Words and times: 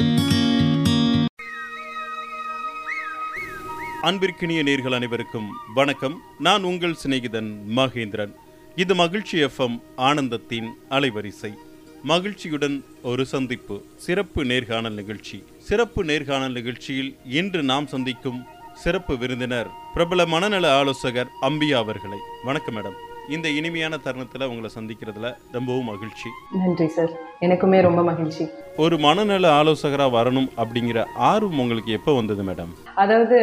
அன்பிற்கினிய 4.03 4.63
நேர்கள் 4.63 4.95
அனைவருக்கும் 4.95 5.49
வணக்கம். 5.75 6.21
நான் 6.39 6.63
உங்கள் 6.63 6.97
சிநேகிதன் 7.05 7.53
மகேந்திரன். 7.77 8.35
இது 8.77 8.95
மகிழ்ச்சி 8.95 9.45
எஃப்எம் 9.45 9.81
ஆனந்தத்தின் 9.97 10.69
அலைவரிசை. 10.91 11.55
மகிழ்ச்சியுடன் 12.03 12.85
ஒரு 13.03 13.27
சந்திப்பு. 13.27 13.83
சிறப்பு 13.97 14.45
நேர்காணல் 14.45 14.95
நிகழ்ச்சி. 14.95 15.45
சிறப்பு 15.59 16.05
நேர்காணல் 16.05 16.53
நிகழ்ச்சியில் 16.53 17.17
இன்று 17.25 17.63
நாம் 17.63 17.87
சந்திக்கும் 17.87 18.43
சிறப்பு 18.75 19.19
விருந்தினர் 19.19 19.71
பிரபல 19.95 20.27
மனநல 20.27 20.77
ஆலோசகர் 20.77 21.29
அம்பியா 21.43 21.75
அவர்களை. 21.75 22.19
வணக்கம் 22.45 22.77
மேடம். 22.77 23.11
இந்த 23.29 23.49
இனிமையான 23.49 23.97
தருணத்தில் 23.97 24.49
உங்களை 24.49 24.71
சந்திக்கிறதுல 24.75 25.35
ரொம்பவும் 25.53 25.85
மகிழ்ச்சி. 25.85 26.29
நன்றி 26.53 26.89
சார் 26.89 27.13
எனக்குமே 27.41 27.81
ரொம்ப 27.81 28.03
மகிழ்ச்சி. 28.03 28.49
ஒரு 28.77 28.99
மனநல 28.99 29.51
ஆலோசகராக 29.51 30.17
வரணும் 30.19 30.49
அப்படிங்கிற 30.57 31.05
ஆர்வம் 31.17 31.59
உங்களுக்கு 31.59 31.93
எப்போ 31.93 32.15
வந்தது 32.15 32.43
மேடம் 32.43 32.73
அதாவது 32.97 33.39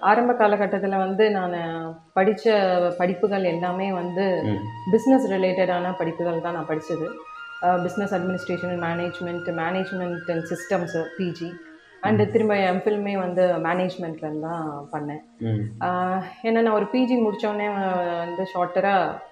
ஆரம்ப 0.00 0.32
காலகட்டத்தில் 0.32 0.96
வந்து 0.96 1.30
நான் 1.30 1.54
படித்த 2.12 2.54
படிப்புகள் 2.98 3.44
எல்லாமே 3.44 3.92
வந்து 3.92 4.24
பிஸ்னஸ் 4.92 5.28
ரிலேட்டடான 5.30 5.96
படிப்புகள் 5.96 6.40
தான் 6.40 6.54
நான் 6.54 6.66
படித்தது 6.66 7.08
business 7.84 8.14
administration 8.18 8.78
management 8.86 9.48
management 9.48 10.30
and 10.30 10.44
systems 10.44 10.96
PG 11.18 11.50
and 12.08 12.24
திரும்ப 12.34 12.54
எம்ஃபில்மே 12.70 13.12
வந்து 13.24 13.42
மேனேஜ்மெண்ட்ல 13.66 14.28
தான் 14.46 14.64
பண்ணேன். 14.94 15.22
ஏன்னா 16.46 16.60
நான் 16.64 16.78
ஒரு 16.78 16.88
பிஜி 16.94 17.16
முடித்தோடனே 17.24 17.68
வந்து 17.76 18.44
ஷார்ட்டராக 18.52 19.30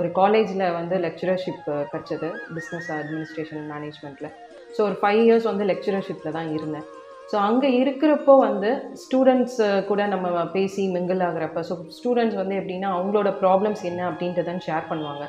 ஒரு 0.00 0.08
காலேஜில் 0.20 0.64
வந்து 0.78 0.94
லெக்சரர்ஷிப் 1.06 1.66
கிடச்சது 1.92 2.28
பிஸ்னஸ் 2.56 2.88
அட்மினிஸ்ட்ரேஷன் 2.98 3.64
மேனேஜ்மெண்ட்டில் 3.72 4.32
ஸோ 4.76 4.80
ஒரு 4.88 4.96
ஃபைவ் 5.00 5.20
இயர்ஸ் 5.26 5.50
வந்து 5.50 5.66
லெக்சரர்ஷிப்பில் 5.72 6.36
தான் 6.38 6.50
இருந்தேன். 6.56 6.86
ஸோ 7.30 7.36
அங்கே 7.48 7.68
இருக்கிறப்போ 7.80 8.34
வந்து 8.48 8.70
ஸ்டூடெண்ட்ஸ் 9.04 9.60
கூட 9.88 10.02
நம்ம 10.14 10.44
பேசி 10.56 10.82
மிங்கிள் 10.96 11.22
ஆகுறப்ப 11.28 11.62
ஸோ 11.68 11.76
ஸ்டூடெண்ட்ஸ் 11.96 12.40
வந்து 12.42 12.58
எப்படின்னா 12.60 12.90
அவங்களோட 12.96 13.30
ப்ராப்ளம்ஸ் 13.42 13.82
என்ன 13.90 14.02
அப்படின்றத 14.10 14.54
ஷேர் 14.68 14.90
பண்ணுவாங்க. 14.90 15.26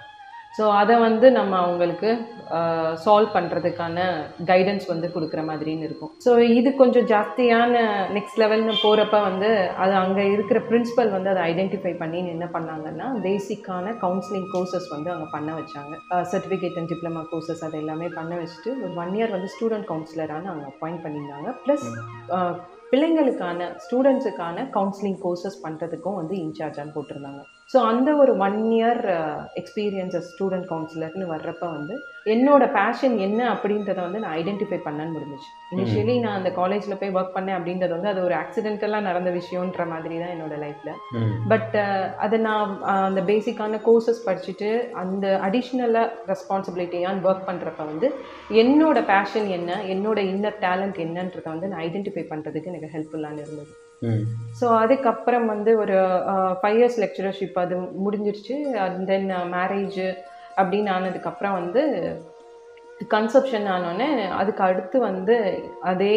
ஸோ 0.58 0.66
அதை 0.80 0.96
வந்து 1.06 1.28
நம்ம 1.38 1.54
அவங்களுக்கு 1.64 2.10
சால்வ் 3.04 3.34
பண்ணுறதுக்கான 3.36 3.98
கைடன்ஸ் 4.50 4.86
வந்து 4.92 5.08
கொடுக்குற 5.16 5.42
மாதிரின்னு 5.50 5.88
இருக்கும். 5.88 6.12
ஸோ 6.26 6.32
இது 6.60 6.70
கொஞ்சம் 6.82 7.08
ஜாஸ்தியான 7.12 7.74
நெக்ஸ்ட் 8.16 8.40
லெவல்னு 8.42 8.76
போகிறப்ப 8.84 9.18
வந்து 9.28 9.50
அது 9.84 9.94
அங்கே 10.04 10.24
இருக்கிற 10.36 10.60
பிரின்ஸிபல் 10.70 11.12
வந்து 11.16 11.32
அதை 11.34 11.42
ஐடென்டிஃபை 11.52 11.94
பண்ணி 12.02 12.22
என்ன 12.36 12.48
பண்ணாங்கன்னா 12.56 13.10
பேசிக்கான 13.26 13.94
கவுன்சிலிங் 14.06 14.50
கோர்சஸ் 14.54 14.88
வந்து 14.96 15.12
அங்கே 15.16 15.28
பண்ண 15.36 15.52
வச்சாங்க. 15.60 15.94
சர்டிஃபிகேட் 16.32 16.80
அண்ட் 16.82 16.92
டிப்ளமா 16.94 17.24
கோர்சஸ் 17.34 17.66
அது 17.68 17.78
எல்லாமே 17.84 18.10
பண்ண 18.18 18.34
வச்சுட்டு 18.42 18.74
ஒரு 18.86 18.94
ஒன் 19.04 19.14
இயர் 19.20 19.36
வந்து 19.36 19.52
ஸ்டூடெண்ட் 19.58 19.90
கவுன்சிலரான 19.92 20.50
அங்கே 20.54 20.68
அப்பாயிண்ட் 20.72 21.04
பண்ணியிருந்தாங்க. 21.06 21.52
ப்ளஸ் 21.66 21.86
பிள்ளைங்களுக்கான 22.94 23.70
ஸ்டூடெண்ட்ஸுக்கான 23.86 24.66
கவுன்சிலிங் 24.80 25.22
கோர்சஸ் 25.28 25.62
பண்ணுறதுக்கும் 25.68 26.20
வந்து 26.22 26.36
இன்சார்ஜான்னு 26.46 26.96
போட்டிருந்தாங்க. 26.98 27.44
ஸோ 27.70 27.78
அந்த 27.88 28.10
ஒரு 28.18 28.34
ஒன் 28.44 28.60
இயர் 28.74 29.00
எக்ஸ்பீரியன்ஸஸ் 29.62 30.28
ஸ்டூடெண்ட் 30.30 30.68
கவுன்சிலர்னு 30.70 31.26
வர்றப்ப 31.32 31.66
வந்து 31.72 31.96
என்னோட 32.28 32.64
பேஷன் 32.74 33.16
என்ன 33.26 33.42
அப்படின்றத 33.54 34.00
வந்து 34.02 34.22
நான் 34.22 34.36
ஐடென்டிஃபை 34.38 34.80
பண்ணன்னு 34.84 35.16
முடிஞ்சிச்சு. 35.16 35.50
இனிஷியலி 35.74 36.16
நான் 36.20 36.38
அந்த 36.38 36.50
காலேஜில் 36.58 37.00
போய் 37.00 37.16
ஒர்க் 37.16 37.36
பண்ணேன் 37.36 37.58
அப்படின்றது 37.58 37.94
வந்து 37.96 38.12
அது 38.12 38.22
ஒரு 38.24 38.36
ஆக்சிடென்டலாக 38.40 39.08
நடந்த 39.08 39.32
விஷயன்ற 39.38 39.86
மாதிரி 39.90 40.18
தான் 40.18 40.34
என்னோட 40.36 40.56
லைஃப்பில் 40.64 40.94
பட் 41.48 41.76
அதை 42.20 42.40
நான் 42.42 42.62
அஹ், 42.86 43.06
அந்த 43.08 43.24
பேசிக்கான 43.30 43.56
கோர்சஸ் 43.86 44.26
படிச்சுட்டு 44.26 44.70
அந்த 45.02 45.26
அடிஷ்னலாக 45.48 46.04
ரெஸ்பான்சிபிலிட்டியான் 46.32 47.20
ஒர்க் 47.26 47.48
பண்ணுறப்ப 47.48 47.84
வந்து 47.86 48.10
என்னோட 48.62 49.02
பேஷன் 49.08 49.50
என்ன 49.56 49.72
என்னோட 49.94 50.20
இன்னர் 50.32 50.62
டேலண்ட் 50.62 51.00
என்னன்றதை 51.06 51.50
வந்து 51.50 51.68
நான் 51.68 51.84
ஐடென்டிஃபை 51.86 52.26
பண்ணுறதுக்கு 52.32 52.72
எனக்கு 52.74 52.94
ஹெல்ப்ஃபுல்லான 52.94 53.38
இருந்தது. 53.38 53.74
ஸோ 54.60 54.66
அதுக்கப்புறம் 54.84 55.46
வந்து 55.54 55.72
ஒரு 55.84 55.98
ஃபைவ் 56.62 56.78
இயர்ஸ் 56.80 57.02
லெக்சரர்ஷிப் 57.04 57.60
அது 57.64 57.76
முடிஞ்சிருச்சு. 58.06 58.56
அண்ட் 58.86 59.04
தென் 59.12 59.30
மேரேஜ் 59.58 60.00
அப்படின்னு 60.60 60.90
ஆனதுக்கப்புறம் 60.98 61.58
வந்து 61.60 61.84
கன்செப்ஷன் 63.16 63.68
ஆனோடனே 63.74 64.10
அதுக்கு 64.40 64.62
அடுத்து 64.68 64.98
வந்து 65.10 65.36
அதே 65.92 66.16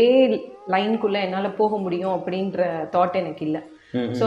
லைனுக்குள்ளே 0.75 1.21
என்னால் 1.27 1.59
போக 1.59 1.79
முடியும் 1.85 2.15
அப்படின்ற 2.17 2.69
தாட் 2.95 3.21
எனக்கு 3.23 3.45
இல்லை. 3.49 3.63
ஸோ 4.21 4.27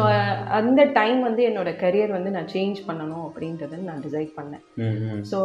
அந்த 0.60 0.82
டைம் 1.00 1.20
வந்து 1.28 1.42
என்னோட 1.50 1.70
கரியர் 1.84 2.16
வந்து 2.18 2.32
நான் 2.36 2.54
சேஞ்ச் 2.56 2.80
பண்ணணும் 2.88 3.26
அப்படின்றத 3.28 3.80
நான் 3.90 4.04
டிசைட் 4.08 4.32
பண்ணேன். 4.40 4.64
ஸோ 5.32 5.40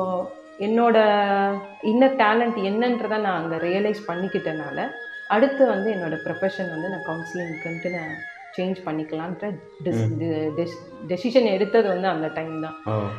என்னோட 0.66 0.98
இன்னர் 1.90 2.16
டேலண்ட் 2.24 2.58
என்னன்றதை 2.70 3.18
நான் 3.26 3.38
அங்கே 3.40 3.58
ரியலைஸ் 3.68 4.00
பண்ணிக்கிட்டனால 4.10 4.78
அடுத்து 5.34 5.62
வந்து 5.74 5.88
என்னோட 5.94 6.16
ப்ரொஃபஷன் 6.26 6.74
வந்து 6.74 6.90
நான் 6.94 7.06
கவுன்சிலிங்க்குன்ட்டு 7.10 7.90
நான் 7.96 8.12
சேஞ்ச் 8.56 8.78
பண்ணிக்கலான்ற 8.86 9.48
டெசிஷன் 11.10 11.48
எடுத்தது 11.54 11.86
வந்து 11.92 12.08
அந்த 12.12 12.28
டைம் 12.38 12.54
தான். 12.64 12.76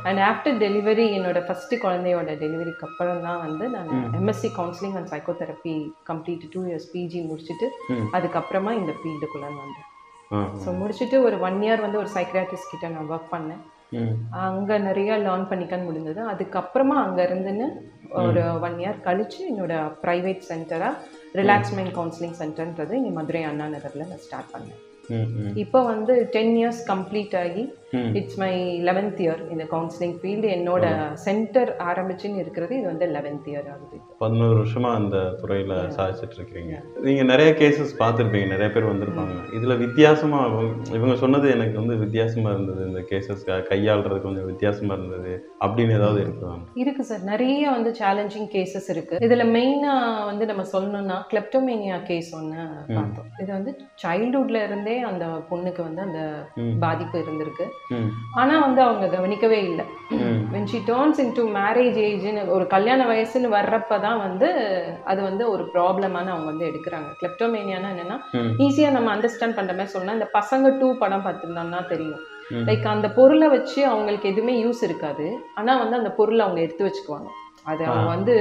அண்ட் 0.08 0.20
ஆஃப்டர் 0.30 0.56
டெலிவரி 0.64 1.04
என்னோட 1.18 1.38
ஃபஸ்ட்டு 1.46 1.80
குழந்தையோட 1.84 2.30
டெலிவரிக்கு 2.42 2.86
அப்புறம் 2.88 3.22
தான் 3.26 3.40
வந்து 3.44 3.66
நான் 3.74 3.88
MSc 4.18 4.48
counselling 4.58 4.96
and 5.00 5.10
psychotherapy 5.12 5.74
complete 6.10 6.44
two 6.54 6.62
years 6.70 6.88
PG 6.94 7.20
முடிச்சுட்டு 7.30 7.68
அதுக்கப்புறமா 8.18 8.72
இந்த 8.80 8.94
ஃபீல்டுக்குள்ளே 8.98 9.50
வந்தேன். 9.60 9.86
ஸோ 10.64 10.74
முடிச்சுட்டு 10.80 11.16
ஒரு 11.28 11.38
ஒன் 11.48 11.60
இயர் 11.66 11.84
வந்து 11.86 12.00
ஒரு 12.02 12.10
சைக்ராட்டிஸ்ட் 12.16 12.72
கிட்ட 12.72 12.90
நான் 12.96 13.08
ஒர்க் 13.14 13.32
பண்ணேன். 13.36 13.62
அங்கே 14.48 14.76
நிறைய 14.88 15.12
லேர்ன் 15.26 15.48
பண்ணிக்க 15.52 15.76
முடிஞ்சது. 15.86 16.20
அதுக்கப்புறமா 16.32 16.96
அங்கே 17.04 17.22
இருந்துன்னு 17.28 17.68
ஒரு 18.26 18.42
ஒன் 18.66 18.76
இயர் 18.82 19.00
கழிச்சு 19.08 19.40
என்னோட 19.52 19.74
ப்ரைவேட் 20.04 20.44
சென்டராக 20.50 21.18
ரிலாக்ஸ் 21.38 21.74
மைண்ட் 21.74 21.94
கவுன்சிலிங் 21.96 22.38
சென்டர்ன்றது 22.38 22.92
இங்கே 23.00 23.10
மதுரை 23.18 23.42
அண்ணா 23.48 23.66
நகரில் 23.74 24.08
நான் 24.08 24.22
ஸ்டார்ட் 24.26 24.52
பண்ணேன். 24.54 24.80
இப்போ 25.54 25.82
வந்து 25.82 26.28
டென் 26.30 26.56
இயர்ஸ் 26.56 26.90
கம்ப்ளீட் 26.90 27.38
ஆகி 27.38 27.78
இட்ஸ் 27.90 28.38
மை 28.38 28.84
லெவன்த் 28.84 29.20
இயர் 29.20 29.50
இந்த 29.50 29.64
கவுன்சிலிங் 29.64 30.18
ஃபீல்டு 30.22 30.58
என்னோட 30.58 31.12
சென்டர் 31.12 31.76
ஆரம்பிச்சுன்னு 31.78 32.36
இருக்கிறது 32.36 32.76
இது 32.76 32.86
வந்து 32.86 33.06
லெவன்த் 33.06 33.48
இயர் 33.48 33.70
ஆகுது. 33.70 33.96
பதினோரு 34.18 34.64
வருஷமா 34.64 34.94
அந்த 34.94 35.16
துறையில 35.16 35.90
சாதிச்சிட்டு 35.96 36.40
இருக்கிறீங்க 36.40 37.00
நீங்க 37.00 37.22
நிறைய 37.22 37.52
கேசஸ் 37.52 38.02
பார்த்துருப்பீங்க 38.02 38.46
நிறைய 38.46 38.70
பேர் 38.70 38.84
வந்திருப்பாங்க. 38.84 39.30
இதுல 39.52 39.78
வித்தியாசமா 39.78 40.46
இவங்க- 40.92 41.16
சொன்னது 41.16 41.50
எனக்கு 41.50 41.78
வந்து 41.78 41.96
வித்தியாசமா 41.96 42.50
இருந்தது. 42.50 42.88
இந்த 42.88 43.00
கேசஸ் 43.00 43.50
கையாளுறது 43.50 44.20
கொஞ்சம் 44.20 44.46
வித்தியாசமா 44.46 44.94
இருந்தது. 44.94 45.48
அப்படின்னு 45.60 45.94
ஏதாவது 45.94 46.24
இருக்குதா? 46.24 46.58
இருக்கு 46.74 47.04
சார். 47.04 47.22
நிறைய 47.22 47.70
வந்து 47.70 47.94
சேலஞ்சிங் 47.98 48.48
கேசஸ் 48.52 48.88
இருக்கு. 48.88 49.16
இதுல 49.20 49.48
மெயினா 49.48 50.24
வந்து 50.24 50.46
நம்ம 50.46 50.62
சொல்லணும்னா 50.72 51.32
கிளெப்டோமேனியா 51.32 52.02
கேஸ் 52.02 52.36
ஒன்று 52.36 52.64
பார்த்தோம். 52.94 53.26
இது 53.38 53.52
வந்து 53.52 53.78
சைல்ட்ஹுட்ல 54.06 54.64
இருந்தே 54.64 54.99
அந்த 55.02 55.26
பொண்ணுக்கு 55.26 55.82
வந்து 55.82 56.02
அந்த. 56.02 56.48
பாதிப்பு 56.80 57.18
இருந்திருக்கு. 57.18 57.70
ஆனா 58.32 58.60
வந்து 58.60 58.82
அவங்க 58.82 59.06
கவனிக்கவே 59.06 59.62
இல்லை. 59.62 59.84
ம். 60.08 60.46
When 60.52 60.66
she 60.72 60.90
turns 60.90 61.18
into 61.18 61.54
marriage 61.54 61.98
ஏஜ்னு 62.10 62.48
ஒரு 62.48 62.66
கல்யாண 62.66 63.04
வயசுன்னு 63.04 63.48
வர்றப்ப 63.50 64.00
தான் 64.00 64.18
வந்து 64.18 64.48
அது 65.04 65.22
வந்து 65.22 65.50
ஒரு 65.50 65.70
ப்ராப்ளமான 65.74 66.08
அவங்க 66.10 66.44
வந்து 66.44 66.66
எடுக்கிறாங்க. 66.66 67.08
கிளெப்டோமேனியானா 67.22 67.88
என்னன்னா 67.88 68.20
ம். 68.32 68.62
ஈஸியாக 68.62 68.90
நம்ம 68.90 69.16
அண்டர்ஸ்டாண்ட் 69.16 69.56
பண்ற 69.56 69.72
மாதிரி 69.72 69.86
சொன்னா 69.86 70.12
இந்த 70.12 70.30
பசங்க 70.32 70.78
டூ 70.78 70.98
படம் 70.98 71.24
பார்த்துருந்தோம்னா 71.24 71.86
தெரியும். 71.86 72.20
லைக் 72.50 72.86
அந்த 72.86 73.10
பொருளை 73.10 73.48
வச்சு 73.48 73.86
அவங்களுக்கு 73.86 74.28
எதுவுமே 74.28 74.64
யூஸ் 74.64 74.82
இருக்காது. 74.82 75.38
ஆனா 75.54 75.78
வந்து 75.78 75.96
அந்த 75.96 76.10
பொருளை 76.10 76.40
அவங்க 76.40 76.60
எடுத்து 76.60 76.86
வச்சுக்குவாங்க. 76.86 77.39
அது 77.64 77.82
அவங்க. 77.84 78.08
வந்து 78.14 78.34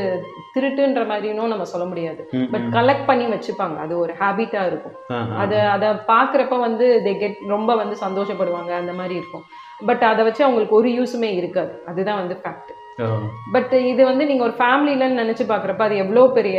திருட்டுன்ற 0.55 1.01
மாதிரினும் 1.09 1.51
நம்ம 1.53 1.65
சொல்ல 1.71 1.85
முடியாது 1.85 2.21
பட். 2.53 2.67
கலெக்ட் 2.77 3.07
பண்ணி 3.09 3.25
வச்சுப்பாங்க 3.33 3.77
அது 3.85 3.93
ஒரு 4.03 4.13
ஹேபிட்டா 4.19 4.61
இருக்கும். 4.71 4.95
அதை 5.43 5.59
அதை 5.75 5.89
பார்க்குறப்ப 6.11 6.59
வந்து 6.67 6.87
தே 7.07 7.13
கெட் 7.23 7.39
ரொம்ப 7.47 7.75
வந்து 7.75 7.97
சந்தோஷப்படுவாங்க 8.05 8.73
அந்த 8.81 8.93
மாதிரி 8.93 9.15
இருக்கும் 9.21 9.45
பட் 9.87 10.03
அதை 10.03 10.21
வச்சு 10.27 10.45
அவங்களுக்கு 10.45 10.79
ஒரு 10.81 10.89
யூஸுமே 10.99 11.31
இருக்காது 11.39 11.73
அதுதான் 11.91 12.21
வந்து 12.21 12.37
ஃபேக்ட். 12.43 12.71
பட் 13.53 13.73
இது 13.91 14.01
வந்து 14.09 14.23
நீங்கள் 14.29 14.45
ஒரு 14.47 14.55
ஃபேமிலிலன்னு 14.57 15.21
நினச்சி 15.21 15.43
பார்க்குறப்ப 15.51 15.85
அது 15.85 16.01
எவ்வளோ 16.03 16.23
பெரிய 16.37 16.57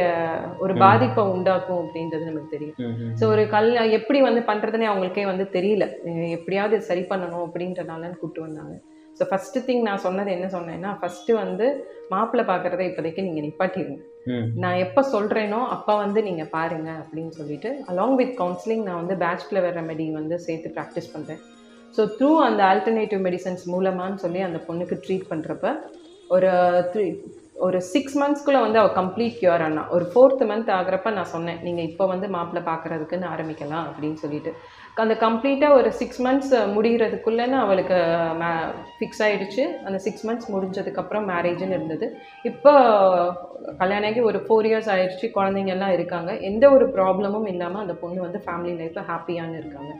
ஒரு. 0.62 0.74
பாதிப்பை 0.84 1.22
உண்டாக்கும் 1.32 1.80
அப்படின்றது 1.82 2.28
நமக்கு 2.28 2.54
தெரியும். 2.54 2.94
ஸோ 3.18 3.26
ஒரு 3.32 3.42
கல் 3.54 3.68
எப்படி 3.98 4.20
வந்து 4.28 4.42
பண்ணுறதுனே 4.50 4.88
அவங்களுக்கே 4.90 5.24
வந்து 5.32 5.46
தெரியல 5.56 5.86
எப்படியாவது 6.36 6.78
சரி 6.88 7.04
பண்ணணும் 7.10 7.44
அப்படின்றனால 7.46 8.12
கூப்பிட்டு 8.20 8.46
வந்தாங்க 8.46 8.74
ஸோ 9.20 9.26
ஃபஸ்ட்டு 9.30 9.64
திங் 9.68 9.82
நான் 9.88 10.04
சொன்னது 10.04 10.30
என்ன 10.36 10.46
சொன்னேன்னா 10.56 10.90
ஃபஸ்ட்டு 11.00 11.38
வந்து 11.42 11.66
மாப்பிள்ளை 12.12 12.44
பார்க்குறத 12.50 12.82
இப்போதைக்கு 12.88 13.26
நீங்கள் 13.26 13.46
நிப்பாட்டிடுங்க. 13.46 14.00
நான் 14.62 14.80
எப்போ 14.84 15.00
சொல்கிறேனோ 15.14 15.60
அப்போ 15.76 15.92
வந்து 16.04 16.20
நீங்கள் 16.28 16.50
பாருங்க 16.56 16.90
அப்படின்னு 17.02 17.32
சொல்லிட்டு 17.38 17.70
அலாங் 17.90 18.16
வித் 18.20 18.34
கவுன்சிலிங் 18.42 18.84
நான் 18.88 19.00
வந்து 19.02 19.16
ஃப்ளவர் 19.46 19.76
ரெமெடி 19.80 20.06
வந்து 20.20 20.38
சேர்த்து 20.46 20.74
ப்ராக்டிஸ் 20.76 21.12
பண்ணுறேன் 21.14 21.40
ஸோ 21.94 22.02
த்ரூ 22.16 22.30
அந்த 22.46 22.60
ஆல்டர்னேட்டிவ் 22.70 23.22
மெடிசன்ஸ் 23.26 23.64
மூலமான்னு 23.74 24.22
சொல்லி 24.24 24.40
அந்த 24.48 24.58
பொண்ணுக்கு 24.68 24.96
ட்ரீட் 25.04 25.30
பண்ணுறப்ப 25.32 25.68
ஒரு 26.34 26.50
த்ரீ 26.92 27.04
ஒரு 27.66 27.78
சிக்ஸ் 27.92 28.14
மந்த்ஸ்க்குள்ளே 28.20 28.60
வந்து 28.64 28.78
அவள் 28.80 28.94
கம்ப்ளீட் 28.98 29.34
கியூர் 29.40 29.62
ஆனா 29.64 29.82
ஒரு 29.94 30.04
ஃபோர்த் 30.12 30.44
மந்த் 30.50 30.70
ஆகுறப்ப 30.76 31.10
நான் 31.16 31.32
சொன்னேன் 31.34 31.58
நீங்கள் 31.66 31.88
இப்போ 31.90 32.04
வந்து 32.12 32.26
மாப்பிள்ளை 32.36 32.62
பார்க்குறதுக்குன்னு 32.68 33.26
ஆரம்பிக்கலாம் 33.32 33.88
அப்படின்னு 33.88 34.18
சொல்லிட்டு. 34.22 34.52
அந்த 35.02 35.14
கம்ப்ளீட்டாக 35.24 35.76
ஒரு 35.80 35.90
சிக்ஸ் 35.98 36.20
மந்த்ஸ் 36.24 36.54
முடிகிறதுக்குள்ளேன்னு 36.74 37.56
அவளுக்கு 37.64 37.98
ஃபிக்ஸ் 38.96 39.22
ஆயிடுச்சு. 39.26 39.64
அந்த 39.86 39.98
சிக்ஸ் 40.06 40.26
மந்த்ஸ் 40.28 40.50
முடிஞ்சதுக்கப்புறம் 40.54 41.28
மேரேஜ்னு 41.32 41.76
இருந்தது. 41.78 42.08
இப்போ 42.50 42.72
கல்யாணம் 43.80 44.08
ஆகி 44.10 44.20
ஒரு 44.28 44.38
ஃபோர் 44.44 44.66
இயர்ஸ் 44.68 44.90
ஆயிடுச்சு. 44.94 45.26
குழந்தைங்க 45.36 45.72
எல்லாம் 45.76 45.94
இருக்காங்க. 45.96 46.30
எந்த 46.50 46.64
ஒரு 46.76 46.86
ப்ராப்ளமும் 46.96 47.48
இல்லாமல் 47.52 47.82
அந்த 47.84 47.94
பொண்ணு 48.02 48.20
வந்து 48.26 48.40
ஃபேமிலி 48.46 48.72
லைஃப்பில் 48.80 49.08
ஹாப்பியான்னு 49.10 49.60
இருக்காங்க. 49.62 49.92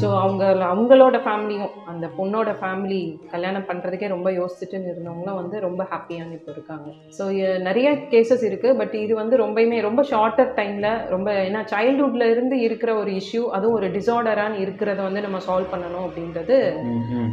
ஸோ 0.00 0.06
அவங்க 0.20 0.44
அவங்களோட 0.72 1.16
ஃபேமிலியும் 1.24 1.72
அந்த 1.92 2.06
பொண்ணோட 2.18 2.50
ஃபேமிலி 2.60 3.00
கல்யாணம் 3.32 3.66
பண்ணுறதுக்கே 3.70 4.08
ரொம்ப 4.14 4.28
யோசிச்சுட்டு 4.38 4.76
இருந்தவங்களும் 4.92 5.40
வந்து 5.40 5.56
ரொம்ப 5.66 5.82
ஹாப்பியான்னு 5.92 6.36
இப்போ 6.38 6.50
இருக்காங்க. 6.56 6.86
ஸோ 7.16 7.24
நிறைய 7.68 7.88
கேசஸ் 8.12 8.44
இருக்குது 8.50 8.78
பட் 8.80 8.94
இது 9.04 9.14
வந்து 9.22 9.36
ரொம்பயுமே 9.44 9.80
ரொம்ப 9.88 10.02
ஷார்ட்டர் 10.12 10.52
டைமில் 10.60 10.90
ரொம்ப 11.14 11.28
ஏன்னா 11.48 11.62
சைல்ட்ஹுட்ல 11.74 12.30
இருந்து 12.34 12.58
இருக்கிற 12.68 12.92
ஒரு 13.02 13.12
இஷ்யூ 13.22 13.42
அதுவும் 13.58 13.76
ஒரு 13.80 13.88
டிசார்டரான 14.36 14.62
இருக்கிறத 14.64 15.00
வந்து 15.06 15.20
நம்ம 15.26 15.38
சால்வ் 15.46 15.72
பண்ணணும் 15.72 16.06
அப்படின்றது 16.06 16.56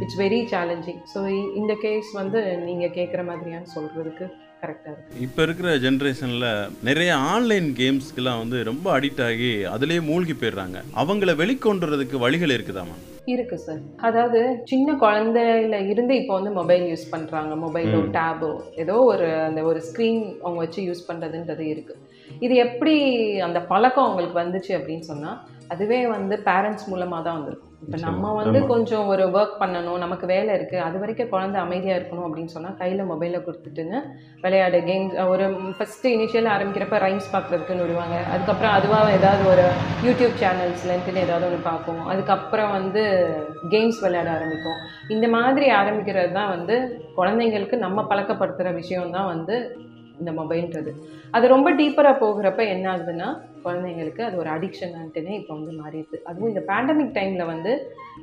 இட்ஸ் 0.02 0.20
வெரி 0.24 0.40
சேலஞ்சிங் 0.52 1.02
ஸோ 1.12 1.20
இந்த 1.60 1.72
கேஸ் 1.84 2.10
வந்து 2.22 2.40
நீங்கள் 2.68 2.94
கேட்குற 2.98 3.22
மாதிரியான்னு 3.30 3.74
சொல்கிறதுக்கு 3.76 4.26
கரெக்டாக 4.62 4.92
இருக்குது 4.92 5.22
இப்போ 5.24 5.40
இருக்கிற 5.46 5.70
ஜென்ரேஷனில் 5.84 6.46
நிறைய 6.88 7.10
ஆன்லைன் 7.32 7.66
கேம்ஸ்க்கெல்லாம் 7.80 8.40
வந்து 8.42 8.58
ரொம்ப 8.70 8.86
அடிக்ட் 8.96 9.24
ஆகி 9.26 9.50
அதிலேயே 9.74 10.02
மூழ்கி 10.10 10.34
போயிடுறாங்க. 10.36 10.78
அவங்கள 11.02 11.32
வெளிக்கொண்டுறதுக்கு 11.42 12.22
வழிகள் 12.24 12.54
இருக்குதாமா 12.56 12.96
இருக்கு 13.34 13.56
சார் 13.66 13.82
அதாவது 14.06 14.40
சின்ன 14.70 14.88
குழந்தையில 15.02 15.76
இருந்து 15.92 16.14
இப்போ 16.20 16.32
வந்து 16.38 16.50
மொபைல் 16.58 16.82
யூஸ் 16.90 17.06
பண்றாங்க. 17.12 17.52
மொபைலோ 17.64 18.00
டேபோ 18.16 18.50
ஏதோ 18.82 18.96
ஒரு 19.12 19.28
அந்த 19.48 19.60
ஒரு 19.70 19.80
ஸ்க்ரீன் 19.88 20.20
அவங்க 20.42 20.58
வச்சு 20.64 20.80
யூஸ் 20.88 21.08
பண்றதுன்றது 21.10 21.64
இருக்கு. 21.74 21.94
இது 22.44 22.54
எப்படி 22.66 22.96
அந்த 23.46 23.58
பழக்கம் 23.72 24.06
அவங்களுக்கு 24.06 24.36
வந்துச்சு 24.42 24.72
அப்படின்னு 24.78 25.06
சொன்னா 25.12 25.30
அதுவே 25.72 26.00
வந்து 26.16 26.34
பேரண்ட்ஸ் 26.48 26.90
மூலமா 26.92 27.18
தான் 27.22 27.36
வந்திருக்கும். 27.38 27.70
இப்போ 27.84 27.98
நம்ம 28.04 28.26
வந்து 28.38 28.58
கொஞ்சம் 28.70 29.06
ஒரு 29.12 29.24
ஒர்க் 29.36 29.58
பண்ணணும் 29.62 30.02
நமக்கு 30.02 30.26
வேலை 30.32 30.50
இருக்கு 30.54 30.76
அது 30.80 30.96
வரைக்கும் 31.00 31.30
குழந்தை 31.32 31.58
அமைதியா 31.62 31.94
இருக்கணும் 31.96 32.26
அப்படின்னு 32.28 32.52
சொன்னா 32.54 32.70
கையில 32.80 33.02
மொபைலை 33.10 33.38
கொடுத்துட்டுன்னு 33.46 33.98
விளையாடு 34.44 34.78
கேம்ஸ் 34.88 35.16
ஒரு 35.32 35.46
ஃபர்ஸ்ட் 35.76 36.06
இனிஷியல் 36.12 36.48
ஆரம்பிக்கிறப்ப 36.54 37.00
ரைம்ஸ் 37.06 37.28
பார்க்குறதுக்குன்னு 37.34 37.84
விடுவாங்க 37.84 38.16
அதுக்கப்புறம் 38.32 38.74
அதுவாக 38.78 39.16
ஏதாவது 39.18 39.44
ஒரு 39.52 39.66
யூடியூப் 40.06 40.34
சேனல்ஸ்லன்ட்டுன்னு 40.42 41.24
ஏதாவது 41.26 41.46
ஒன்று 41.48 41.60
பார்ப்போம். 41.70 42.02
அதுக்கப்புறம் 42.12 42.72
வந்து 42.78 43.02
கேம்ஸ் 43.74 44.02
விளையாட 44.04 44.30
ஆரம்பிக்கும் 44.36 44.80
இந்த 45.16 45.28
மாதிரி 45.36 45.68
ஆரம்பிக்கிறது 45.80 46.32
தான் 46.40 46.52
வந்து 46.56 46.76
குழந்தைங்களுக்கு 47.18 47.78
நம்ம 47.86 48.06
பழக்கப்படுத்துகிற 48.12 48.72
விஷயம் 48.74 49.16
தான் 49.18 49.32
வந்து 49.34 49.56
இந்த 50.20 50.30
மொபைல்ன்றது. 50.40 50.92
அது 51.36 51.44
ரொம்ப 51.54 51.68
டீப்பராக 51.80 52.16
போகிறப்ப 52.22 52.62
என்ன 52.74 52.86
ஆகுதுன்னா 52.92 53.28
குழந்தைங்களுக்கு 53.64 54.22
அது 54.26 54.36
ஒரு 54.42 54.50
அடிக்ஷனான்ட்டுனே 54.54 55.32
இப்போ 55.40 55.52
வந்து 55.58 55.72
மாறிடுது. 55.80 56.16
அதுவும் 56.30 56.50
இந்த 56.52 56.62
பேண்டமிக் 56.70 57.14
டைமில் 57.18 57.50
வந்து 57.52 57.72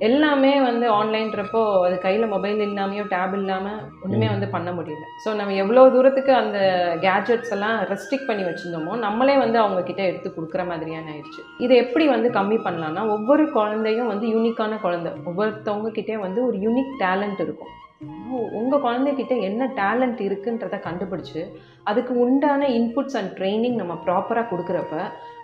எல்லாமே 0.08 0.52
வந்து 0.68 0.86
ஆன்லைன்றப்போ 0.98 1.62
அது 1.88 1.96
கையில் 2.06 2.32
மொபைல் 2.34 2.62
இல்லாமையோ 2.68 3.04
டேப் 3.14 3.36
இல்லாமல் 3.40 3.82
ஒன்றுமே 4.04 4.28
வந்து 4.34 4.48
பண்ண 4.56 4.70
முடியல. 4.78 5.06
ஸோ 5.24 5.32
நம்ம 5.40 5.56
எவ்வளோ 5.64 5.84
தூரத்துக்கு 5.96 6.34
அந்த 6.42 6.60
கேஜெட்ஸ் 7.06 7.54
எல்லாம் 7.58 7.76
ரெஸ்ட்ரிக்ட் 7.92 8.30
பண்ணி 8.30 8.46
வச்சுருந்தோமோ 8.48 8.96
நம்மளே 9.06 9.36
வந்து 9.44 9.60
அவங்கக்கிட்ட 9.64 10.04
எடுத்து 10.12 10.30
கொடுக்குற 10.38 10.64
மாதிரியான 10.72 11.12
ஆயிடுச்சு. 11.16 11.44
இதை 11.66 11.76
எப்படி 11.84 12.08
வந்து 12.16 12.30
கம்மி 12.40 12.60
பண்ணலாம்னா 12.68 13.06
ஒவ்வொரு 13.18 13.46
குழந்தையும் 13.58 14.12
வந்து 14.14 14.28
யூனிக்கான 14.36 14.80
குழந்தை. 14.88 15.12
ஒவ்வொருத்தவங்க 15.30 15.92
கிட்டே 16.00 16.18
வந்து 16.26 16.42
ஒரு 16.50 16.58
யூனிக் 16.66 16.94
டேலண்ட் 17.06 17.42
இருக்கும். 17.48 17.74
உங்கள் 18.52 18.82
குழந்தைகிட்ட 18.82 19.34
என்ன 19.42 19.68
டேலண்ட் 19.76 20.22
இருக்குன்றத 20.22 20.78
கண்டுபிடிச்சு 20.84 21.42
அதுக்கு 21.84 22.14
உண்டான 22.16 22.68
இன்புட்ஸ் 22.70 23.18
அண்ட் 23.18 23.34
ட்ரைனிங் 23.34 23.76
நம்ம 23.76 23.94
ப்ராப்பராக 24.06 24.50
கொடுக்குறப்ப 24.52 24.96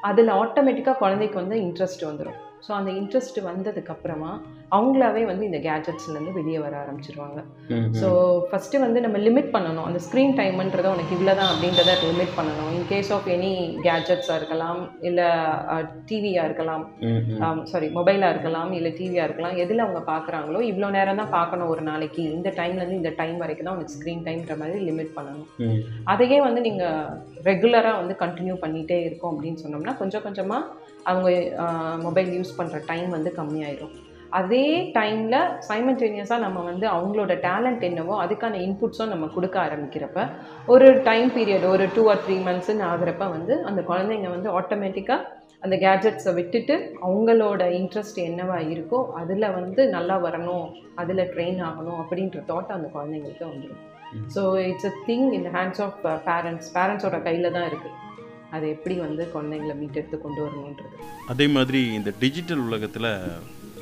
அதில் 0.02 0.34
ஆட்டோமேட்டிக்காக 0.38 0.98
குழந்தைக்கு 0.98 1.36
வந்து 1.36 1.58
இன்ட்ரெஸ்ட் 1.62 2.06
வந்துடும் 2.06 2.38
ஸோ 2.66 2.72
அந்த 2.78 2.92
இன்ட்ரெஸ்ட் 3.00 3.38
வந்ததுக்கப்புறமா 3.48 4.32
அவங்களாவே 4.76 5.22
வந்து 5.30 5.44
இந்த 5.50 5.60
கேஜெட்ஸ்லேருந்து 5.66 6.32
வெளியே 6.38 6.60
வர 6.64 6.74
ஆரம்பிச்சிருவாங்க. 6.84 7.40
ஸோ 8.00 8.08
ஃபஸ்ட்டு 8.50 8.82
வந்து 8.86 9.00
நம்ம 9.06 9.18
லிமிட் 9.28 9.52
பண்ணணும். 9.56 9.86
அந்த 9.90 10.00
ஸ்க்ரீன் 10.06 10.34
டைம்ன்றதை 10.40 10.90
உனக்கு 10.96 11.16
இவ்வளோ 11.18 11.34
தான் 11.40 11.52
அப்படின்றத 11.52 11.94
லிமிட் 12.10 12.34
பண்ணணும். 12.40 12.72
இன் 12.78 12.88
கேஸ் 12.92 13.12
ஆஃப் 13.18 13.28
எனி 13.36 13.52
கேஜெட்ஸாக 13.86 14.40
இருக்கலாம் 14.42 14.82
இல்லை 15.10 15.28
டிவியாக 16.10 16.48
இருக்கலாம் 16.50 16.84
சாரி 17.72 17.90
மொபைலாக 18.00 18.34
இருக்கலாம் 18.36 18.74
இல்லை 18.80 18.92
டிவியாக 19.00 19.28
இருக்கலாம் 19.30 19.60
எதில் 19.66 19.86
அவங்க 19.86 20.02
பார்க்குறாங்களோ 20.12 20.62
இவ்வளோ 20.72 20.90
நேரம் 20.98 21.22
தான் 21.22 21.34
பார்க்கணும் 21.38 21.72
ஒரு 21.76 21.86
நாளைக்கு. 21.92 22.26
இந்த 22.38 22.50
டைம்லேருந்து 22.60 23.00
இந்த 23.02 23.14
டைம் 23.22 23.38
வரைக்கும் 23.44 23.70
தான் 23.70 23.78
உனக்கு 23.78 23.96
ஸ்க்ரீன் 23.98 24.26
டைம்ன்ற 24.28 24.58
மாதிரி 24.64 24.82
லிமிட் 24.90 25.16
பண்ணணும். 25.20 25.48
அதையே 26.14 26.40
வந்து 26.48 26.64
நீங்கள் 26.68 27.08
ரெகுலராக 27.50 28.02
வந்து 28.02 28.18
கண்டினியூ 28.26 28.58
பண்ணிகிட்டே 28.66 29.00
இருக்கோம் 29.08 29.34
அப்படின்னு 29.36 29.64
சொன்னோம்னா 29.64 29.96
கொஞ்சம் 30.04 30.26
கொஞ்சமாக 30.28 30.86
அவங்க 31.10 31.30
மொபைல் 32.06 32.32
யூஸ் 32.38 32.47
பண்ணுற 32.52 32.80
டைம் 32.86 33.10
வந்து 33.10 33.32
கம்மியாயிடும் 33.36 33.96
அதே 34.32 34.66
டைமில் 34.94 35.38
சைமல்டேனியஸாக 35.68 36.44
நம்ம 36.44 36.64
வந்து 36.64 36.86
அவங்களோட 36.88 37.34
டேலண்ட் 37.44 37.84
என்னவோ 37.84 38.16
அதுக்கான 38.24 38.60
இன்புட்ஸும் 38.62 39.10
நம்ம 39.10 39.28
கொடுக்க 39.28 39.58
ஆரம்பிக்கிறப்ப 39.62 40.24
ஒரு 40.68 40.88
டைம் 41.04 41.30
பீரியட் 41.36 41.66
ஒரு 41.66 41.86
டூ 41.96 42.04
ஆர் 42.10 42.24
த்ரீ 42.26 42.38
மந்த்ஸ்ன்னு 42.44 42.86
ஆகுறப்ப 42.88 43.28
வந்து 43.30 43.56
அந்த 43.64 43.82
குழந்தைங்க 43.82 44.30
வந்து 44.30 44.50
ஆட்டோமேட்டிக்காக 44.52 45.36
அந்த 45.64 45.76
கேஜெட்ஸை 45.76 46.32
விட்டுட்டு 46.34 46.76
அவங்களோட 47.02 47.62
இன்ட்ரெஸ்ட் 47.78 48.20
என்னவா 48.26 48.58
இருக்கோ 48.74 49.00
அதில் 49.14 49.54
வந்து 49.54 49.84
நல்லா 49.90 50.18
வரணும் 50.22 50.68
அதில் 50.96 51.30
ட்ரெயின் 51.34 51.62
ஆகணும் 51.62 52.02
அப்படின்ற 52.02 52.42
தாட் 52.48 52.76
அந்த 52.76 52.90
குழந்தைங்களுக்கு 52.94 53.46
வந்துடும் 53.46 53.84
so 54.36 54.44
it's 54.64 54.90
a 54.92 54.94
thing 55.08 55.30
in 55.34 55.50
hands 55.56 55.82
of 55.82 55.98
parents 56.28 56.70
பேரண்ட்ஸோட 56.76 57.20
கையில் 57.22 57.54
தான் 57.54 57.68
இருக்குது 57.70 57.96
அதை 58.56 58.68
எப்படி 58.76 58.96
வந்து 59.06 59.24
குழந்தைங்களை 59.36 59.76
மீட்டெடுத்து 59.82 60.18
கொண்டு 60.26 60.40
வரணுன்றது. 60.44 60.96
அதே 61.32 61.46
மாதிரி 61.56 61.80
இந்த 62.00 62.10
டிஜிட்டல் 62.24 62.66
உலகத்தில் 62.68 63.12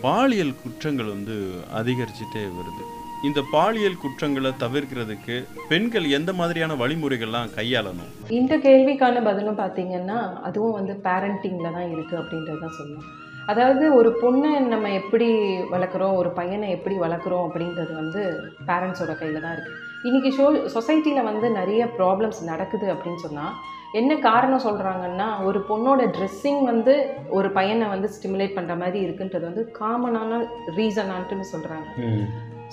பாலியல் 0.06 0.60
குற்றங்கள் 0.64 1.14
வந்து 1.16 1.36
அதிகரிச்சுட்டே 1.80 2.44
வருது. 2.60 2.84
இந்த 3.28 3.40
பாலியல் 3.54 4.02
குற்றங்களை 4.02 4.52
தவிர்க்கிறதுக்கு 4.64 5.36
பெண்கள் 5.70 6.08
எந்த 6.18 6.32
மாதிரியான 6.40 6.74
வழிமுறைகள்லாம் 6.82 7.54
கையாளணும்? 7.58 8.12
இந்த 8.40 8.54
கேள்விக்கான 8.66 9.24
பதிலும் 9.28 9.62
பார்த்தீங்கன்னா 9.62 10.18
அதுவும் 10.48 10.76
வந்து 10.80 10.96
பேரண்டிங்கில் 11.06 11.76
தான் 11.78 11.92
இருக்குது 11.94 12.20
அப்படின்றது 12.22 12.62
தான் 12.66 12.76
சொல்லணும். 12.80 13.08
அதாவது 13.52 13.86
ஒரு 13.96 14.10
பொண்ணை 14.22 14.52
நம்ம 14.74 14.92
எப்படி 14.92 15.28
வளர்க்குறோம் 15.74 16.16
ஒரு 16.16 16.30
பையனை 16.30 16.68
எப்படி 16.70 16.96
வளர்க்குறோம் 16.96 17.46
அப்படின்றது 17.48 17.94
வந்து 17.94 18.22
பேரண்ட்ஸோட 18.70 19.14
கையில் 19.18 19.44
தான் 19.46 19.56
இருக்குது 19.56 19.82
இன்றைக்கி 20.08 20.30
ஷோ 20.38 20.46
சொசைட்டியில் 20.76 21.24
வந்து 21.24 21.50
நிறைய 21.50 21.86
ப்ராப்ளம்ஸ் 22.00 22.42
நடக்குது 22.44 22.88
அப்படின்னு 22.94 23.22
சொன்னால் 23.26 23.54
என்ன 23.94 24.14
காரணம் 24.20 24.66
சொல்கிறாங்கன்னா 24.66 25.28
ஒரு 25.44 25.60
பொண்ணோட 25.70 26.02
ட்ரெஸ்ஸிங் 26.16 26.64
வந்து 26.64 26.94
ஒரு 27.30 27.52
பையனை 27.52 27.88
வந்து 27.90 28.08
ஸ்டிமுலேட் 28.16 28.58
பண்ணுற 28.58 28.76
மாதிரி 28.78 29.00
இருக்குன்றது 29.06 29.46
வந்து 29.46 29.64
காமனான 29.80 30.42
ரீசனான்ட்டுன்னு 30.80 31.48
சொல்கிறாங்க 31.54 31.88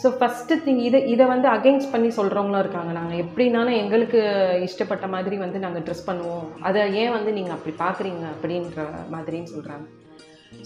ஸோ 0.03 0.11
ஃபஸ்ட்டு 0.19 0.55
திங் 0.65 0.83
இதை 0.89 1.01
இதை 1.07 1.25
வந்து 1.27 1.49
அகெயின்ஸ்ட் 1.49 1.91
பண்ணி 1.91 2.09
சொல்கிறவங்களும் 2.19 2.63
இருக்காங்க. 2.63 2.93
நாங்கள் 2.93 3.21
எப்படினாலும் 3.25 3.79
எங்களுக்கு 3.83 4.21
இஷ்டப்பட்ட 4.69 5.07
மாதிரி 5.09 5.37
வந்து 5.37 5.59
நாங்கள் 5.59 5.85
ட்ரெஸ் 5.87 6.09
பண்ணுவோம். 6.09 6.47
அதை 6.61 6.81
ஏன் 7.03 7.15
வந்து 7.17 7.33
நீங்கள் 7.33 7.57
அப்படி 7.57 7.75
பார்க்குறீங்க 7.85 8.25
அப்படின்ற 8.35 8.87
மாதிரின்னு 9.11 9.53
சொல்கிறாங்க 9.55 9.87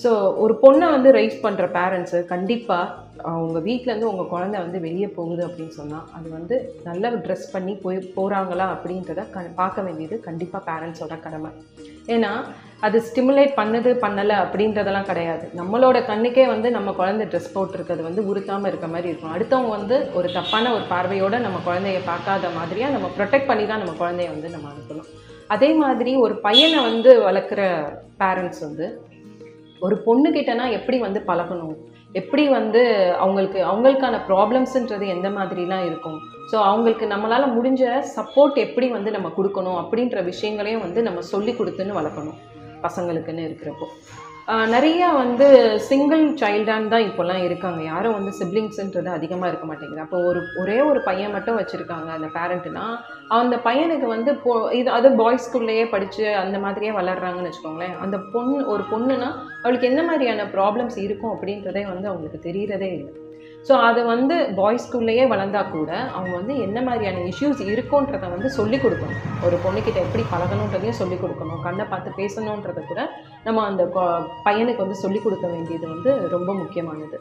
ஸோ 0.02 0.10
ஒரு 0.44 0.54
பொண்ணை 0.62 0.86
வந்து 0.94 1.10
ரைஸ் 1.16 1.36
பண்ணுற 1.44 1.64
பேரண்ட்ஸு 1.76 2.18
கண்டிப்பாக 2.32 3.04
அவங்க 3.32 3.58
வீட்டிலேருந்து 3.66 4.08
உங்கள் 4.10 4.30
குழந்தை 4.32 4.58
வந்து 4.64 4.78
வெளியே 4.86 5.08
போகுது 5.18 5.42
அப்படின்னு 5.46 5.74
சொன்னால் 5.78 6.06
அது 6.16 6.28
வந்து 6.38 6.56
நல்ல 6.88 7.10
ட்ரெஸ் 7.24 7.46
பண்ணி 7.54 7.74
போய் 7.84 7.98
போகிறாங்களா 8.16 8.66
அப்படின்றத 8.74 9.22
க 9.34 9.44
பார்க்க 9.60 9.86
வேண்டியது 9.86 10.16
கண்டிப்பாக 10.26 10.62
பேரண்ட்ஸோட 10.68 11.16
கடமை. 11.26 11.50
ஏன்னா 12.14 12.32
அது 12.86 12.96
ஸ்டிமுலேட் 13.06 13.54
பண்ணுது 13.60 13.90
பண்ணலை 14.04 14.36
அப்படின்றதெல்லாம் 14.44 15.08
கிடையாது. 15.10 15.44
நம்மளோட 15.60 15.98
கண்ணுக்கே 16.10 16.44
வந்து 16.52 16.70
நம்ம 16.76 16.92
குழந்தை 17.00 17.26
ட்ரெஸ் 17.32 17.54
போட்டிருக்கிறது 17.54 18.02
வந்து 18.08 18.24
உறுத்தாமல் 18.30 18.70
இருக்க 18.70 18.88
மாதிரி 18.94 19.10
இருக்கும். 19.10 19.34
அடுத்தவங்க 19.36 19.72
வந்து 19.78 19.98
ஒரு 20.18 20.30
தப்பான 20.36 20.72
ஒரு 20.76 20.84
பார்வையோடு 20.92 21.40
நம்ம 21.46 21.60
குழந்தைய 21.68 22.02
பார்க்காத 22.10 22.50
மாதிரியாக 22.58 22.94
நம்ம 22.96 23.10
ப்ரொடெக்ட் 23.16 23.50
பண்ணி 23.52 23.66
தான் 23.72 23.82
நம்ம 23.84 23.96
குழந்தைய 24.02 24.30
வந்து 24.34 24.50
நம்ம 24.56 24.68
அனுப்பணும். 24.74 25.10
அதே 25.54 25.72
மாதிரி 25.82 26.12
ஒரு 26.26 26.34
பையனை 26.46 26.78
வந்து 26.90 27.10
வளர்க்குற 27.28 27.62
பேரண்ட்ஸ் 28.22 28.62
வந்து 28.66 28.86
ஒரு 29.80 30.02
பொண்ணுக்கிட்டனா 30.06 30.70
எப்படி 30.70 30.98
வந்து 30.98 31.22
பழகணும்? 31.26 31.76
எப்படி 32.12 32.48
வந்து 32.48 33.14
அவங்களுக்கு 33.14 33.58
அவங்களுக்கான 33.64 34.20
ப்ராப்ளம்ஸுன்றது 34.28 35.06
எந்த 35.06 35.28
மாதிரிலாம் 35.28 35.84
இருக்கும்? 35.84 36.18
ஸோ 36.52 36.54
அவங்களுக்கு 36.54 37.06
நம்மளால் 37.06 37.54
முடிஞ்ச 37.58 38.02
சப்போர்ட் 38.16 38.54
எப்படி 38.54 38.88
வந்து 38.88 39.10
நம்ம 39.10 39.32
கொடுக்கணும்? 39.36 39.78
அப்படின்ற 39.82 40.24
விஷயங்களையும் 40.24 40.80
வந்து 40.80 41.02
நம்ம 41.02 41.20
சொல்லி 41.20 41.52
கொடுத்துன்னு 41.52 41.98
வளர்க்கணும். 42.00 42.38
பசங்களுக்குன்னு 42.82 43.46
இருக்கிறப்போ. 43.48 43.86
நிறையா 44.48 45.06
வந்து 45.14 45.46
சிங்கிள் 45.86 46.22
சைல்டான் 46.40 46.88
தான் 46.92 47.06
இப்போல்லாம் 47.06 47.40
இருக்காங்க. 47.46 47.80
யாரும் 47.82 48.16
வந்து 48.18 48.32
சிப்ளிங்ஸுன்றது 48.38 49.10
அதிகமாக 49.16 49.50
இருக்க 49.50 49.66
மாட்டேங்குது. 49.66 50.04
அப்போ 50.04 50.18
ஒரு 50.28 50.40
ஒரே 50.62 50.76
ஒரு 50.90 51.00
பையன் 51.08 51.34
மட்டும் 51.36 51.58
வச்சுருக்காங்க 51.60 52.10
அந்த 52.16 52.28
பேரண்ட்டுனா 52.36 52.84
அந்த 53.40 53.56
பையனுக்கு 53.66 54.08
வந்து 54.14 54.32
பொ 54.44 54.54
இது 54.80 54.90
அது 54.98 55.10
பாய்ஸ் 55.22 55.46
ஸ்கூல்லையே 55.46 55.86
படித்து 55.94 56.24
அந்த 56.44 56.58
மாதிரியே 56.58 56.92
வளர்றாங்கன்னு 57.00 57.50
வச்சுக்கோங்களேன். 57.50 57.98
அந்த 58.06 58.18
பொண்ணு 58.34 58.58
ஒரு 58.74 58.84
பொண்ணுனா 58.92 59.30
அவளுக்கு 59.62 59.90
என்ன 59.92 60.02
மாதிரியான 60.10 60.48
ப்ராப்ளம்ஸ் 60.56 60.98
இருக்கும் 61.06 61.34
அப்படின்றதே 61.36 61.84
வந்து 61.92 62.10
அவங்களுக்கு 62.12 62.46
தெரிகிறதே 62.48 62.90
இல்லை. 62.98 63.12
ஸோ 63.68 63.74
அது 63.86 64.04
வந்து 64.04 64.34
பாய்ஸ்குள்ளேயே 64.58 65.22
வளர்ந்தா 65.30 65.70
கூட 65.70 65.90
அவங்க 66.16 66.32
வந்து 66.36 66.54
என்ன 66.66 66.82
மாதிரியான 66.82 67.22
இஷ்யூஸ் 67.30 67.62
இருக்குன்றதை 67.72 68.28
வந்து 68.34 68.50
சொல்லிக் 68.50 68.84
கொடுக்கணும். 68.84 69.22
ஒரு 69.46 69.56
பொண்ணுக்கிட்ட 69.64 69.98
எப்படி 70.06 70.24
பழகணுன்றதையும் 70.32 70.98
சொல்லிக் 71.00 71.22
கொடுக்கணும். 71.22 71.62
கண்ணை 71.62 71.84
பார்த்து 71.84 72.18
பேசணுன்றதை 72.20 72.84
கூட 72.86 73.00
நம்ம 73.44 73.64
அந்த 73.64 73.84
பையனுக்கு 74.44 74.84
வந்து 74.84 75.02
சொல்லிக் 75.04 75.24
கொடுக்க 75.24 75.46
வேண்டியது 75.46 75.86
வந்து 75.94 76.12
ரொம்ப 76.28 76.54
முக்கியமானது. 76.54 77.18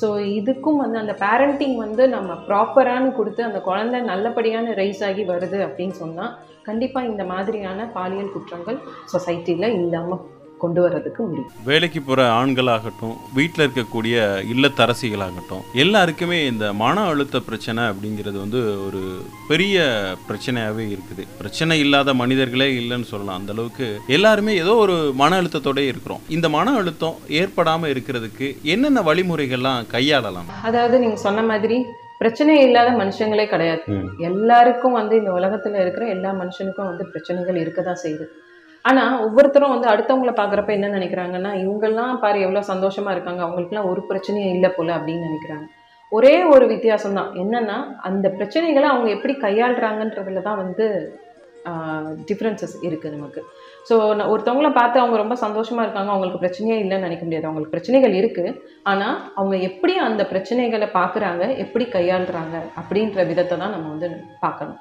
ஸோ 0.00 0.08
இதுக்கும் 0.38 0.76
வந்து 0.76 0.98
அந்த 0.98 1.16
பேரண்டிங் 1.24 1.76
வந்து 1.76 2.08
நம்ம 2.08 2.32
ப்ராப்பரானு 2.48 3.10
கொடுத்து 3.12 3.42
அந்த 3.44 3.60
குழந்தை 3.60 4.00
நல்லபடியான 4.12 4.74
ரைஸ் 4.82 5.04
ஆகி 5.04 5.24
வருது 5.24 5.60
அப்படின்னு 5.66 5.96
சொன்னால் 6.02 6.34
கண்டிப்பாக 6.62 7.06
இந்த 7.06 7.24
மாதிரியான 7.24 7.86
பாலியல் 7.86 8.34
குற்றங்கள் 8.36 8.78
சொசைட்டியில் 9.12 9.74
இல்லாமல் 9.80 10.22
கொண்டு 10.62 10.80
வர்றதுக்கு 10.84 11.20
முடியும் 11.26 11.50
வேலைக்கு 11.68 12.00
போகிற 12.02 12.20
ஆண்களாகட்டும் 12.40 13.16
வீட்டில் 13.38 13.64
இருக்கக்கூடிய 13.64 14.16
இல்லத்தரசிகளாகட்டும் 14.52 15.64
எல்லாருக்குமே 15.82 16.38
இந்த 16.52 16.66
மன 16.82 17.04
அழுத்த 17.10 17.40
பிரச்சனை 17.48 17.82
அப்படிங்கிறது 17.90 18.38
வந்து 18.44 18.60
ஒரு 18.86 19.02
பெரிய 19.50 19.84
பிரச்சனையாகவே 20.28 20.86
இருக்குது. 20.94 21.24
பிரச்சனை 21.40 21.76
இல்லாத 21.84 22.14
மனிதர்களே 22.22 22.70
இல்லைன்னு 22.80 23.10
சொல்லலாம். 23.12 23.40
அந்த 23.40 23.52
அளவுக்கு 23.56 23.88
எல்லாருமே 24.16 24.54
ஏதோ 24.62 24.74
ஒரு 24.86 24.96
மன 25.22 25.38
அழுத்தத்தோட 25.40 25.82
இருக்கிறோம். 25.90 26.24
இந்த 26.36 26.48
மன 26.56 26.74
அழுத்தம் 26.80 27.20
ஏற்படாமல் 27.40 27.92
இருக்கிறதுக்கு 27.94 28.48
என்னென்ன 28.74 29.02
வழிமுறைகள்லாம் 29.10 29.86
கையாளலாம்? 29.94 30.50
அதாவது 30.70 30.96
நீங்கள் 31.04 31.24
சொன்ன 31.26 31.44
மாதிரி 31.52 31.78
பிரச்சனை 32.20 32.52
இல்லாத 32.66 32.90
மனுஷங்களே 33.00 33.44
கிடையாது. 33.52 33.82
எல்லாருக்கும் 34.28 34.98
வந்து 35.00 35.14
இந்த 35.20 35.32
உலகத்தில் 35.38 35.80
இருக்கிற 35.82 36.04
எல்லா 36.16 36.30
மனுஷனுக்கும் 36.42 36.90
வந்து 36.90 37.04
பிரச்சனைகள் 37.12 37.62
இருக்க 37.62 37.80
தான் 37.88 38.02
செய்யுது. 38.04 38.26
ஆனால் 38.88 39.14
ஒவ்வொருத்தரும் 39.24 39.74
வந்து 39.74 39.90
அடுத்தவங்கள 39.92 40.32
பார்க்குறப்ப 40.38 40.72
என்ன 40.76 40.90
நினைக்கிறாங்கன்னா 40.96 41.52
இவங்கெல்லாம் 41.64 42.20
பாரு 42.24 42.38
எவ்வளோ 42.46 42.62
சந்தோஷமாக 42.72 43.14
இருக்காங்க. 43.16 43.40
அவங்களுக்குலாம் 43.46 43.90
ஒரு 43.92 44.02
பிரச்சனையும் 44.10 44.54
இல்லை 44.56 44.70
போல் 44.76 44.96
அப்படின்னு 44.96 45.28
நினைக்கிறாங்க. 45.28 45.66
ஒரே 46.16 46.34
ஒரு 46.54 46.64
வித்தியாசம் 46.72 47.16
தான் 47.18 47.30
என்னென்னா 47.42 47.76
அந்த 48.08 48.26
பிரச்சனைகளை 48.38 48.88
அவங்க 48.94 49.08
எப்படி 49.16 49.34
கையாளுறாங்கன்றதுல 49.46 50.42
தான் 50.48 50.60
வந்து 50.64 50.86
டிஃப்ரென்சஸ் 52.28 52.74
இருக்குது 52.86 53.14
நமக்கு. 53.14 53.40
ஸோ 53.88 53.94
நான் 54.18 54.30
ஒருத்தவங்கள 54.32 54.68
பார்த்து 54.78 55.00
அவங்க 55.02 55.16
ரொம்ப 55.22 55.36
சந்தோஷமாக 55.44 55.84
இருக்காங்க. 55.86 56.10
அவங்களுக்கு 56.12 56.42
பிரச்சனையே 56.42 56.76
இல்லைன்னு 56.82 57.06
நினைக்க 57.06 57.24
முடியாது. 57.26 57.48
அவங்களுக்கு 57.48 57.74
பிரச்சனைகள் 57.74 58.14
இருக்குது 58.20 58.50
ஆனால் 58.90 59.16
அவங்க 59.38 59.56
எப்படி 59.68 59.94
அந்த 60.08 60.24
பிரச்சனைகளை 60.32 60.88
பார்க்குறாங்க 60.98 61.42
எப்படி 61.64 61.86
கையாளுறாங்க 61.96 62.56
அப்படின்ற 62.82 63.24
விதத்தை 63.30 63.56
தான் 63.62 63.74
நம்ம 63.76 63.90
வந்து 63.94 64.10
பார்க்கணும். 64.44 64.78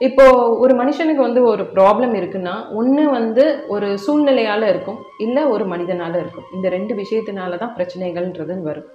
இப்போ 0.00 0.24
ஒரு 0.62 0.72
மனுஷனுக்கு 0.80 1.22
வந்து 1.26 1.42
ஒரு 1.50 1.62
ப்ராப்ளம் 1.76 2.14
இருக்குன்னா 2.18 2.54
ஒன்று 2.78 3.04
வந்து 3.18 3.44
ஒரு 3.74 3.88
சூழ்நிலையால் 4.04 4.66
இருக்கும் 4.72 4.98
இல்லை 5.26 5.42
ஒரு 5.54 5.64
மனிதனால் 5.72 6.18
இருக்கும். 6.22 6.48
இந்த 6.56 6.66
ரெண்டு 6.74 6.94
விஷயத்தினால 7.02 7.58
தான் 7.62 7.74
பிரச்சனைகள்ன்றது 7.76 8.56
வரும். 8.68 8.90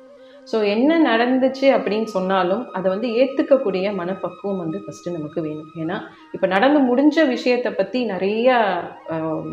ஸோ 0.51 0.57
என்ன 0.73 0.91
நடந்துச்சு 1.09 1.67
அப்படின்னு 1.77 2.07
சொன்னாலும் 2.15 2.63
அதை 2.77 2.87
வந்து 2.93 3.07
ஏற்றுக்கக்கூடிய 3.21 3.87
மனப்பக்குவம் 3.99 4.61
வந்து 4.63 4.77
ஃபஸ்ட்டு 4.83 5.15
நமக்கு 5.17 5.39
வேணும். 5.47 5.71
ஏன்னா 5.81 5.97
இப்போ 6.35 6.47
நடந்து 6.55 6.79
முடிஞ்ச 6.89 7.27
விஷயத்தை 7.35 7.71
பற்றி 7.79 7.99
நிறைய 8.13 8.57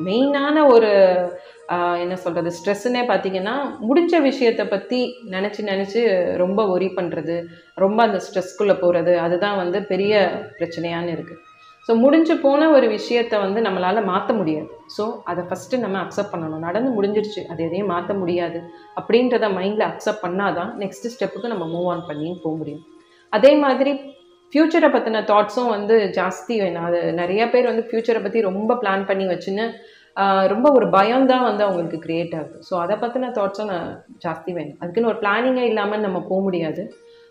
மெயினான 0.06 0.66
ஒரு 0.74 0.92
என்ன 2.02 2.14
சொல்கிறது 2.16 2.50
ஸ்ட்ரெஸ்ஸுன்னே 2.58 3.02
பார்த்தீங்கன்னா 3.10 3.56
முடிஞ்ச 3.88 4.20
விஷயத்தை 4.20 4.66
பற்றி 4.66 5.00
நினச்சி 5.30 5.62
நினச்சி 5.72 6.02
ரொம்ப 6.42 6.62
ஒரி 6.74 6.88
பண்ணுறது 6.98 7.36
ரொம்ப 7.84 7.98
அந்த 8.06 8.20
ஸ்ட்ரெஸ்க்குள்ளே 8.26 8.76
போகிறது 8.84 9.14
அதுதான் 9.26 9.60
வந்து 9.62 9.80
பெரிய 9.92 10.14
பிரச்சனையான்னு 10.58 11.14
இருக்குது 11.16 11.42
ஸோ 11.88 11.94
முடிஞ்சு 12.02 12.34
போன 12.44 12.62
ஒரு 12.70 12.86
விஷயத்தை 12.88 13.36
வந்து 13.44 13.60
நம்மளால் 13.66 14.08
மாற்ற 14.08 14.30
முடியாது. 14.38 14.68
ஸோ 14.96 15.04
அதை 15.30 15.42
ஃபஸ்ட்டு 15.48 15.80
நம்ம 15.84 15.96
அக்செப்ட் 16.04 16.32
பண்ணணும். 16.32 16.64
நடந்து 16.66 16.90
முடிஞ்சிருச்சு. 16.96 17.42
அது 17.50 17.60
எதையும் 17.66 17.92
மாற்ற 17.92 18.14
முடியாது. 18.22 18.58
அப்படின்றத 18.98 19.48
மைண்டில் 19.58 19.84
அக்செப்ட் 19.88 20.24
பண்ணாதான் 20.24 20.70
நெக்ஸ்ட் 20.82 21.06
ஸ்டெப்புக்கு 21.14 21.52
நம்ம 21.52 21.66
மூவ் 21.74 21.88
ஆன் 21.92 22.04
பண்ணி 22.10 22.28
போக 22.44 22.54
முடியும். 22.56 22.82
அதே 23.32 23.52
மாதிரி 23.64 23.92
ஃப்யூச்சரை 24.52 24.90
பற்றின 24.92 25.22
தாட்ஸும் 25.30 25.72
வந்து 25.76 25.96
ஜாஸ்தி. 26.18 26.54
வேணும் 26.64 26.86
அது 26.88 27.00
நிறைய 27.22 27.42
பேர் 27.54 27.70
வந்து 27.70 27.86
ஃப்யூச்சரை 27.88 28.22
பற்றி 28.26 28.42
ரொம்ப 28.48 28.76
பிளான் 28.82 29.08
பண்ணி 29.10 29.26
வச்சுன்னு 29.32 29.66
ரொம்ப 30.52 30.66
ஒரு 30.76 30.86
பயம்தான் 30.96 31.44
வந்து 31.48 31.62
அவங்களுக்கு 31.66 31.98
க்ரியேட் 32.06 32.32
ஆகுது. 32.38 32.56
ஸோ 32.68 32.74
அதை 32.84 32.94
பற்றின 33.02 33.30
தாட்ஸும் 33.36 33.70
நான் 33.74 33.90
ஜாஸ்தி 34.24 34.50
வேணும். 34.56 34.78
அதுக்குன்னு 34.80 35.10
ஒரு 35.12 35.20
பிளானிங்கே 35.24 35.66
இல்லாமல் 35.72 36.04
நம்ம 36.06 36.20
போக 36.30 36.40
முடியாது. 36.46 36.82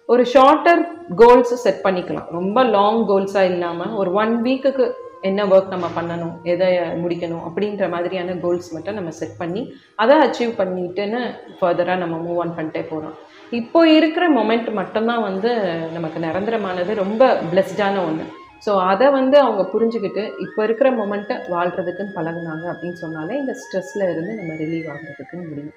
ஒரு 0.09 0.23
ஷார்ட்டர் 0.35 0.81
கோல்ஸ் 1.21 1.53
செட் 1.65 1.83
பண்ணிக்கலாம். 1.87 2.29
ரொம்ப 2.37 2.57
லாங் 2.77 3.01
கோல்ஸாக 3.09 3.51
இல்லாமல் 3.53 3.95
ஒரு 4.01 4.11
ஒன் 4.21 4.33
வீக்குக்கு 4.47 4.85
என்ன 5.27 5.45
ஒர்க் 5.53 5.73
நம்ம 5.73 5.87
பண்ணணும் 5.95 6.33
எதை 6.51 6.67
முடிக்கணும் 7.03 7.45
அப்படின்ற 7.47 7.85
மாதிரியான 7.93 8.35
கோல்ஸ் 8.43 8.67
மட்டும் 8.75 8.97
நம்ம 8.99 9.11
செட் 9.19 9.37
பண்ணி 9.39 9.61
அதை 10.03 10.15
அச்சீவ் 10.25 10.51
பண்ணிட்டுன்னு 10.59 11.21
ஃபர்தராக 11.59 12.01
நம்ம 12.03 12.17
மூவ் 12.25 12.41
ஆன் 12.43 12.55
பண்ணிட்டே 12.57 12.83
போகிறோம் 12.91 13.15
இப்போ 13.59 13.79
இருக்கிற 13.97 14.25
மொமெண்ட் 14.37 14.69
மட்டும்தான் 14.79 15.25
வந்து 15.29 15.51
நமக்கு 15.95 16.19
நிரந்தரமானது. 16.27 16.93
ரொம்ப 17.03 17.23
பிளெஸ்டான 17.51 18.01
ஒன்று 18.07 18.25
ஸோ 18.65 18.71
அதை 18.83 19.07
வந்து 19.09 19.37
அவங்க 19.39 19.63
புரிஞ்சுக்கிட்டு 19.73 20.23
இப்போ 20.45 20.61
இருக்கிற 20.63 20.87
மொமெண்ட்டை 20.91 21.35
வாழ்கிறதுக்குன்னு 21.53 22.15
பழகுனாங்க 22.15 22.65
அப்படின்னு 22.73 22.99
சொன்னாலே 23.03 23.35
இந்த 23.41 23.53
ஸ்ட்ரெஸ்ல 23.61 24.09
இருந்து 24.13 24.33
நம்ம 24.39 24.53
ரிலீவ் 24.63 24.87
ஆகுறதுக்குன்னு 24.93 25.45
முடியும். 25.49 25.75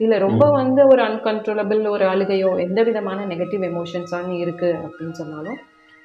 இல்லை 0.00 0.16
ரொம்ப 0.18 0.44
வந்து 0.50 0.80
ஒரு 0.86 1.02
அன்கன்ட்ரோலபிள் 1.02 1.82
ஒரு 1.88 2.04
அழுகையோ 2.04 2.50
எந்த 2.66 2.80
விதமான 2.82 3.26
நெகட்டிவ் 3.26 3.62
எமோஷன்ஸான 3.70 4.34
இருக்குது 4.44 4.78
அப்படின்னு 4.84 5.16
சொன்னாலும் 5.22 5.58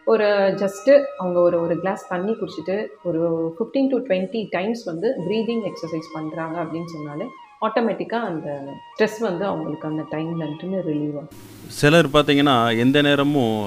ஒரு 0.08 0.28
ஜஸ்ட்டு 0.62 0.92
அவங்க 1.20 1.38
ஒரு 1.40 1.58
ஒரு 1.62 1.76
கிளாஸ் 1.82 2.04
தண்ணி 2.10 2.34
குடிச்சிட்டு 2.34 2.76
ஒரு 3.04 3.22
ஃபிஃப்டீன் 3.56 3.90
டு 3.92 3.98
டுவெண்ட்டி 4.08 4.42
டைம்ஸ் 4.52 4.84
வந்து 4.92 5.10
ப்ரீதிங் 5.28 5.64
எக்ஸசைஸ் 5.70 6.10
பண்ணுறாங்க 6.18 6.56
அப்படின்னு 6.64 6.92
சொன்னாலே 6.96 7.28
ஆட்டோமேட்டிக்காக 7.68 8.30
அந்த 8.32 8.50
ஸ்ட்ரெஸ் 8.92 9.20
வந்து 9.20 9.46
அவங்களுக்கு 9.46 9.88
அந்த 9.88 10.04
டைம்லன்ட்டுன்னு 10.12 10.80
ரிலீவ் 10.90 11.16
ஆகும். 11.16 11.34
சிலர் 11.80 12.10
பார்த்தீங்கன்னா 12.16 12.56
எந்த 12.78 13.02
நேரமும் 13.02 13.58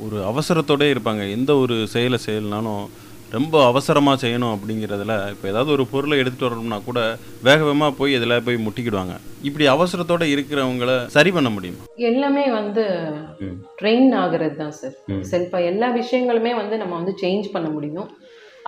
ஒரு 0.00 0.18
அவசரத்தோடே 0.30 0.88
இருப்பாங்க. 0.94 1.30
எந்த 1.30 1.56
ஒரு 1.56 1.86
செயலை 1.86 2.18
செய்யலனாலும் 2.26 2.84
ரொம்ப 3.30 3.66
அவசரமாக 3.66 4.26
செய்யணும் 4.26 4.54
அப்படிங்கிறதுல 4.54 5.30
இப்போ 5.30 5.48
ஏதாவது 5.48 5.70
ஒரு 5.70 5.86
பொருளை 5.86 6.18
எடுத்துகிட்டு 6.20 6.48
வரணும்னா 6.48 6.78
கூட 6.78 7.18
வேக 7.42 7.64
வேகமாக 7.64 7.92
போய் 7.92 8.12
இதில் 8.12 8.42
போய் 8.42 8.64
முட்டிக்கிடுவாங்க. 8.66 9.14
இப்படி 9.42 9.68
அவசரத்தோட 9.68 10.24
இருக்கிறவங்கள 10.34 11.06
சரி 11.06 11.30
பண்ண 11.30 11.50
முடியுமா? 11.50 11.84
எல்லாமே 11.96 12.50
வந்து. 12.50 12.84
ட்ரெயின் 13.82 14.14
ஆகிறது 14.22 14.56
தான் 14.56 14.70
சார். 14.70 14.94
செல்ஃபாக 15.32 15.70
எல்லா 15.72 15.88
விஷயங்களுமே 15.96 16.54
வந்து 16.62 16.76
நம்ம 16.76 16.94
வந்து 17.00 17.14
சேஞ்ச் 17.22 17.48
பண்ண 17.52 17.68
முடியும். 17.68 18.10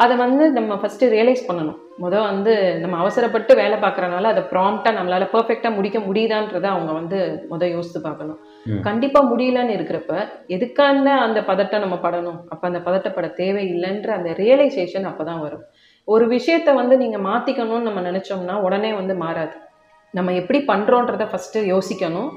அதை 0.03 0.15
வந்து 0.23 0.45
நம்ம 0.57 0.75
ஃபஸ்ட்டு 0.81 1.11
ரியலைஸ் 1.15 1.43
பண்ணணும். 1.49 1.79
முதல் 2.05 2.27
வந்து 2.31 2.53
நம்ம 2.81 2.97
அவசரப்பட்டு 3.03 3.53
வேலை 3.61 3.77
பார்க்குறனால 3.85 4.31
அதை 4.33 4.43
ப்ராம்ப்டாக 4.51 4.97
நம்மளால் 4.97 5.31
பர்ஃபெக்டாக 5.35 5.77
முடிக்க 5.77 5.99
முடியுதான்றதை 6.09 6.69
அவங்க 6.73 6.91
வந்து 6.99 7.19
முதல் 7.53 7.73
யோசித்து 7.77 8.01
பார்க்கணும். 8.07 8.39
கண்டிப்பாக 8.89 9.29
முடியலன்னு 9.31 9.77
இருக்கிறப்ப 9.77 10.15
எதுக்கான 10.57 11.15
அந்த 11.27 11.41
பதட்டம் 11.51 11.85
நம்ம 11.85 11.99
படணும்? 12.07 12.39
அப்போ 12.53 12.65
அந்த 12.71 12.81
பதட்டப்பட 12.89 13.29
தேவையில்லைன்ற 13.43 14.11
அந்த 14.19 14.33
ரியலைசேஷன் 14.43 15.09
அப்போ 15.13 15.25
தான் 15.31 15.43
வரும். 15.47 15.65
ஒரு 16.09 16.27
விஷயத்தை 16.37 16.75
வந்து 16.81 16.97
நீங்கள் 17.05 17.25
மாற்றிக்கணும்னு 17.31 17.89
நம்ம 17.89 18.03
நினச்சோம்னா 18.11 18.57
உடனே 18.67 18.93
வந்து 19.01 19.17
மாறாது. 19.25 19.57
நம்ம 20.15 20.33
எப்படி 20.41 20.59
பண்ணுறோன்றத 20.73 21.25
ஃபஸ்ட்டு 21.31 21.65
யோசிக்கணும். 21.75 22.31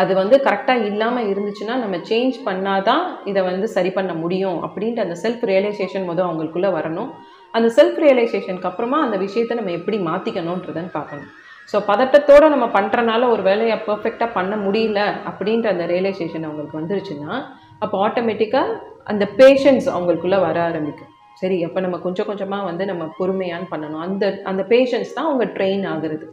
அது 0.00 0.12
வந்து 0.20 0.36
கரெக்டாக 0.46 0.86
இல்லாமல் 0.90 1.28
இருந்துச்சுன்னா 1.32 1.74
நம்ம 1.82 1.96
சேஞ்ச் 2.10 2.36
பண்ணாதான் 2.48 3.04
இதை 3.30 3.40
வந்து 3.50 3.66
சரி 3.76 3.90
பண்ண 3.96 4.12
முடியும் 4.22 4.58
அப்படின்ற 4.66 5.00
அந்த 5.06 5.16
செல்ஃப் 5.24 5.44
ரியலைசேஷன் 5.50 6.08
முதல் 6.10 6.26
அவங்களுக்குள்ளே 6.28 6.70
வரணும். 6.78 7.10
அந்த 7.56 7.68
செல்ஃப் 7.78 7.98
ரியலைசேஷனுக்கு 8.04 8.70
அப்புறமா 8.70 8.98
அந்த 9.06 9.16
விஷயத்தை 9.24 9.56
நம்ம 9.58 9.72
எப்படி 9.78 9.98
மாற்றிக்கணுன்றதுன்னு 10.08 10.92
பார்க்கணும். 10.98 11.28
ஸோ 11.72 11.78
பதட்டத்தோடு 11.90 12.46
நம்ம 12.54 12.66
பண்ணுறனால 12.76 13.28
ஒரு 13.34 13.42
வேலையை 13.50 13.76
பர்ஃபெக்டாக 13.88 14.30
பண்ண 14.38 14.54
முடியல 14.64 15.00
அப்படின்ற 15.30 15.66
அந்த 15.74 15.84
ரியலைசேஷன் 15.92 16.46
அவங்களுக்கு 16.48 16.80
வந்துருச்சுன்னா 16.80 17.34
அப்போ 17.84 17.96
ஆட்டோமேட்டிக்காக 18.06 18.78
அந்த 19.12 19.24
பேஷன்ஸ் 19.38 19.86
அவங்களுக்குள்ளே 19.94 20.40
வர 20.48 20.56
ஆரம்பிக்கும். 20.68 21.12
சரி 21.40 21.56
அப்போ 21.66 21.78
நம்ம 21.84 21.96
கொஞ்சம் 22.06 22.28
கொஞ்சமாக 22.30 22.68
வந்து 22.70 22.84
நம்ம 22.90 23.04
பொறுமையான்னு 23.18 23.68
பண்ணணும். 23.72 24.02
அந்த 24.08 24.24
அந்த 24.50 24.62
பேஷன்ஸ் 24.72 25.14
தான் 25.16 25.28
அவங்க 25.28 25.44
ட்ரெயின் 25.56 25.84
ஆகுறது. 25.92 26.26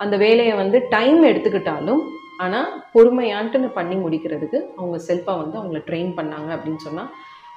அந்த 0.00 0.14
வேலையை 0.26 0.54
வந்து 0.62 0.78
டைம் 0.94 1.20
எடுத்துக்கிட்டாலும் 1.30 2.02
ஆனால் 2.44 2.70
பொறுமையான்ட்டுன்னு 2.94 3.68
பண்ணி 3.78 3.96
முடிக்கிறதுக்கு 4.02 4.58
அவங்க 4.78 4.96
செல்ஃபாக 5.08 5.40
வந்து 5.42 5.58
அவங்கள 5.60 5.80
ட்ரெயின் 5.88 6.12
பண்ணாங்க 6.18 6.50
அப்படின்னு 6.56 6.82
சொன்னால் 6.86 7.12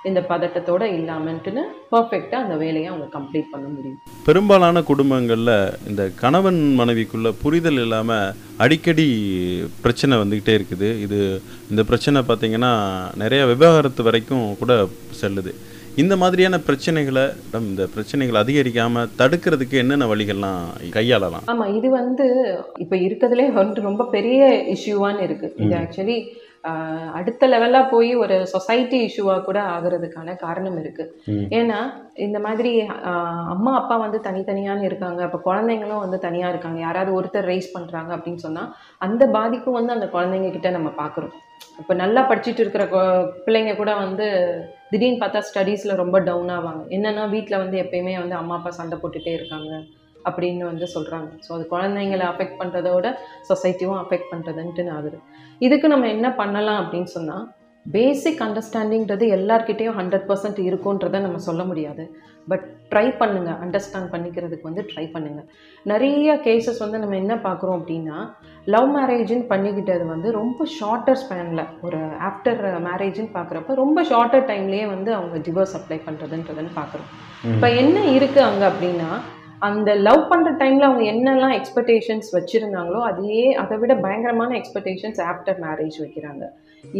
இந்த 0.08 0.20
பதட்டத்தோடு 0.30 0.86
இல்லாமன்ட்டுன்னு 0.98 1.64
பர்ஃபெக்டாக 1.94 2.44
அந்த 2.44 2.56
வேலையை 2.62 2.88
அவங்க 2.92 3.08
கம்ப்ளீட் 3.16 3.50
பண்ண 3.54 3.66
முடியும். 3.74 3.98
பெரும்பாலான 4.28 4.84
குடும்பங்களில் 4.90 5.56
இந்த 5.90 6.04
கணவன் 6.22 6.62
மனைவிக்குள்ள 6.80 7.30
புரிதல் 7.42 7.82
இல்லாமல் 7.86 8.36
அடிக்கடி 8.66 9.08
பிரச்சனை 9.86 10.20
வந்துக்கிட்டே 10.22 10.56
இருக்குது. 10.60 10.92
இது 11.06 11.20
இந்த 11.72 11.84
பிரச்சனை 11.90 12.22
பார்த்திங்கன்னா 12.30 12.72
நிறைய 13.24 13.42
விவகாரத்து 13.52 14.08
வரைக்கும் 14.10 14.46
கூட 14.62 14.74
செல்லுது. 15.22 15.54
இந்த 16.02 16.14
மாதிரியான 16.22 16.56
பிரச்சனைகளை 16.68 17.24
இந்த 17.70 17.84
பிரச்சனைகளை 17.94 18.40
அதிகரிக்காமல் 18.44 19.10
தடுக்கிறதுக்கு 19.20 19.76
என்னென்ன 19.82 20.06
வழிகள்லாம் 20.12 20.62
கையாளலாம்? 20.96 21.48
ஆமாம் 21.54 21.72
இது 21.78 21.88
வந்து 22.00 22.26
இப்போ 22.84 22.96
இருக்கிறதுலே 23.06 23.48
வந்து 23.62 23.88
ரொம்ப 23.88 24.06
பெரிய 24.16 24.42
இஷ்யூவான்னு 24.76 25.26
இருக்குது 25.28 25.58
இது 25.66 25.76
ஆக்சுவலி 25.82 26.18
அடுத்த 27.18 27.44
லெவலாக 27.52 27.92
போய் 27.94 28.10
ஒரு 28.22 28.38
சொசைட்டி 28.54 28.98
இஷ்யூவாக 29.08 29.44
கூட 29.48 29.60
ஆகிறதுக்கான 29.76 30.36
காரணம் 30.46 30.80
இருக்குது 30.84 31.36
ஏன்னா 31.60 31.78
இந்த 32.26 32.38
மாதிரி 32.46 32.72
அம்மா 33.54 33.74
அப்பா 33.82 33.96
வந்து 34.06 34.20
தனித்தனியான 34.28 34.84
இருக்காங்க. 34.90 35.20
அப்போ 35.28 35.40
குழந்தைங்களும் 35.50 36.04
வந்து 36.06 36.18
தனியாக 36.26 36.54
இருக்காங்க. 36.54 36.80
யாராவது 36.88 37.12
ஒருத்தர் 37.20 37.50
ரைஸ் 37.52 37.76
பண்ணுறாங்க 37.76 38.12
அப்படின்னு 38.18 38.46
சொன்னால் 38.48 38.74
அந்த 39.08 39.26
பாதிப்பும் 39.38 39.80
வந்து 39.80 39.96
அந்த 39.98 40.10
குழந்தைங்க 40.16 40.52
கிட்ட 40.58 40.72
நம்ம 40.78 40.92
பார்க்குறோம் 41.02 41.36
இப்போ 41.82 41.94
நல்லா 42.04 42.22
படிச்சுட்டு 42.30 42.62
இருக்கிற 42.64 42.84
பிள்ளைங்க 43.46 43.74
கூட 43.80 43.92
வந்து 44.04 44.28
திடீர்னு 44.92 45.22
பார்த்தா 45.22 45.40
ஸ்டடீஸில் 45.50 46.00
ரொம்ப 46.02 46.18
டவுன் 46.30 46.52
ஆவாங்க. 46.58 46.82
என்னென்னா 46.96 47.24
வீட்டில் 47.36 47.62
வந்து 47.64 47.78
எப்பயுமே 47.84 48.14
வந்து 48.24 48.36
அம்மா 48.42 48.56
அப்பா 48.58 48.72
சண்டை 48.80 48.98
போட்டுகிட்டே 49.02 49.34
இருக்காங்க 49.40 49.72
அப்படின்னு 50.30 50.64
வந்து 50.72 50.86
சொல்கிறாங்க 50.96 51.30
ஸோ 51.46 51.50
அது 51.58 51.66
குழந்தைங்களை 51.76 52.26
அஃபெக்ட் 52.32 52.60
பண்ணுறதோட 52.62 53.08
சொசைட்டியும் 53.50 54.00
அஃபெக்ட் 54.04 54.32
பண்ணுறதுன்ட்டு 54.32 54.92
ஆகுது. 54.98 55.18
இதுக்கு 55.68 55.88
நம்ம 55.94 56.08
என்ன 56.16 56.28
பண்ணலாம் 56.42 56.80
அப்படின்னு 56.84 57.12
சொன்னால் 57.18 57.46
பேசிக் 57.86 58.42
அண்டர்ஸ்டாண்டிங்கிறது 58.48 59.26
எல்லார்கிட்டேயும் 59.38 59.98
ஹண்ட்ரட் 60.00 60.28
பர்சன்ட் 60.30 60.60
இருக்குன்றதை 60.70 61.20
நம்ம 61.26 61.38
சொல்ல 61.50 61.64
முடியாது. 61.70 62.04
பட் 62.52 62.66
ட்ரை 62.92 63.06
பண்ணுங்க 63.22 63.52
அண்டர்ஸ்டாண்ட் 63.64 64.12
பண்ணிக்கிறதுக்கு 64.14 64.70
வந்து 64.70 64.84
ட்ரை 64.92 65.06
பண்ணுங்க. 65.16 65.42
நிறைய 65.92 66.36
கேசஸ் 66.46 66.84
வந்து 66.84 67.02
நம்ம 67.04 67.18
என்ன 67.24 67.36
பார்க்குறோம் 67.48 67.78
அப்படின்னா 67.80 68.18
லவ் 68.76 68.90
மேரேஜ்னு 68.98 69.46
பண்ணிக்கிட்டது 69.52 70.06
வந்து 70.14 70.30
ரொம்ப 70.42 70.68
ஷார்ட்டர் 70.78 71.20
ஸ்பேனில் 71.24 71.64
ஒரு 71.88 72.00
ஆஃப்டர் 72.30 72.62
மேரேஜ்னு 72.88 73.32
பார்க்குறப்ப 73.38 73.76
ரொம்ப 73.84 74.04
ஷார்ட்டர் 74.12 74.48
டைம்லேயே 74.52 74.86
வந்து 74.96 75.12
அவங்க 75.18 75.38
டிவோர்ஸ் 75.48 75.76
அப்ளை 75.80 76.00
பண்ணுறதுன்றதுன்னு 76.08 76.74
பார்க்குறோம். 76.80 77.10
இப்போ 77.56 77.70
என்ன 77.82 78.00
இருக்குது 78.16 78.48
அங்கே 78.50 78.68
அப்படின்னா 78.72 79.12
அந்த 79.68 79.90
லவ் 80.08 80.22
பண்ணுற 80.32 80.50
டைமில் 80.60 80.88
அவங்க 80.88 81.06
என்னெல்லாம் 81.14 81.56
எக்ஸ்பெக்டேஷன்ஸ் 81.60 82.30
வச்சுருந்தாங்களோ 82.36 83.00
அதையே 83.08 83.46
அதை 83.62 83.78
விட 83.82 83.94
பயங்கரமான 84.06 84.52
எக்ஸ்பெக்டேஷன்ஸ் 84.60 85.20
ஆஃப்டர் 85.32 85.60
மேரேஜ் 85.66 85.98
வைக்கிறாங்க. 86.04 86.44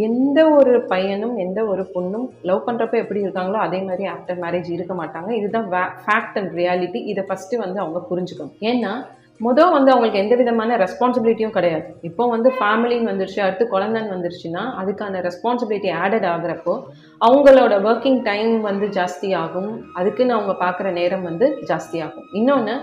எந்த 0.08 0.40
ஒரு 0.60 0.74
பையனும் 0.94 1.36
எந்த 1.46 1.60
ஒரு 1.66 1.86
பொண்ணும் 1.94 2.26
லவ் 2.50 2.66
பண்ணுறப்ப 2.68 2.98
எப்படி 3.04 3.24
இருக்காங்களோ 3.26 3.60
அதே 3.68 3.80
மாதிரி 3.90 4.06
ஆஃப்டர் 4.16 4.42
மேரேஜ் 4.44 4.70
இருக்க 4.78 4.96
மாட்டாங்க. 5.02 5.30
இதுதான் 5.40 5.70
ஃபேக்ட் 6.04 6.38
அண்ட் 6.42 6.54
ரியாலிட்டி 6.62 7.02
இதை 7.14 7.24
ஃபஸ்ட்டு 7.30 7.64
வந்து 7.64 7.80
அவங்க 7.86 8.02
புரிஞ்சுக்கணும். 8.12 8.54
ஏன்னா 8.72 8.94
மொதல் 9.46 9.74
வந்து 9.76 9.92
அவங்களுக்கு 9.92 10.22
எந்த 10.22 10.36
விதமான 10.40 10.78
ரெஸ்பான்சிபிலிட்டியும் 10.82 11.54
கிடையாது. 11.58 11.86
இப்போ 12.08 12.24
வந்து 12.34 12.50
ஃபேமிலின்னு 12.58 13.12
வந்துருச்சு 13.12 13.40
அடுத்து 13.44 13.66
குழந்தைன்னு 13.74 14.14
வந்துருச்சுன்னா 14.16 14.64
அதுக்கான 14.82 15.22
ரெஸ்பான்சிபிலிட்டி 15.28 15.92
ஆடட் 16.04 16.28
ஆகுறப்போ 16.34 16.74
அவங்களோட 17.28 17.74
ஒர்க்கிங் 17.90 18.22
டைம் 18.30 18.54
வந்து 18.70 18.88
ஜாஸ்தி 18.98 19.30
ஆகும். 19.44 19.72
அதுக்குன்னு 20.00 20.36
அவங்க 20.38 20.56
பார்க்குற 20.66 20.90
நேரம் 21.00 21.28
வந்து 21.30 21.48
ஜாஸ்தி 21.70 22.00
ஆகும். 22.08 22.28
இன்னொன்று 22.40 22.76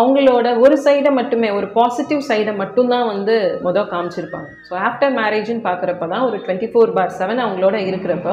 அவங்களோட 0.00 0.46
ஒரு 0.64 0.76
சைடை 0.84 1.10
மட்டுமே 1.18 1.48
ஒரு 1.58 1.66
பாசிட்டிவ் 1.76 2.22
சைடை 2.28 2.52
மட்டும்தான் 2.62 3.06
வந்து 3.12 3.34
மொதல் 3.66 3.90
காமிச்சிருப்பாங்க. 3.92 4.48
ஸோ 4.68 4.72
ஆஃப்டர் 4.88 5.14
மேரேஜ்னு 5.18 5.62
பார்க்குறப்ப 5.68 6.08
தான் 6.12 6.24
ஒரு 6.28 6.38
டுவெண்ட்டி 6.44 6.68
ஃபோர் 6.72 6.96
பார் 6.96 7.14
செவன் 7.20 7.44
அவங்களோட 7.44 7.76
இருக்கிறப்ப 7.90 8.28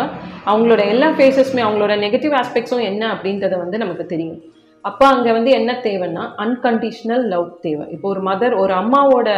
அவங்களோட 0.51 0.81
எல்லா 0.93 1.09
ஃபேஸஸுமே 1.17 1.61
அவங்களோட 1.67 1.95
நெகட்டிவ் 2.05 2.33
ஆஸ்பெக்ட்ஸும் 2.39 2.87
என்ன 2.91 3.03
அப்படின்றத 3.13 3.57
வந்து 3.63 3.77
நமக்கு 3.83 4.05
தெரியும். 4.13 4.41
அப்போ 4.85 5.05
அங்கே 5.11 5.31
வந்து 5.35 5.51
என்ன 5.57 5.71
தேவைன்னா 5.85 6.23
அன்கண்டிஷ்னல் 6.45 7.23
லவ் 7.33 7.47
தேவை. 7.65 7.85
இப்போ 7.95 8.07
ஒரு 8.13 8.21
மதர் 8.29 8.55
ஒரு 8.63 8.73
அம்மாவோட 8.79 9.29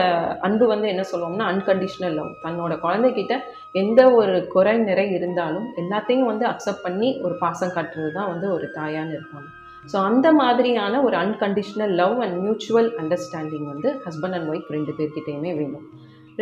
அன்பு 0.48 0.68
வந்து 0.72 0.88
என்ன 0.94 1.04
சொல்லுவோம்னா 1.12 1.50
அன்கண்டிஷ்னல் 1.52 2.16
லவ் 2.20 2.32
தன்னோட 2.46 2.76
குழந்தைகிட்ட 2.86 3.36
எந்த 3.82 4.02
ஒரு 4.22 4.38
குறை 4.56 4.76
நிறை 4.88 5.06
இருந்தாலும் 5.18 5.68
எல்லாத்தையும் 5.84 6.32
வந்து 6.32 6.48
அக்செப்ட் 6.54 6.86
பண்ணி 6.88 7.12
ஒரு 7.28 7.38
பாசம் 7.44 7.76
காட்டுறது 7.78 8.12
தான் 8.18 8.32
வந்து 8.34 8.50
ஒரு 8.56 8.70
தாயான்னு 8.80 9.16
இருப்பாங்க. 9.18 9.48
ஸோ 9.92 9.98
அந்த 10.10 10.28
மாதிரியான 10.42 11.02
ஒரு 11.08 11.18
unconditional 11.24 11.94
love 12.02 12.18
and 12.26 12.38
mutual 12.46 12.90
understanding 13.04 13.68
வந்து 13.74 13.92
ஹஸ்பண்ட் 14.08 14.38
அண்ட் 14.40 14.50
ஒய்ஃப் 14.54 14.74
ரெண்டு 14.78 14.94
பேர்கிட்டயுமே 15.00 15.54
வேணும். 15.62 15.86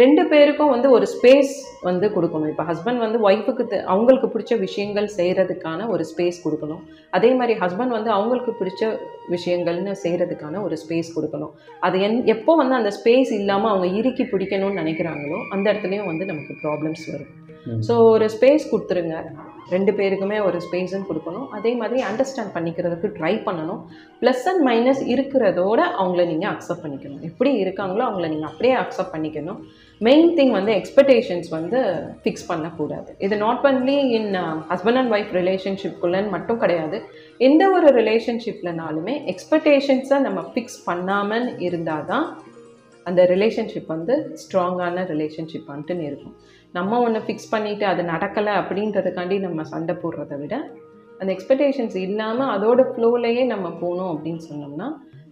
ரெண்டு 0.01 0.21
பேருக்கும் 0.29 0.71
வந்து 0.73 0.88
ஒரு 0.95 1.05
ஸ்பேஸ் 1.12 1.51
வந்து 1.88 2.05
கொடுக்கணும். 2.13 2.51
இப்போ 2.51 2.63
ஹஸ்பண்ட் 2.69 3.01
வந்து 3.03 3.17
ஒய்ஃபுக்கு 3.27 3.77
அவங்களுக்கு 3.93 4.27
பிடிச்ச 4.33 4.53
விஷயங்கள் 4.63 5.07
செய்கிறதுக்கான 5.17 5.88
ஒரு 5.95 6.03
ஸ்பேஸ் 6.12 6.39
கொடுக்கணும். 6.45 6.81
அதே 7.17 7.29
மாதிரி 7.39 7.55
ஹஸ்பண்ட் 7.63 7.95
வந்து 7.97 8.12
அவங்களுக்கு 8.15 8.53
பிடிச்ச 8.62 8.81
விஷயங்கள்னு 9.35 9.93
செய்கிறதுக்கான 10.05 10.62
ஒரு 10.67 10.77
ஸ்பேஸ் 10.83 11.13
கொடுக்கணும். 11.17 11.53
அது 11.88 12.00
என் 12.07 12.17
எப்போ 12.35 12.55
வந்து 12.62 12.75
அந்த 12.79 12.93
ஸ்பேஸ் 13.00 13.33
இல்லாமல் 13.39 13.71
அவங்க 13.73 13.89
இறுக்கி 14.00 14.25
பிடிக்கணும்னு 14.33 14.81
நினைக்கிறாங்களோ 14.81 15.39
அந்த 15.55 15.65
இடத்துலையும் 15.71 16.09
வந்து 16.12 16.25
நமக்கு 16.31 16.55
ப்ராப்ளம்ஸ் 16.63 17.05
வரும். 17.13 17.31
ஸோ 17.89 17.95
ஒரு 18.13 18.27
ஸ்பேஸ் 18.38 18.65
கொடுத்துருங்க. 18.71 19.17
ரெண்டு 19.72 19.91
பேருக்குமே 19.98 20.38
ஒரு 20.48 20.58
ஸ்பேஸுன்னு 20.65 21.08
கொடுக்கணும். 21.10 21.48
அதே 21.58 21.72
மாதிரி 21.82 22.00
அண்டர்ஸ்டாண்ட் 22.10 22.53
பண்ணிக்கிறதுக்கு 22.55 23.10
ட்ரை 23.17 23.34
பண்ணணும். 23.48 23.82
ப்ளஸ் 24.22 24.46
அண்ட் 24.51 24.63
மைனஸ் 24.67 25.01
இருக்கிறதோட 25.13 25.79
அவங்கள 26.01 26.24
நீங்கள் 26.32 26.51
அக்செப்ட் 26.53 26.84
பண்ணிக்கணும். 26.86 27.24
எப்படி 27.29 27.51
இருக்காங்களோ 27.63 28.03
அவங்கள 28.10 28.27
நீங்கள் 28.34 28.51
அப்படியே 28.51 28.75
அக்செப்ட் 28.84 29.13
பண்ணிக்கணும். 29.15 29.60
மெயின் 30.08 30.32
திங் 30.38 30.53
வந்து 30.60 30.74
எக்ஸ்பெக்டேஷன்ஸ் 30.79 31.50
வந்து 31.58 31.82
ஃபிக்ஸ் 32.24 32.48
பண்ணக்கூடாது. 32.51 33.12
இது 33.25 33.36
not 33.46 33.65
only 33.72 33.98
in 34.20 34.32
husband 34.72 35.00
and 35.01 35.13
wife 35.17 35.36
ரிலேஷன்ஷிப்குள்ளன்னு 35.41 36.34
மட்டும் 36.38 36.62
கிடையாது. 36.63 37.00
எந்த 37.50 37.63
ஒரு 37.75 37.89
ரிலேஷன்ஷிப்லனாலுமே 38.00 39.15
எக்ஸ்பெக்டேஷன்ஸை 39.34 40.19
நம்ம 40.28 40.41
ஃபிக்ஸ் 40.54 40.82
பண்ணாமல் 40.89 41.47
இருந்தால் 41.67 42.10
தான் 42.13 42.28
அந்த 43.06 43.21
ரிலேஷன்ஷிப் 43.32 43.89
வந்து 43.93 44.15
ஸ்ட்ராங்கான 44.41 45.02
ரிலேஷன்ஷிப் 45.13 45.71
வந்துட்டு 45.71 46.06
இருக்கும். 46.10 46.36
நம்ம 46.73 46.99
ஒன்று 46.99 47.19
ஃபிக்ஸ் 47.19 47.51
பண்ணிவிட்டு 47.51 47.83
அது 47.83 48.01
நடக்கலை 48.03 48.53
அப்படின்றதுக்காண்டி 48.62 49.36
நம்ம 49.39 49.63
சண்டை 49.63 49.95
போடுறத 49.95 50.38
விட 50.38 50.55
அந்த 51.19 51.29
எக்ஸ்பெக்டேஷன்ஸ் 51.33 51.97
இல்லாமல் 51.97 52.53
அதோட 52.55 52.81
ஃப்ளோலையே 52.89 53.43
நம்ம 53.45 53.67
போகணும் 53.79 54.12
அப்படின்னு 54.13 54.41
சொன்னோம்னா 54.47 54.88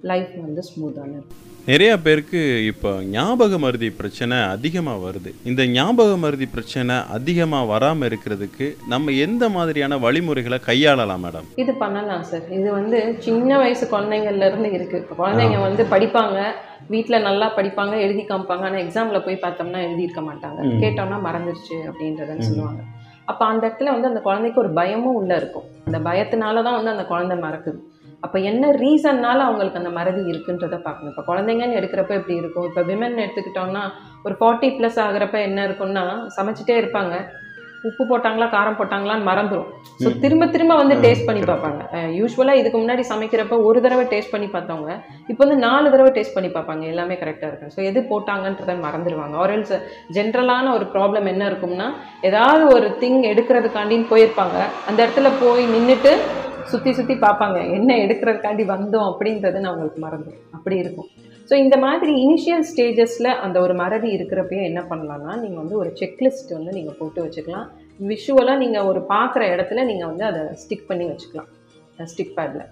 லைஃப் 0.09 0.33
வந்து 0.45 0.61
ஸ்மூத்தான 0.69 1.15
இருக்கும் 1.19 1.47
நிறைய 1.69 1.91
பேருக்கு 2.03 2.39
இப்போ 2.69 2.91
ஞாபக 3.15 3.57
மருதி 3.63 3.89
பிரச்சனை 3.97 4.37
அதிகமாக 4.53 4.99
வருது. 5.07 5.31
இந்த 5.49 5.61
ஞாபக 5.75 6.11
மருதி 6.21 6.45
பிரச்சனை 6.53 6.95
அதிகமாக 7.15 7.69
வராமல் 7.71 8.07
இருக்கிறதுக்கு 8.09 8.67
நம்ம 8.93 9.11
எந்த 9.25 9.43
மாதிரியான 9.55 9.99
வழிமுறைகளை 10.05 10.59
கையாளலாம் 10.69 11.23
மேடம் 11.25 11.49
இது 11.63 11.73
பண்ணலாம் 11.83 12.25
சார் 12.29 12.47
இது 12.57 12.67
வந்து 12.79 12.99
சின்ன 13.27 13.59
வயசு 13.63 13.85
குழந்தைங்கள்ல 13.93 14.49
இருந்து 14.51 14.71
இருக்கு. 14.77 15.01
இப்போ 15.03 15.17
குழந்தைங்க 15.21 15.59
வந்து 15.67 15.85
படிப்பாங்க. 15.93 16.39
வீட்டில் 16.93 17.25
நல்லா 17.27 17.49
படிப்பாங்க 17.59 17.95
எழுதி 18.05 18.25
காமிப்பாங்க. 18.31 18.65
ஆனால் 18.69 18.83
எக்ஸாமில் 18.85 19.25
போய் 19.27 19.43
பார்த்தோம்னா 19.45 19.85
எழுதியிருக்க 19.87 20.23
மாட்டாங்க. 20.29 20.59
கேட்டோம்னா 20.83 21.19
மறந்துருச்சு 21.27 21.77
அப்படின்றதுன்னு 21.91 22.49
சொல்லுவாங்க. 22.49 22.81
அப்போ 23.31 23.43
அந்த 23.51 23.63
இடத்துல 23.67 23.91
வந்து 23.95 24.11
அந்த 24.11 24.21
குழந்தைக்கு 24.27 24.61
ஒரு 24.65 24.71
பயமும் 24.81 25.17
உள்ள 25.21 25.31
இருக்கும். 25.41 25.67
அந்த 25.87 25.99
பயத்தினால 26.09 26.63
தான் 26.67 26.77
வந்து 26.79 26.95
அந்த 26.95 27.05
குழந்தை 27.13 27.37
மறக்குது. 27.47 27.79
அப்போ 28.25 28.37
என்ன 28.51 28.71
ரீசன்னால 28.83 29.45
அவங்களுக்கு 29.47 29.81
அந்த 29.81 29.91
மறதி 29.99 30.23
இருக்குன்றதை 30.31 30.79
பார்க்கணும். 30.87 31.11
இப்போ 31.13 31.25
குழந்தைங்கன்னு 31.29 31.77
எடுக்கிறப்ப 31.81 32.19
எப்படி 32.21 32.35
இருக்கும். 32.41 32.67
இப்போ 32.71 32.83
விமன் 32.89 33.21
எடுத்துக்கிட்டோம்னா 33.25 33.85
ஒரு 34.25 34.35
ஃபார்ட்டி 34.41 34.69
ப்ளஸ் 34.79 34.99
ஆகுறப்ப 35.05 35.39
என்ன 35.49 35.61
இருக்கும்னா 35.69 36.05
சமைச்சிட்டே 36.39 36.75
இருப்பாங்க. 36.81 37.15
உப்பு 37.89 38.03
போட்டாங்களா 38.09 38.47
காரம் 38.55 38.75
போட்டாங்களான்னு 38.79 39.25
மறந்துடும் 39.29 39.69
ஸோ 40.01 40.09
திரும்ப 40.23 40.47
திரும்ப 40.55 40.73
வந்து 40.79 40.95
டேஸ்ட் 41.05 41.25
பண்ணி 41.29 41.41
பார்ப்பாங்க. 41.49 41.79
யூஸ்வலாக 42.17 42.59
இதுக்கு 42.61 42.79
முன்னாடி 42.81 43.03
சமைக்கிறப்ப 43.11 43.57
ஒரு 43.67 43.79
தடவை 43.85 44.03
டேஸ்ட் 44.11 44.33
பண்ணி 44.33 44.47
பார்த்தவங்க 44.55 44.91
இப்போ 45.31 45.41
வந்து 45.43 45.57
நாலு 45.65 45.87
தடவை 45.93 46.11
டேஸ்ட் 46.17 46.35
பண்ணி 46.35 46.49
பார்ப்பாங்க. 46.57 46.83
எல்லாமே 46.91 47.15
கரெக்டாக 47.21 47.49
இருக்கு 47.51 47.73
ஸோ 47.75 47.81
எது 47.89 48.01
போட்டாங்கன்றதை 48.11 48.75
மறந்துடுவாங்க 48.85 49.37
ஆரல்ஸ் 49.45 49.75
ஜென்ரலான 50.17 50.73
ஒரு 50.77 50.87
ப்ராப்ளம் 50.95 51.29
என்ன 51.33 51.49
இருக்கும்னா 51.51 51.87
ஏதாவது 52.29 52.65
ஒரு 52.75 52.89
திங் 53.01 53.19
எடுக்கிறதுக்காண்டின்னு 53.31 54.07
போயிருப்பாங்க. 54.13 54.59
அந்த 54.91 54.99
இடத்துல 55.05 55.31
போய் 55.43 55.65
நின்றுட்டு 55.73 56.13
சுற்றி 56.71 56.91
சுற்றி 56.97 57.15
பார்ப்பாங்க. 57.25 57.57
என்ன 57.77 57.91
எடுக்கிறதுக்காண்டி 58.03 58.63
வந்தோம் 58.71 59.07
அப்படின்றது 59.11 59.59
அவங்களுக்கு 59.69 60.01
மறந்துடும் 60.05 60.47
அப்படி 60.57 60.77
இருக்கும். 60.83 61.09
ஸோ 61.49 61.53
இந்த 61.63 61.77
மாதிரி 61.85 62.11
இனிஷியல் 62.25 62.65
ஸ்டேஜஸில் 62.69 63.29
அந்த 63.45 63.57
ஒரு 63.65 63.73
மறதி 63.81 64.09
இருக்கிறப்பயே 64.17 64.63
என்ன 64.69 64.81
பண்ணலாம்னா 64.91 65.33
நீங்கள் 65.43 65.61
வந்து 65.63 65.75
ஒரு 65.81 65.89
செக்லிஸ்ட் 66.01 66.53
வந்து 66.57 66.71
நீங்கள் 66.77 66.97
போட்டு 66.99 67.19
வச்சுக்கலாம். 67.23 67.67
விஷுவலாக 68.11 68.61
நீங்கள் 68.63 68.87
ஒரு 68.91 69.01
பார்க்குற 69.13 69.41
இடத்துல 69.55 69.83
நீங்கள் 69.89 70.09
வந்து 70.11 70.25
அதை 70.29 70.41
ஸ்டிக் 70.61 70.87
பண்ணி 70.91 71.07
வச்சுக்கலாம். 71.09 71.49
ஸ்டிக் 72.13 72.37
பேடில் 72.37 72.65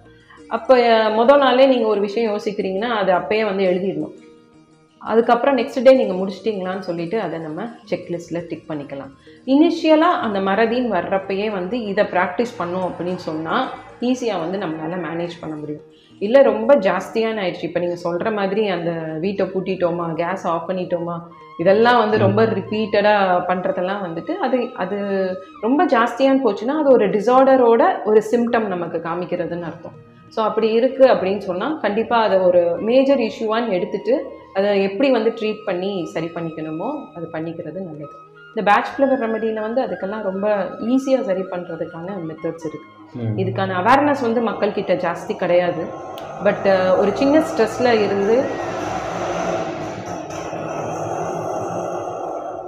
அப்போ 0.56 0.76
முதல் 1.18 1.42
நாளே 1.44 1.66
நீங்கள் 1.72 1.92
ஒரு 1.94 2.00
விஷயம் 2.06 2.30
யோசிக்கிறீங்கன்னா 2.32 2.90
அது 3.00 3.12
அப்பயே 3.18 3.42
வந்து 3.50 3.64
எழுதிடணும். 3.70 4.14
அதுக்கப்புறம் 5.02 5.56
நெக்ஸ்ட் 5.58 5.84
டே 5.86 5.92
நீங்கள் 6.00 6.18
முடிச்சிட்டிங்களான்னு 6.20 6.86
சொல்லிட்டு 6.88 7.16
அதை 7.26 7.36
நம்ம 7.44 7.60
செக்லிஸ்ட்டில் 7.90 8.46
டிக் 8.48 8.66
பண்ணிக்கலாம். 8.70 9.12
இனிஷியலாக 9.52 10.22
அந்த 10.26 10.38
மறதின்னு 10.48 10.94
வர்றப்பயே 10.96 11.46
வந்து 11.58 11.76
இதை 11.90 12.04
ப்ராக்டிஸ் 12.14 12.58
பண்ணோம் 12.60 12.88
அப்படின்னு 12.88 13.22
சொன்னால் 13.28 13.64
ஈஸியாக 14.08 14.42
வந்து 14.42 14.58
நம்மளால் 14.64 15.04
மேனேஜ் 15.06 15.40
பண்ண 15.40 15.54
முடியும். 15.60 15.86
இல்லை 16.20 16.40
ரொம்ப 16.48 16.70
ஜாஸ்தியான 16.86 17.40
ஆயிடுச்சு. 17.42 17.68
இப்போ 17.68 17.80
நீங்கள் 17.82 18.02
சொல்கிற 18.06 18.28
மாதிரி 18.38 18.62
அந்த 18.76 18.90
வீட்டை 19.24 19.44
பூட்டிட்டோமா 19.52 20.06
கேஸ் 20.20 20.44
ஆஃப் 20.52 20.68
பண்ணிட்டோமா 20.68 21.16
இதெல்லாம் 21.62 22.00
வந்து 22.02 22.16
ரொம்ப 22.24 22.40
ரிப்பீட்டடாக 22.58 23.38
பண்ணுறதெல்லாம் 23.48 24.04
வந்துட்டு 24.06 24.32
அது 24.46 24.58
அது 24.82 24.98
ரொம்ப 25.66 25.80
ஜாஸ்தியான்னு 25.94 26.44
போச்சுன்னா 26.44 26.76
அது 26.82 26.90
ஒரு 26.96 27.06
டிசார்டரோட 27.16 27.82
ஒரு 28.10 28.20
சிம்டம் 28.30 28.68
நமக்கு 28.74 29.00
காமிக்கிறதுன்னு 29.08 29.68
அர்த்தம். 29.70 29.96
ஸோ 30.34 30.40
அப்படி 30.48 30.68
இருக்குது 30.78 31.12
அப்படின்னு 31.14 31.42
சொன்னால் 31.48 31.78
கண்டிப்பாக 31.84 32.26
அதை 32.26 32.36
ஒரு 32.48 32.62
மேஜர் 32.88 33.22
இஷ்யூவான்னு 33.28 33.74
எடுத்துட்டு 33.78 34.14
அதை 34.54 34.82
எப்படி 34.82 35.10
வந்து 35.10 35.30
ட்ரீட் 35.30 35.66
பண்ணி 35.66 36.06
சரி 36.06 36.30
பண்ணிக்கணுமோ 36.34 36.88
அது 37.16 37.26
பண்ணிக்கிறது 37.32 37.80
நல்லது. 37.80 38.14
இந்த 38.50 38.62
பேட்ச் 38.70 38.92
ஃப்ளவர் 38.94 39.20
ரெமடியில் 39.20 39.60
வந்து 39.60 39.80
அதுக்கெல்லாம் 39.82 40.22
ரொம்ப 40.22 40.46
ஈஸியாக 40.86 41.22
சரி 41.22 41.42
பண்ணுறதுக்கான 41.42 42.16
மெத்தட்ஸ் 42.28 42.64
இருக்குது 42.64 42.98
இதுக்கான 43.42 43.74
அவேர்னஸ் 43.82 44.20
வந்து 44.20 44.40
மக்கள்கிட்ட 44.40 44.94
ஜாஸ்தி 44.96 45.36
கிடையாது. 45.36 45.84
பட் 46.42 46.66
ஒரு 46.98 47.16
சின்ன 47.16 47.40
ஸ்ட்ரெஸ்ஸில் 47.40 47.92
இருந்து 48.02 48.36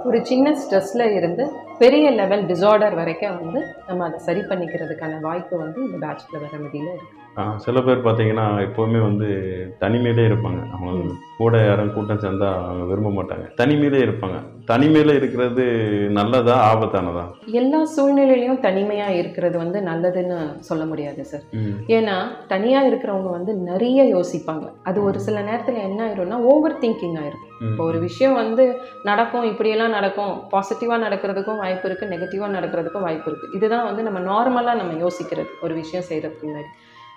ஒரு 0.05 0.25
சின்ன 0.25 0.53
ஸ்ட்ரெஸ்ல 0.53 1.15
இருந்து 1.15 1.43
பெரிய 1.79 2.11
லெவல் 2.11 2.45
டிசார்டர் 2.45 2.95
வரைக்கும் 2.95 3.37
வந்து 3.41 3.59
நம்ம 3.87 4.05
அதை 4.05 4.19
சரி 4.19 4.41
பண்ணிக்கிறதுக்கான 4.41 5.19
வாய்ப்பு 5.21 5.57
வந்து 5.57 5.79
இந்த 5.83 5.97
பேச்சுலர் 5.97 6.53
ரெமடியில் 6.53 6.91
இருக்கு. 6.93 7.19
ஆ, 7.19 7.22
சில 7.57 7.81
பேர் 7.81 8.05
பார்த்தீங்கன்னா 8.05 8.45
எப்போவுமே 8.65 8.99
வந்து 9.01 9.27
தனிமையிலே 9.79 10.23
இருப்பாங்க. 10.29 10.69
அவங்க 10.71 11.13
கூட 11.37 11.65
யாரும் 11.65 11.93
கூட்டம் 11.93 12.19
சேர்ந்தா 12.19 12.49
அவங்க 12.65 12.83
விரும்ப 12.83 13.09
மாட்டாங்க. 13.09 13.45
தனிமையிலே 13.59 13.99
இருப்பாங்க. 14.07 14.37
தனிமையில 14.67 15.15
இருக்கிறது 15.15 15.63
நல்லதா 16.09 16.55
ஆபத்தானதா? 16.71 17.23
எல்லா 17.51 17.79
சூழ்நிலையிலையும் 17.95 18.61
தனிமையா 18.61 19.07
இருக்கிறது 19.07 19.57
வந்து 19.57 19.81
நல்லதுன்னு 19.81 20.59
சொல்ல 20.59 20.85
முடியாது 20.85 21.25
சார் 21.25 21.41
ஏன்னா 21.87 22.15
தனியா 22.47 22.83
இருக்கிறவங்க 22.83 23.31
வந்து 23.31 23.53
நிறைய 23.53 24.03
யோசிப்பாங்க. 24.15 24.65
அது 24.83 25.03
ஒரு 25.03 25.19
சில 25.19 25.41
நேரத்துல 25.41 25.81
என்ன 25.89 25.99
ஆயிரும்னா 26.07 26.39
ஓவர் 26.53 26.79
திங்கிங் 26.79 27.17
ஆயிரும் 27.23 27.49
இப்போ 27.71 27.83
ஒரு 27.83 27.99
விஷயம் 27.99 28.33
வந்து 28.33 28.79
நடக்கும் 29.03 29.43
இப்படியெல்லாம் 29.43 29.89
நடக்கும். 29.89 30.33
பாசிட்டிவா 30.51 30.95
நடக்கிறதுக்கும் 31.05 31.57
வாய்ப்பு 31.57 31.89
இருக்கு 31.89 32.05
நெகட்டிவா 32.05 32.47
நடக்கிறதுக்கும் 32.57 33.01
வாய்ப்பு 33.01 33.31
இருக்கு. 33.31 33.49
இதுதான் 33.57 33.85
வந்து 33.85 34.03
நம்ம 34.03 34.19
நார்மலா 34.31 34.73
நம்ம 34.75 35.07
யோசிக்கிறது 35.07 35.47
ஒரு 35.61 35.73
விஷயம் 35.73 36.07
செய்யறதுக்கு 36.09 36.47
முன்னாடி. 36.47 36.69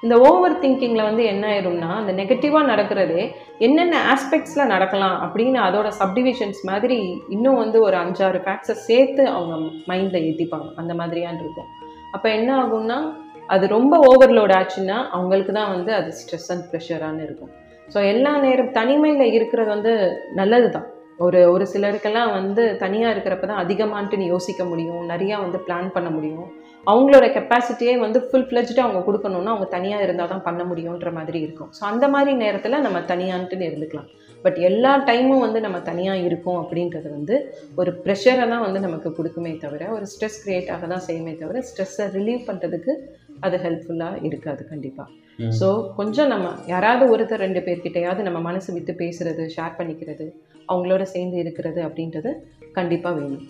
இந்த 0.06 0.16
ஓவர் 0.28 0.60
திங்கிங்கில் 0.62 1.06
வந்து 1.08 1.22
என்ன 1.30 1.44
ஆயிரும்னா 1.52 1.88
அந்த 2.00 2.12
நெகட்டிவாக 2.18 2.68
நடக்கிறதே 2.72 3.22
என்னென்ன 3.66 4.00
ஆஸ்பெக்ட்ஸில் 4.12 4.70
நடக்கலாம் 4.72 5.16
அப்படின்னு 5.24 5.58
அதோட 5.66 5.88
சப்டிவிஷன்ஸ் 6.00 6.60
மாதிரி 6.70 6.98
இன்னும் 7.36 7.60
வந்து 7.62 7.78
ஒரு 7.82 7.96
அஞ்சாறு 7.96 8.40
ஃபேக்ட்ஸை 8.44 8.76
சேர்த்து 8.88 9.22
அவங்க 9.36 9.54
மைண்டில் 9.90 10.26
ஏற்றிப்பாங்க 10.28 10.68
அந்த 10.82 10.94
மாதிரியான் 10.94 11.40
இருக்கும். 11.44 11.70
அப்போ 12.16 12.28
என்ன 12.38 12.50
ஆகும்னா 12.62 12.98
அது 13.54 13.66
ரொம்ப 13.76 13.94
ஓவர்லோட் 14.10 14.54
ஆச்சுன்னா 14.58 14.98
அவங்களுக்கு 15.16 15.52
தான் 15.52 15.72
வந்து 15.74 15.90
அது 15.94 16.12
ஸ்ட்ரெஸ் 16.20 16.50
அண்ட் 16.54 16.66
ப்ரெஷரானு 16.70 17.24
இருக்கும். 17.28 17.52
ஸோ 17.94 17.98
எல்லா 18.12 18.34
நேரம் 18.44 18.72
தனிமையில் 18.78 19.34
இருக்கிறது 19.38 19.70
வந்து 19.74 19.92
நல்லது 20.40 20.70
தான் 20.76 20.86
ஒரு 21.18 21.40
ஒரு 21.52 21.64
சிலருக்கெல்லாம் 21.72 22.30
வந்து 22.38 22.62
தனியாக 22.84 23.12
இருக்கிறப்ப 23.14 23.46
தான் 23.50 23.62
அதிகமான்ட்டு 23.64 24.26
யோசிக்க 24.32 24.62
முடியும். 24.70 25.02
நிறையா 25.12 25.36
வந்து 25.44 25.58
பிளான் 25.66 25.88
பண்ண 25.94 26.08
முடியும். 26.16 26.48
அவங்களோட 26.86 27.26
கெப்பாசிட்டியே 27.36 27.94
வந்து 28.02 28.18
ஃபுல் 28.26 28.46
ஃப்ளெஜ்டாக 28.48 28.86
அவங்க 28.86 29.00
கொடுக்கணும்னா 29.06 29.52
அவங்க 29.54 29.68
தனியாக 29.76 30.04
இருந்தால் 30.06 30.32
தான் 30.32 30.44
பண்ண 30.48 30.62
முடியுன்ற 30.70 31.10
மாதிரி 31.18 31.38
இருக்கும். 31.46 31.70
ஸோ 31.78 31.82
அந்த 31.92 32.06
மாதிரி 32.14 32.32
நேரத்தில் 32.44 32.84
நம்ம 32.86 33.00
தனியான்ட்டுன்னு 33.12 33.68
இருந்துக்கலாம். 33.70 34.10
பட் 34.44 34.58
எல்லா 34.68 34.92
டைமும் 35.08 35.44
வந்து 35.44 35.60
நம்ம 35.64 35.78
தனியாக 35.90 36.24
இருக்கோம் 36.26 36.58
அப்படின்றது 36.62 37.08
வந்து 37.14 37.36
ஒரு 37.74 37.90
ப்ரெஷரை 38.04 38.44
தான் 38.52 38.64
வந்து 38.66 38.80
நமக்கு 38.80 39.08
கொடுக்குமே 39.18 39.52
தவிர 39.64 39.88
ஒரு 39.92 40.06
ஸ்ட்ரெஸ் 40.12 40.40
க்ரியேட் 40.42 40.70
ஆக 40.74 40.86
தான் 40.86 41.06
செய்யுமே 41.06 41.32
தவிர 41.42 41.62
ஸ்ட்ரெஸ்ஸை 41.70 42.06
ரிலீவ் 42.18 42.42
பண்ணுறதுக்கு 42.48 42.94
அது 43.40 43.56
ஹெல்ப்ஃபுல்லாக 43.64 44.20
இருக்காது 44.28 44.62
கண்டிப்பாக 44.72 45.08
ஸோ 45.60 45.68
கொஞ்சம் 45.96 46.30
நம்ம 46.34 46.46
யாராவது 46.66 47.04
ஒருத்தர் 47.14 47.44
ரெண்டு 47.46 47.60
பேர்கிட்டயாவது 47.60 48.22
நம்ம 48.22 48.38
மனசு 48.40 48.70
விட்டு 48.72 48.92
பேசுறது 49.02 49.44
ஷேர் 49.56 49.78
பண்ணிக்கிறது 49.78 50.26
அவங்களோட 50.72 51.02
சேர்ந்து 51.14 51.38
இருக்கிறது 51.44 51.80
அப்படின்றது 51.88 52.32
கண்டிப்பாக 52.78 53.14
வேணும். 53.20 53.46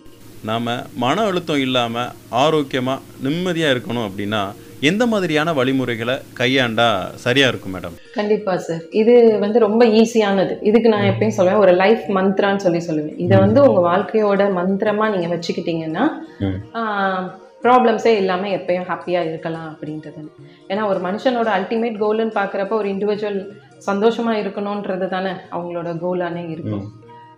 நாம் 0.49 0.67
மன 1.03 1.23
அழுத்தம் 1.29 1.61
இல்லாமல் 1.65 2.13
ஆரோக்கியமாக 2.43 3.03
நிம்மதியாக 3.25 3.73
இருக்கணும் 3.75 4.07
அப்படின்னா 4.07 4.41
எந்த 4.89 5.03
மாதிரியான 5.11 5.53
வழிமுறைகளை 5.59 6.15
கையாண்டா 6.39 6.85
சரியாக 7.23 7.51
இருக்கும் 7.51 7.73
மேடம்? 7.75 7.95
கண்டிப்பா 8.17 8.53
சார் 8.65 8.83
இது 8.99 9.13
வந்து 9.43 9.57
ரொம்ப 9.65 9.83
ஈஸியானது 10.01 10.53
இதுக்கு 10.69 10.91
நான் 10.93 11.07
எப்பயும் 11.11 11.35
சொல்லுவேன் 11.37 11.63
ஒரு 11.63 11.73
லைஃப் 11.81 12.03
மந்த்ரான்னு 12.17 12.63
சொல்லி 12.65 12.81
சொல்லுவேன். 12.87 13.17
இதை 13.25 13.37
வந்து 13.45 13.59
உங்க 13.69 13.81
வாழ்க்கையோட 13.89 14.45
மந்திரமா 14.59 15.07
நீங்க 15.13 15.29
வச்சுக்கிட்டீங்கன்னா. 15.33 16.05
ப்ராப்ளம்ஸே 17.63 18.13
இல்லாமல் 18.21 18.55
எப்பயும் 18.57 18.87
ஹாப்பியாக 18.91 19.29
இருக்கலாம் 19.31 19.69
அப்படின்றது. 19.71 20.21
ஏன்னா 20.71 20.83
ஒரு 20.91 20.99
மனுஷனோட 21.07 21.49
அல்டிமேட் 21.57 21.99
கோல்னு 22.03 22.37
பார்க்குறப்ப 22.39 22.73
ஒரு 22.81 22.89
இண்டிவிஜுவல் 22.93 23.41
சந்தோஷமாக 23.89 24.41
இருக்கணுன்றது 24.43 25.07
தானே 25.15 25.33
அவங்களோட 25.55 25.89
கோலானே 26.05 26.45
இருக்கும். 26.55 26.85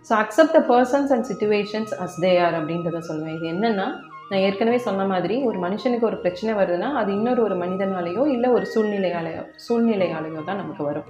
So 0.08 0.12
accept 0.22 0.54
the 0.58 0.60
persons 0.72 1.10
and 1.14 1.26
situations 1.30 1.92
as 2.04 2.16
they 2.24 2.32
are 2.46 2.56
அப்படின்றத 2.60 3.00
சொல்லுவேன். 3.08 3.36
இது 3.38 3.46
என்னென்னா 3.54 3.86
நான் 4.30 4.42
ஏற்கனவே 4.46 4.78
சொன்ன 4.88 5.04
மாதிரி 5.12 5.36
ஒரு 5.48 5.58
மனுஷனுக்கு 5.64 6.08
ஒரு 6.10 6.18
பிரச்சனை 6.24 6.52
வருதுன்னா 6.58 6.88
அது 7.00 7.10
இன்னொரு 7.18 7.40
ஒரு 7.46 7.56
மனிதனாலேயோ 7.62 8.24
இல்லை 8.34 8.48
ஒரு 8.56 8.66
சூழ்நிலையாலேயோ 8.74 9.42
சூழ்நிலையாலேயோ 9.66 10.42
தான் 10.48 10.60
நமக்கு 10.62 10.82
வரும். 10.88 11.08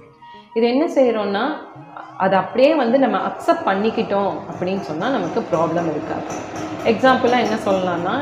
இது 0.57 0.65
என்ன 0.73 0.85
செய்கிறோம்னா 0.95 1.43
அதை 2.23 2.35
அப்படியே 2.43 2.71
வந்து 2.83 2.97
நம்ம 3.03 3.17
அக்செப்ட் 3.29 3.67
பண்ணிக்கிட்டோம் 3.69 4.33
அப்படின்னு 4.51 4.83
சொன்னால் 4.89 5.15
நமக்கு 5.17 5.41
ப்ராப்ளம் 5.51 5.89
இருக்காது. 5.93 6.27
எக்ஸாம்பிளாக 6.93 7.45
என்ன 7.45 7.57
சொல்லலாம்னா 7.67 8.15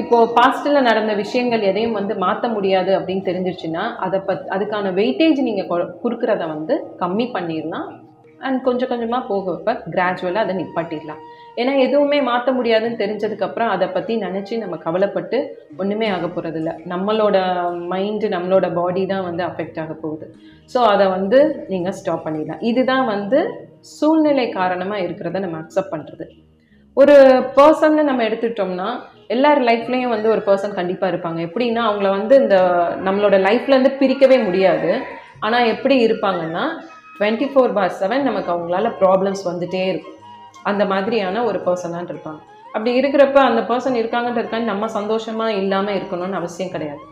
இப்போது 0.00 0.30
பாஸ்டில் 0.36 0.86
நடந்த 0.88 1.12
விஷயங்கள் 1.22 1.66
எதையும் 1.70 1.96
வந்து 1.98 2.14
மாற்ற 2.24 2.48
முடியாது 2.56 2.90
அப்படின்னு 2.98 3.24
தெரிஞ்சிருச்சுன்னா 3.28 3.84
அதை 4.04 4.18
பத் 4.28 4.46
அதுக்கான 4.54 4.92
வெயிட்டேஜ் 5.00 5.40
நீங்கள் 5.48 5.70
கொடுக்குறத 6.04 6.42
வந்து 6.54 6.76
கம்மி 7.02 7.26
பண்ணிடலாம். 7.34 7.88
அண்ட் 8.46 8.60
கொஞ்சம் 8.66 8.90
கொஞ்சமாக 8.92 9.28
போக 9.30 9.44
வைப்ப 9.52 9.72
கிராஜுவலாக 9.94 10.44
அதை 10.46 10.54
நிப்பாட்டிடலாம். 10.60 11.22
ஏன்னா 11.60 11.72
எதுவுமே 11.86 12.18
மாற்ற 12.28 12.50
முடியாதுன்னு 12.58 13.00
தெரிஞ்சதுக்கப்புறம் 13.00 13.72
அதை 13.74 13.86
பற்றி 13.96 14.12
நினச்சி 14.26 14.54
நம்ம 14.62 14.76
கவலைப்பட்டு 14.84 15.38
ஒன்றுமே 15.80 16.06
ஆக 16.16 16.26
போகிறதில்ல 16.26 16.72
நம்மளோட 16.92 17.36
மைண்டு 17.92 18.28
நம்மளோட 18.36 18.68
பாடி 18.78 19.02
தான் 19.12 19.26
வந்து 19.28 19.42
அஃபெக்ட் 19.48 19.80
ஆக 19.82 19.94
போகுது. 20.04 20.26
ஸோ 20.74 20.78
அதை 20.92 21.06
வந்து 21.16 21.40
நீங்கள் 21.72 21.96
ஸ்டாப் 21.98 22.24
பண்ணிடலாம். 22.26 22.62
இதுதான் 22.70 23.04
வந்து 23.14 23.40
சூழ்நிலை 23.96 24.46
காரணமாக 24.60 25.04
இருக்கிறத 25.06 25.42
நம்ம 25.46 25.58
அக்செப்ட் 25.62 25.92
பண்ணுறது 25.94 26.26
ஒரு 26.96 27.16
பர்சன்னு 27.58 28.02
நம்ம 28.08 28.22
எடுத்துட்டோம்னா 28.28 28.88
எல்லார் 29.34 29.60
லைஃப்லேயும் 29.68 30.14
வந்து 30.14 30.28
ஒரு 30.32 30.42
பர்சன் 30.48 30.78
கண்டிப்பாக 30.78 31.12
இருப்பாங்க. 31.12 31.38
எப்படின்னா 31.46 31.82
அவங்கள 31.88 32.08
வந்து 32.16 32.34
இந்த 32.42 32.56
நம்மளோட 33.06 33.36
லைஃப்லேருந்து 33.46 33.92
பிரிக்கவே 34.00 34.38
முடியாது. 34.46 34.90
ஆனால் 35.46 35.68
எப்படி 35.74 35.94
இருப்பாங்கன்னா 36.06 36.64
டுவெண்ட்டி 37.18 37.46
ஃபோர் 37.52 37.76
பார் 37.78 37.96
செவன் 38.00 38.28
நமக்கு 38.28 38.50
அவங்களால 38.52 38.90
ப்ராப்ளம்ஸ் 39.00 39.42
வந்துட்டே 39.50 39.84
இருக்கும். 39.92 40.18
அந்த 40.70 40.82
மாதிரியான 40.92 41.44
ஒரு 41.50 41.58
பர்சனான் 41.66 42.10
இருப்பாங்க. 42.12 42.40
அப்படி 42.74 42.90
இருக்கிறப்ப 43.00 43.38
அந்த 43.48 43.62
பர்சன் 43.70 43.98
இருக்காங்கன்றதுக்காண்டி 44.02 44.72
நம்ம 44.72 44.88
சந்தோஷமாக 44.98 45.58
இல்லாமல் 45.62 45.96
இருக்கணும்னு 45.98 46.38
அவசியம் 46.40 46.74
கிடையாது. 46.74 47.02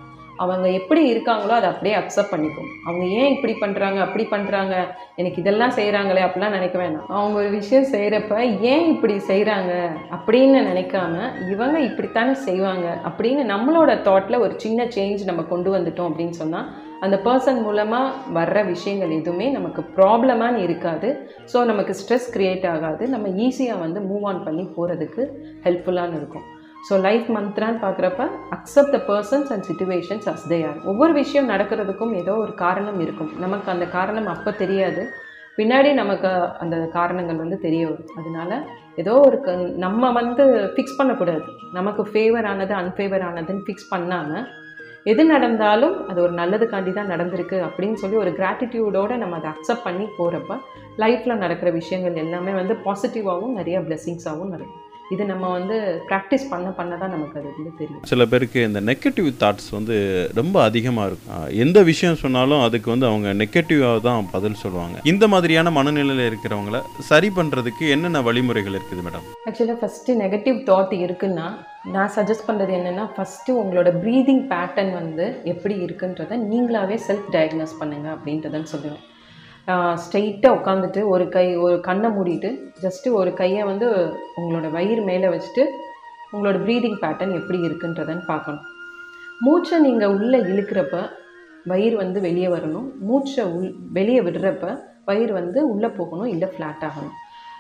அவங்க 0.43 0.67
எப்படி 0.79 1.03
இருக்காங்களோ 1.13 1.55
அதை 1.57 1.69
அப்படியே 1.71 1.95
அக்செப்ட் 2.01 2.33
பண்ணிக்கும். 2.33 2.69
அவங்க 2.87 3.05
ஏன் 3.21 3.33
இப்படி 3.35 3.55
பண்ணுறாங்க 3.63 3.99
அப்படி 4.05 4.25
பண்ணுறாங்க 4.31 4.75
எனக்கு 5.21 5.41
இதெல்லாம் 5.43 5.75
செய்கிறாங்களே 5.79 6.23
அப்படிலாம் 6.27 6.57
நினைக்க 6.59 6.77
வேணாம். 6.83 7.09
அவங்க 7.17 7.37
ஒரு 7.43 7.51
விஷயம் 7.59 7.91
செய்கிறப்ப 7.95 8.37
ஏன் 8.73 8.87
இப்படி 8.93 9.17
செய்கிறாங்க 9.31 9.73
அப்படின்னு 10.17 10.61
நினைக்காம 10.71 11.17
இவங்க 11.55 11.79
இப்படித்தானே 11.89 12.37
செய்வாங்க 12.49 12.87
அப்படின்னு 13.11 13.45
நம்மளோட 13.55 13.91
தாட்டில் 14.09 14.43
ஒரு 14.47 14.55
சின்ன 14.65 14.87
சேஞ்ச் 14.97 15.29
நம்ம 15.31 15.45
கொண்டு 15.53 15.73
வந்துட்டோம் 15.77 16.11
அப்படின்னு 16.11 16.37
சொன்னால் 16.43 16.71
அந்த 17.07 17.17
பர்சன் 17.27 17.61
மூலமாக 17.67 18.15
வர்ற 18.39 18.59
விஷயங்கள் 18.71 19.13
எதுவுமே 19.19 19.47
நமக்கு 19.57 19.83
ப்ராப்ளமானு 19.99 20.59
இருக்காது. 20.67 21.09
ஸோ 21.53 21.59
நமக்கு 21.71 21.93
ஸ்ட்ரெஸ் 22.01 22.31
க்ரியேட் 22.35 22.67
ஆகாது. 22.73 23.05
நம்ம 23.15 23.29
ஈஸியாக 23.47 23.83
வந்து 23.85 24.01
மூவ் 24.11 24.27
ஆன் 24.31 24.43
பண்ணி 24.49 24.65
போகிறதுக்கு 24.77 25.25
ஹெல்ப்ஃபுல்லான 25.67 26.13
இருக்கும். 26.21 26.47
ஸோ 26.89 26.95
லைஃப் 27.07 27.27
மந்த்ரான்னு 27.37 27.81
பார்க்குறப்ப 27.87 28.27
accept 28.57 28.95
the 28.97 29.01
persons 29.09 29.51
and 29.55 29.67
situations 29.71 30.29
as 30.33 30.47
they 30.53 30.59
are 30.69 30.79
ஒவ்வொரு 30.93 31.13
விஷயம் 31.23 31.51
நடக்கிறதுக்கும் 31.55 32.15
ஏதோ 32.21 32.35
ஒரு 32.45 32.55
காரணம் 32.65 33.01
இருக்கும். 33.07 33.33
நமக்கு 33.45 33.69
அந்த 33.75 33.89
காரணம் 33.97 34.31
அப்போ 34.37 34.53
தெரியாது. 34.63 35.03
பின்னாடி 35.59 35.91
நமக்கு 36.03 36.29
அந்த 36.63 36.77
காரணங்கள் 36.99 37.43
வந்து 37.43 37.57
தெரிய 37.65 37.83
வரும். 37.89 38.13
அதனால 38.21 38.61
ஏதோ 39.03 39.15
ஒரு 39.27 39.39
நம்ம 39.85 40.13
வந்து 40.21 40.45
ஃபிக்ஸ் 40.75 40.99
பண்ணக்கூடாது. 41.01 41.45
நமக்கு 41.79 42.03
ஃபேவர் 42.13 42.49
ஆனது 42.53 42.75
அன்ஃபேவர் 42.81 43.25
ஆனதுன்னு 43.29 43.67
ஃபிக்ஸ் 43.67 43.91
பண்ணாமல் 43.95 44.47
எது 45.07 45.23
நடந்தாலும் 45.25 45.95
அது 46.07 46.19
ஒரு 46.23 46.33
நல்லதுக்காண்டி 46.33 46.93
தான் 46.93 47.11
நடந்திருக்கு 47.11 47.59
அப்படின்னு 47.61 47.95
சொல்லி 47.95 48.17
ஒரு 48.17 48.31
கிராட்டிடியூடோடு 48.31 49.17
நம்ம 49.17 49.37
அதை 49.37 49.51
அக்செப்ட் 49.51 49.85
பண்ணி 49.85 50.07
போகிறப்ப 50.19 50.57
லைஃப்பில் 50.99 51.41
நடக்கிற 51.41 51.71
விஷயங்கள் 51.71 52.17
எல்லாமே 52.17 52.55
வந்து 52.55 52.77
பாசிட்டிவாகவும் 52.85 53.55
நிறைய 53.55 53.79
பிளெஸ்ஸிங்ஸாகவும் 53.81 54.55
நடக்கும் 54.55 54.87
இது 55.15 55.23
நம்ம 55.31 55.45
வந்து 55.57 55.77
ப்ராக்டிஸ் 56.09 56.45
பண்ண 56.51 56.69
பண்ண 56.79 56.97
தான் 57.03 57.13
நமக்கு 57.15 57.39
அது 57.41 57.49
வந்து 57.57 57.73
தெரியும். 57.81 58.03
சில 58.11 58.25
பேருக்கு 58.33 58.61
இந்த 58.69 58.81
நெகட்டிவ் 58.91 59.29
தாட்ஸ் 59.43 59.71
வந்து 59.77 59.97
ரொம்ப 60.41 60.57
அதிகமாக 60.69 61.07
இருக்கும். 61.09 61.47
எந்த 61.65 61.79
விஷயம் 61.91 62.21
சொன்னாலும் 62.25 62.65
அதுக்கு 62.67 62.89
வந்து 62.95 63.09
அவங்க 63.11 63.29
நெகட்டிவாக 63.43 64.05
தான் 64.09 64.31
பதில் 64.35 64.61
சொல்லுவாங்க. 64.63 64.99
இந்த 65.13 65.27
மாதிரியான 65.35 65.73
மனநிலையில் 65.79 66.29
இருக்கிறவங்கள 66.31 66.81
சரி 67.11 67.31
பண்ணுறதுக்கு 67.39 67.87
என்னென்ன 67.97 68.23
வழிமுறைகள் 68.29 68.79
இருக்குது 68.79 69.05
மேடம்? 69.09 69.27
ஆக்சுவலாக 69.51 69.79
ஃபஸ்ட்டு 69.83 70.19
நெகட்டிவ் 70.25 70.59
தாட் 70.71 70.95
இருக்குன்னா 71.07 71.49
நான் 71.97 72.15
சஜஸ்ட் 72.17 72.49
பண்ணுறது 72.49 72.73
என்னென்னா 72.79 73.05
ஃபஸ்ட்டு 73.17 73.59
உங்களோட 73.61 73.91
ப்ரீதிங் 74.03 74.43
பேட்டர்ன் 74.51 74.93
வந்து 75.01 75.27
எப்படி 75.53 75.77
இருக்குன்றதை 75.87 76.37
நீங்களாவே 76.51 76.99
செல்ஃப் 77.09 77.31
டயக்னோஸ் 77.37 77.79
பண்ணுங்கள் 77.83 78.15
அப்படின்றதன்னு 78.17 78.73
சொல்லுவேன். 78.75 79.05
ஸ்ட்ரெயிட்டாக 80.03 80.57
உட்காந்துட்டு 80.59 81.01
ஒரு 81.03 81.29
கை 81.29 81.57
ஒரு 81.57 81.81
கண்ணை 81.81 82.11
மூடிட்டு 82.11 82.51
ஜஸ்ட்டு 82.85 83.13
ஒரு 83.13 83.33
கையை 83.41 83.63
வந்து 83.63 83.87
உங்களோட 84.41 84.71
வயிறு 84.71 85.03
மேலே 85.03 85.29
வச்சுட்டு 85.35 85.65
உங்களோட 86.33 86.59
ப்ரீதிங் 86.67 86.99
பேட்டர்ன் 87.03 87.37
எப்படி 87.41 87.59
இருக்குன்றதன்னு 87.69 88.25
பார்க்கணும். 88.27 88.67
மூச்சை 89.45 89.79
நீங்கள் 89.81 90.15
உள்ளே 90.17 90.39
இழுக்கிறப்ப 90.39 90.97
வயிறு 91.71 91.97
வந்து 91.97 92.21
வெளியே 92.21 92.47
வரணும். 92.47 92.87
மூச்சை 93.09 93.45
உள் 93.45 93.75
வெளியே 93.93 94.21
விடுறப்ப 94.21 94.67
வயிறு 95.05 95.33
வந்து 95.33 95.69
உள்ளே 95.73 95.89
போகணும் 95.89 96.31
இல்லை 96.35 96.49
ஃப்ளாட் 96.53 96.85
ஆகணும். 96.89 97.17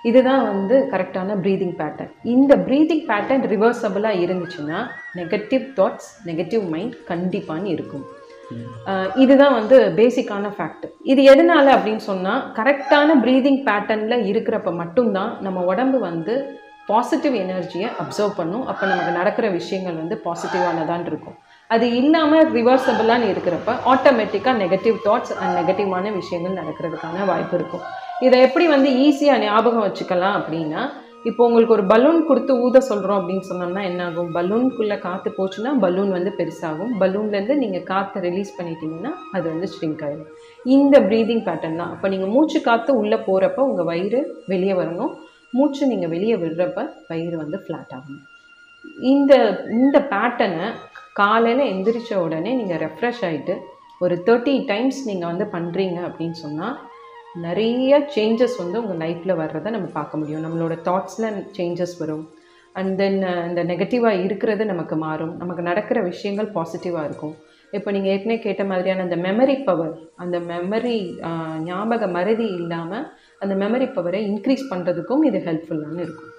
இதுதான் 0.09 0.43
வந்து 0.45 0.77
கரெக்டான 0.93 1.37
ப்ரீதிங் 1.45 1.75
பேட்டர்ன் 1.81 2.13
இந்த 2.23 2.57
ப்ரீதிங் 2.67 3.05
பேட்டர்ன் 3.11 3.45
ரிவர்சபிளாக 3.55 4.23
இருந்துச்சுன்னா 4.27 4.79
நெகட்டிவ் 5.19 5.67
தாட்ஸ் 5.79 6.11
நெகட்டிவ் 6.29 6.65
மைண்ட் 6.75 6.97
கண்டிப்பான்னு 7.11 7.65
இருக்கும். 7.65 8.07
இதுதான் 9.23 9.55
வந்து 9.59 9.77
பேசிக்கான 9.99 10.51
ஃபேக்ட் 10.57 10.87
இது 11.13 11.23
எதனால 11.33 11.67
அப்படின்னு 11.77 12.05
சொன்னால் 12.11 12.43
கரெக்டான 12.59 13.17
ப்ரீதிங் 13.25 13.61
பேட்டர்னில் 13.69 14.27
இருக்கிறப்ப 14.31 14.73
மட்டும்தான் 14.83 15.33
நம்ம 15.41 15.63
உடம்பு 15.73 15.99
வந்து 16.09 16.35
பாசிட்டிவ் 16.91 17.35
எனர்ஜியை 17.35 17.89
அப்சர்வ் 18.03 18.33
பண்ணும். 18.37 18.65
அப்போ 18.71 18.85
நமக்கு 18.87 19.13
நடக்கிற 19.19 19.47
விஷயங்கள் 19.49 19.99
வந்து 20.01 20.17
பாசிட்டிவானதான் 20.25 21.05
இருக்கும். 21.07 21.37
அது 21.71 21.87
இல்லாமல் 22.01 22.49
ரிவர்சபிளான்னு 22.57 23.29
இருக்கிறப்ப 23.33 23.75
ஆட்டோமேட்டிக்காக 23.93 24.57
நெகட்டிவ் 24.63 24.97
தாட்ஸ் 25.05 25.35
அண்ட் 25.41 25.55
நெகட்டிவான 25.59 26.13
விஷயங்கள் 26.21 26.59
நடக்கிறதுக்கான 26.61 27.27
வாய்ப்பு 27.27 27.57
இருக்கும். 27.59 27.85
இதை 28.27 28.41
எப்படி 28.47 28.67
வந்து 28.75 28.91
ஈஸியாக 29.05 29.43
ஞாபகம் 29.45 29.87
வச்சுக்கலாம் 29.87 30.37
அப்படின்னா 30.41 30.83
இப்போ 31.29 31.43
உங்களுக்கு 31.49 31.75
ஒரு 31.77 31.85
பலூன் 31.93 32.21
கொடுத்து 32.29 32.53
ஊத 32.67 32.81
சொல்கிறோம் 32.89 33.19
அப்படின்னு 33.21 33.47
சொன்னோம்னா 33.49 33.83
என்ன 33.89 34.01
ஆகும் 34.09 34.31
பலூனுக்குள்ளே 34.37 34.97
காற்று 35.07 35.31
போச்சுன்னா 35.39 35.71
பலூன் 35.85 36.11
வந்து 36.17 36.31
பெருசாகும். 36.39 36.93
பலூன்லேருந்து 37.03 37.57
நீங்கள் 37.63 37.85
காற்றை 37.91 38.21
ரிலீஸ் 38.29 38.53
பண்ணிட்டீங்கன்னா 38.59 39.13
அது 39.37 39.45
வந்து 39.53 39.69
ஸ்ட்ரிங்க் 39.73 40.05
ஆகிடும் 40.07 40.31
இந்த 40.67 40.97
ப்ரீதிங் 41.09 41.45
பேட்டர்ன் 41.49 41.81
தான். 41.81 41.93
அப்போ 41.95 42.09
நீங்கள் 42.13 42.33
மூச்சு 42.37 42.61
காற்று 42.69 42.93
உள்ளே 43.01 43.19
போகிறப்ப 43.29 43.67
உங்கள் 43.71 43.89
வயிறு 43.91 44.21
வெளியே 44.53 44.77
வரணும். 44.81 45.13
மூச்சு 45.59 45.83
நீங்கள் 45.93 46.13
வெளியே 46.15 46.37
விடுறப்ப 46.43 46.81
வயிறு 47.11 47.37
வந்து 47.43 47.59
ஃப்ளாட் 47.65 47.95
ஆகணும் 47.99 48.27
இந்த 49.13 49.33
இந்த 49.81 49.97
பேட்டர்னை 50.13 50.69
காலையில் 51.21 51.63
எந்திரிச்ச 51.73 52.13
உடனே 52.27 52.53
நீங்கள் 52.61 52.81
ரெஃப்ரெஷ் 52.85 53.23
ஆகிட்டு 53.29 53.55
ஒரு 54.05 54.15
தேர்ட்டி 54.27 54.55
டைம்ஸ் 54.71 55.01
நீங்கள் 55.09 55.31
வந்து 55.33 55.47
பண்ணுறீங்க 55.55 55.99
அப்படின்னு 56.09 56.39
சொன்னால் 56.45 56.77
நிறைய 57.47 57.99
சேஞ்சஸ் 58.15 58.57
வந்து 58.61 58.77
உங்கள் 58.83 59.01
லைஃப்பில் 59.03 59.41
வர்றதை 59.41 59.71
நம்ம 59.77 59.89
பார்க்க 59.99 60.21
முடியும். 60.21 60.45
நம்மளோட 60.47 60.75
தாட்ஸில் 60.89 61.29
சேஞ்சஸ் 61.57 61.95
வரும். 62.03 62.25
அண்ட் 62.79 62.93
தென் 63.01 63.21
இந்த 63.51 63.63
நெகட்டிவாக 63.71 64.23
இருக்கிறது 64.27 64.65
நமக்கு 64.73 64.97
மாறும். 65.05 65.33
நமக்கு 65.43 65.63
நடக்கிற 65.69 65.99
விஷயங்கள் 66.11 66.49
பாசிட்டிவாக 66.57 67.09
இருக்கும். 67.09 67.35
இப்போ 67.79 67.89
நீங்கள் 67.95 68.13
ஏற்கனவே 68.15 68.39
கேட்ட 68.45 68.63
மாதிரியான 68.71 69.05
அந்த 69.07 69.17
மெமரி 69.27 69.57
பவர் 69.69 69.95
அந்த 70.23 70.37
மெமரி 70.51 70.97
ஞாபக 71.69 72.07
மறதி 72.17 72.47
இல்லாமல் 72.59 73.07
அந்த 73.43 73.55
மெமரி 73.63 73.89
பவரை 73.97 74.21
இன்க்ரீஸ் 74.31 74.65
பண்ணுறதுக்கும் 74.73 75.25
இது 75.31 75.41
ஹெல்ப்ஃபுல்லானு 75.49 76.05
இருக்கும். 76.07 76.33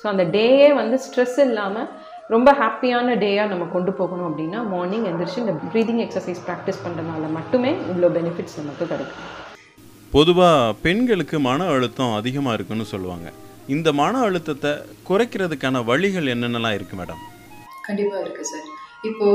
ஸோ 0.00 0.06
அந்த 0.12 0.24
டேயே 0.36 0.68
வந்து 0.80 0.96
ஸ்ட்ரெஸ் 1.06 1.38
இல்லாமல் 1.48 1.88
ரொம்ப 2.34 2.50
ஹாப்பியான 2.62 3.16
டேயாக 3.24 3.52
நம்ம 3.52 3.64
கொண்டு 3.76 3.92
போகணும் 4.00 4.28
அப்படின்னா 4.30 4.60
மார்னிங் 4.74 5.06
எந்திரிச்சு 5.10 5.42
இந்த 5.44 5.54
ப்ரீதிங் 5.72 6.02
எக்ஸசைஸ் 6.06 6.44
ப்ராக்டிஸ் 6.48 6.84
பண்ணுறதுனால 6.84 7.32
மட்டுமே 7.38 7.72
இவ்வளோ 7.90 8.10
பெனிஃபிட்ஸ் 8.18 8.60
நமக்கு 8.62 8.86
கிடைக்கும். 8.92 9.28
பொதுவாக 10.14 10.74
பெண்களுக்கு 10.84 11.36
மன 11.46 11.66
அழுத்தம் 11.74 12.16
அதிகமாக 12.16 12.56
இருக்குன்னு 12.56 12.86
சொல்லுவாங்க. 12.92 13.28
இந்த 13.74 13.88
மன 14.00 14.14
அழுத்தத்தை 14.26 14.72
குறைக்கிறதுக்கான 15.08 15.80
வழிகள் 15.90 16.30
என்னென்னலாம் 16.34 16.76
இருக்கு 16.78 16.96
மேடம்? 16.98 17.22
கண்டிப்பா 17.88 18.16
இருக்கு 18.24 18.44
சார். 18.50 18.66
இப்போ 19.08 19.28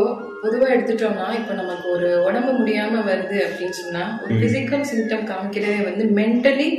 பொதுவா 0.43 0.67
எடுத்துட்டோம்னா 0.73 1.25
இப்போ 1.39 1.53
நமக்கு 1.53 1.87
ஒரு 1.95 2.09
உடம்பு 2.27 2.51
முடியாம 2.59 3.01
வருது 3.09 3.37
அப்படின்னு 3.45 3.77
சொன்னா 3.79 4.03
ஒரு 4.23 4.33
பிசிக்கல் 4.43 4.85
சிம்டம் 4.91 5.25
காமிக்கிறதே 5.31 5.79
வந்து 5.87 6.03
மென்டலி 6.19 6.69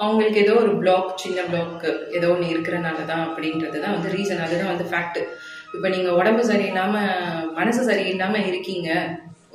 அவங்களுக்கு 0.00 0.38
ஏதோ 0.44 0.54
ஒரு 0.62 0.72
பிளாக் 0.82 1.10
சின்ன 1.22 1.40
பிளாக் 1.50 1.86
ஏதோ 2.18 2.28
ஒன்று 2.34 2.52
இருக்கிறனால 2.54 3.06
தான் 3.10 3.24
அப்படின்றது 3.26 3.80
தான் 3.84 3.96
வந்து 3.96 4.12
ரீசன் 4.16 4.44
அதுதான் 4.46 4.72
வந்து 4.72 4.86
ஃபேக்ட் 4.92 5.20
இப்போ 5.76 5.88
நீங்க 5.94 6.10
உடம்பு 6.20 6.44
சரியில்லாம 6.50 6.94
மனசு 7.58 7.82
சரியில்லாம 7.90 8.44
இருக்கீங்க 8.50 8.90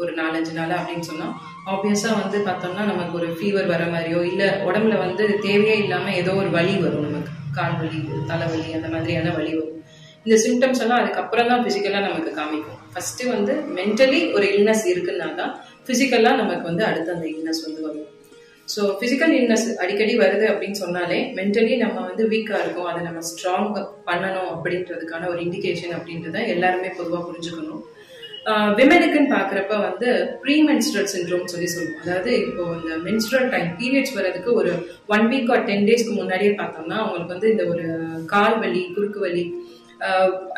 ஒரு 0.02 0.12
நாலஞ்சு 0.20 0.54
நாள் 0.60 0.78
அப்படின்னு 0.80 1.10
சொன்னா 1.12 1.30
ஆப்வியஸாக 1.72 2.20
வந்து 2.22 2.38
பார்த்தோம்னா 2.46 2.84
நமக்கு 2.92 3.14
ஒரு 3.20 3.28
ஃபீவர் 3.38 3.72
வர 3.74 3.84
மாதிரியோ 3.94 4.22
இல்லை 4.30 4.48
உடம்புல 4.68 4.96
வந்து 5.04 5.24
தேவையே 5.48 5.76
இல்லாமல் 5.84 6.18
ஏதோ 6.22 6.32
ஒரு 6.42 6.50
வலி 6.56 6.76
வரும் 6.84 7.06
நமக்கு. 7.08 7.34
கால் 7.58 7.76
வலி 7.82 8.00
தலைவலி 8.30 8.70
அந்த 8.78 8.88
மாதிரியான 8.94 9.34
வலி 9.38 9.52
வரும். 9.58 9.78
இந்த 10.26 10.36
சிம்டம்ஸ் 10.46 10.82
எல்லாம் 10.84 11.02
அதுக்கப்புறம் 11.02 11.50
தான் 11.52 11.62
ஃபிசிக்கலாக 11.66 12.08
நமக்கு 12.08 12.32
காமிக்கும். 12.40 12.80
ஃபஸ்ட்டு 12.94 13.30
வந்து 13.34 13.54
மென்டலி 13.78 14.22
ஒரு 14.36 14.48
இல்னஸ் 14.56 14.86
இருக்குன்னா 14.94 15.28
தான் 15.42 15.54
ஃபிசிக்கலாக 15.86 16.40
நமக்கு 16.42 16.66
வந்து 16.70 16.84
அடுத்து 16.90 17.14
அந்த 17.16 17.28
இல்னஸ் 17.36 17.62
வந்து 17.68 17.82
வரும். 17.88 18.10
ஸோ 18.68 18.82
ஃபிசிக்கல் 18.98 19.34
இல்னஸ் 19.38 19.68
அடிக்கடி 19.84 20.14
வருது 20.24 20.46
அப்படின்னு 20.52 20.78
சொன்னாலே 20.84 21.18
மென்டலி 21.38 21.74
நம்ம 21.86 21.98
வந்து 22.10 22.24
வீக்காக 22.34 22.62
இருக்கும் 22.64 22.90
அதை 22.92 23.02
நம்ம 23.08 23.24
ஸ்ட்ராங் 23.30 23.72
பண்ணணும் 24.10 24.52
அப்படின்றதுக்கான 24.56 25.30
ஒரு 25.34 25.40
இண்டிகேஷன் 25.48 25.96
அப்படின்றத 25.98 26.40
எல்லாருமே 26.56 26.92
பொதுவாக 27.00 27.24
புரிஞ்சுக்கணும். 27.30 27.82
விமெனுக்குன்னு 28.78 29.34
பார்க்குறப்ப 29.34 29.74
வந்து 29.88 30.08
ப்ரீ 30.44 30.56
மென்ஸ்ட்ரல் 30.70 31.10
சிண்ட்ரோம் 31.14 31.52
சொல்லி 31.52 31.68
சொல்லுவோம். 31.74 32.00
அதாவது 32.04 32.32
இப்போ 32.46 32.64
இந்த 32.80 32.94
மென்ஸ்ட்ரல் 33.08 33.50
டைம் 33.54 33.70
பீரியட்ஸ் 33.82 34.16
வர்றதுக்கு 34.18 34.52
ஒரு 34.62 34.72
ஒன் 35.16 35.28
வீக் 35.34 35.52
ஆர் 35.56 35.68
டென் 35.70 35.86
டேஸ்க்கு 35.90 36.14
முன்னாடியே 36.22 36.54
பார்த்தோம்னா 36.62 36.98
அவங்களுக்கு 37.04 37.36
வந்து 37.36 37.52
இந்த 37.54 37.66
ஒரு 37.74 37.86
கால் 38.34 38.58
வலி 38.64 38.84
குறுக்கு 38.98 39.22
வலி 39.28 39.46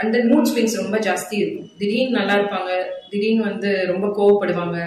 அந்த 0.02 0.18
மூட் 0.30 0.50
ஸ்விங்ஸ் 0.50 0.78
ரொம்ப 0.82 0.98
ஜாஸ்தி 1.08 1.36
இருக்கும். 1.42 1.70
திடீர்னு 1.80 2.18
நல்லா 2.18 2.36
இருப்பாங்க 2.40 2.72
திடீர்னு 3.12 3.44
வந்து 3.50 3.70
ரொம்ப 3.92 4.08
கோவப்படுவாங்க 4.18 4.78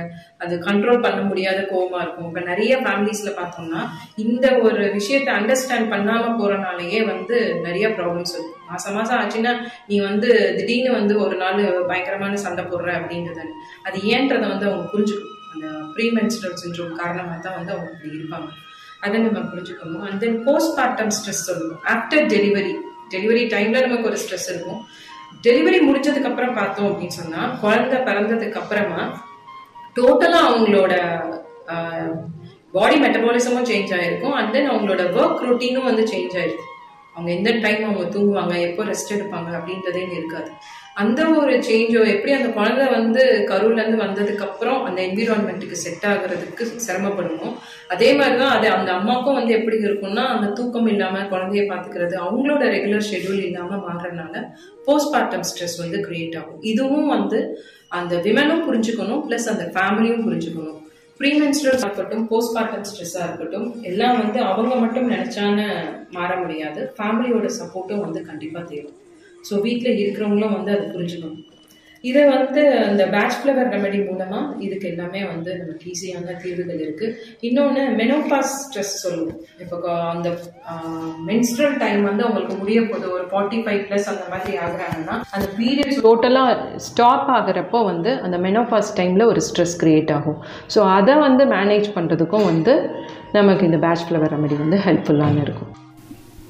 அது 0.42 0.54
கண்ட்ரோல் 0.68 1.04
பண்ண 1.06 1.20
முடியாத 1.30 1.58
கோவமா 1.72 1.98
இருக்கும். 2.04 2.28
இப்போ 2.30 2.42
நிறைய 2.50 2.74
ஃபேமிலிஸ்ல 2.84 3.32
பார்த்தோம்னா 3.40 3.82
இந்த 4.24 4.46
ஒரு 4.66 4.82
விஷயத்தை 4.98 5.32
அண்டர்ஸ்டாண்ட் 5.38 5.92
பண்ணாம 5.94 6.32
போறனாலேயே 6.40 7.02
வந்து 7.12 7.38
நிறைய 7.66 7.88
ப்ராப்ளம்ஸ் 7.98 8.34
இருக்கும் 8.36 8.55
மாசம் 8.70 8.96
மாசம் 8.98 9.18
ஆச்சுன்னா 9.20 9.52
நீ 9.88 9.96
வந்து 10.08 10.28
திடீர்னு 10.58 10.90
வந்து 10.98 11.14
ஒரு 11.24 11.36
நாள் 11.42 11.62
பயங்கரமான 11.90 12.38
சண்டை 12.44 12.64
போடுற 12.72 12.90
அப்படின்றத 12.98 13.40
அது 13.88 13.98
ஏன்றதை 14.14 14.46
வந்து 14.52 14.68
அவங்க 14.68 14.84
புரிஞ்சுக்கணும். 14.94 15.34
அந்த 15.52 15.66
ப்ரீமென்ஸ்ட்ரல் 15.96 16.56
சின்ரோம் 16.62 16.94
காரணமாக 17.02 17.38
தான் 17.46 17.56
வந்து 17.58 17.74
அவங்க 17.74 17.90
அப்படி 17.92 18.16
இருப்பாங்க. 18.18 18.48
அதை 19.04 19.16
நம்ம 19.26 19.40
புரிஞ்சுக்கணும். 19.52 20.04
And 20.06 20.20
then 20.24 20.38
post 20.48 20.76
partum 20.78 21.14
stress 21.16 21.46
சொல்லணும் 21.48 21.82
ஆஃப்டர் 21.94 22.26
டெலிவரி 22.34 22.74
டெலிவரி 23.14 23.42
டைம்ல 23.54 23.82
நமக்கு 23.86 24.10
ஒரு 24.10 24.18
ஸ்ட்ரெஸ் 24.22 24.48
இருக்கும். 24.52 24.80
டெலிவரி 25.46 25.78
முடிச்சதுக்கு 25.88 26.30
அப்புறம் 26.30 26.56
பார்த்தோம் 26.60 26.88
அப்படின்னு 26.90 27.18
சொன்னா 27.20 27.40
குழந்தை 27.64 27.98
பிறந்ததுக்கு 28.08 28.60
அப்புறமா 28.62 29.02
டோட்டலா 29.98 30.40
அவங்களோட 30.48 30.94
பாடி 32.76 32.96
மெட்டபாலிசமும் 33.02 33.68
சேஞ்ச் 33.68 33.92
ஆயிருக்கும். 33.98 34.34
அண்ட் 34.38 34.50
தென் 34.54 34.70
அவங்களோட 34.70 35.02
ஒர்க் 35.20 35.44
ரொட்டீனும் 35.48 35.88
வந்து 35.90 36.02
சேஞ்ச் 36.12 36.34
ஆயிருக்கும். 36.38 36.72
அவங்க 37.16 37.30
எந்த 37.36 37.50
டைம் 37.64 37.84
அவங்க 37.88 38.06
தூங்குவாங்க 38.14 38.54
எப்போ 38.68 38.82
ரெஸ்ட் 38.88 39.14
எடுப்பாங்க 39.16 39.50
அப்படின்றதே 39.58 40.02
இருக்காது. 40.16 40.50
அந்த 41.02 41.20
ஒரு 41.38 41.54
சேஞ்சோ 41.66 42.02
எப்படி 42.12 42.32
அந்த 42.36 42.48
குழந்தை 42.58 42.84
வந்து 42.94 43.22
கரூர்லேருந்து 43.48 43.98
வந்ததுக்கப்புறம் 44.04 44.78
அந்த 44.88 44.98
என்விரான்மெண்ட்டுக்கு 45.06 45.76
செட் 45.82 46.06
ஆகுறதுக்கு 46.10 46.64
சிரமப்படுமோ 46.86 47.48
அதே 47.94 48.08
மாதிரி 48.18 48.36
தான் 48.42 48.54
அது 48.56 48.68
அந்த 48.76 48.90
அம்மாவுக்கும் 48.98 49.38
வந்து 49.38 49.52
எப்படி 49.58 49.78
இருக்கும்னா 49.88 50.24
அந்த 50.34 50.46
தூக்கம் 50.58 50.88
இல்லாமல் 50.92 51.28
குழந்தைய 51.32 51.64
பார்த்துக்கிறது 51.72 52.16
அவங்களோட 52.24 52.62
ரெகுலர் 52.76 53.08
ஷெட்யூல் 53.10 53.44
இல்லாமல் 53.48 53.84
மாறுறதுனால 53.88 54.44
போஸ்ட்மார்ட்டம் 54.88 55.46
ஸ்ட்ரெஸ் 55.50 55.78
வந்து 55.82 56.00
கிரியேட் 56.06 56.38
ஆகும். 56.40 56.62
இதுவும் 56.72 57.12
வந்து 57.16 57.40
அந்த 57.98 58.14
விமனும் 58.26 58.66
புரிஞ்சுக்கணும் 58.68 59.22
ப்ளஸ் 59.28 59.52
அந்த 59.54 59.66
ஃபேமிலியும் 59.74 60.24
புரிஞ்சுக்கணும். 60.26 60.80
ப்ரீமென்ஸ்ட்ரல் 61.20 61.78
இருக்கட்டும் 61.82 62.24
போஸ்ட்மார்ட்டம் 62.30 62.86
ஸ்ட்ரெஸ்ஸாக 62.88 63.26
இருக்கட்டும் 63.28 63.68
எல்லாம் 63.90 64.18
வந்து 64.22 64.38
அவங்க 64.50 64.74
மட்டும் 64.82 65.10
நினச்சான 65.10 65.58
மாற 66.16 66.30
முடியாது. 66.42 66.80
ஃபேமிலியோட 66.96 67.46
சப்போர்ட்டும் 67.60 68.02
வந்து 68.06 68.20
கண்டிப்பாக 68.30 68.64
தேவை. 68.72 68.90
ஸோ 69.48 69.60
வீட்டில் 69.66 69.98
இருக்கிறவங்களும் 70.02 70.56
வந்து 70.56 70.72
அது 70.76 70.84
புரிஞ்சுக்கணும். 70.94 71.38
இதை 72.10 72.22
வந்து 72.34 72.62
அந்த 72.88 73.02
பேட்ச் 73.14 73.38
ஃப்ளவர் 73.38 73.70
ரெமெடி 73.74 74.00
மூலமா 74.08 74.40
இதுக்கு 74.66 74.86
எல்லாமே 74.90 75.20
வந்து 75.30 75.50
நமக்கு 75.60 75.84
ஈஸியான 75.92 76.34
தீர்வுகள் 76.42 76.80
இருக்கு. 76.84 77.06
இன்னொன்று 77.48 77.82
மெனோபாஸ் 78.00 78.54
ஸ்ட்ரெஸ் 78.62 78.94
சொல்லுவோம். 79.04 79.38
இப்போ 79.64 79.76
அந்த 80.14 80.28
மென்ஸ்ட்ரல் 81.30 81.76
டைம் 81.84 82.02
வந்து 82.10 82.24
அவங்களுக்கு 82.26 82.56
முடிய 82.62 82.82
போது 82.90 83.06
ஒரு 83.16 83.24
ஃபார்ட்டி 83.32 83.60
ஃபைவ் 83.66 83.82
ப்ளஸ் 83.88 84.10
அந்த 84.14 84.26
மாதிரி 84.34 84.54
ஆகுறாங்கன்னா 84.66 85.16
அந்த 85.38 85.48
பீரியட்ஸ் 85.60 86.02
டோட்டலாக 86.08 86.58
ஸ்டாப் 86.88 87.30
ஆகுறப்போ 87.38 87.80
வந்து 87.92 88.12
அந்த 88.26 88.38
மெனோபாஸ் 88.48 88.94
டைமில் 89.00 89.30
ஒரு 89.32 89.42
ஸ்ட்ரெஸ் 89.48 89.78
கிரியேட் 89.84 90.12
ஆகும். 90.18 90.38
ஸோ 90.76 90.82
அதை 90.98 91.16
வந்து 91.26 91.44
மேனேஜ் 91.56 91.88
பண்ணுறதுக்கும் 91.96 92.48
வந்து 92.52 92.76
நமக்கு 93.38 93.66
இந்த 93.70 93.80
பேட்ச் 93.86 94.06
ஃப்ளவர் 94.08 94.34
ரெமெடி 94.36 94.58
வந்து 94.64 94.78
ஹெல்ப்ஃபுல்லான 94.86 95.42
இருக்கும். 95.48 95.72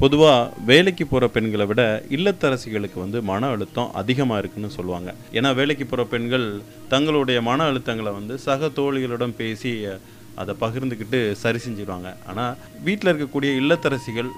பொதுவாக 0.00 0.40
வேலைக்கு 0.70 1.04
போகிற 1.06 1.28
பெண்களை 1.28 1.64
விட 1.66 1.82
இல்லத்தரசிகளுக்கு 2.16 2.98
வந்து 3.04 3.18
மன 3.22 3.48
அழுத்தம் 3.48 3.92
அதிகமாக 4.00 4.40
இருக்குன்னு 4.42 4.70
சொல்லுவாங்க. 4.78 5.10
ஏன்னா 5.32 5.50
வேலைக்கு 5.54 5.84
போகிற 5.84 6.04
பெண்கள் 6.08 6.44
தங்களுடைய 6.88 7.38
மன 7.42 7.64
அழுத்தங்களை 7.70 8.12
வந்து 8.12 8.34
சக 8.38 8.70
தோழிகளிடம் 8.78 9.38
பேசி 9.40 9.72
அதை 10.42 10.54
பகிர்ந்துக்கிட்டு 10.60 11.20
சரி 11.42 11.58
செஞ்சிடுவாங்க 11.66 12.10
ஆனால் 12.30 12.56
வீட்டில் 12.86 13.10
இருக்கக்கூடிய 13.12 13.52
இல்லத்தரசிகள் 13.60 14.30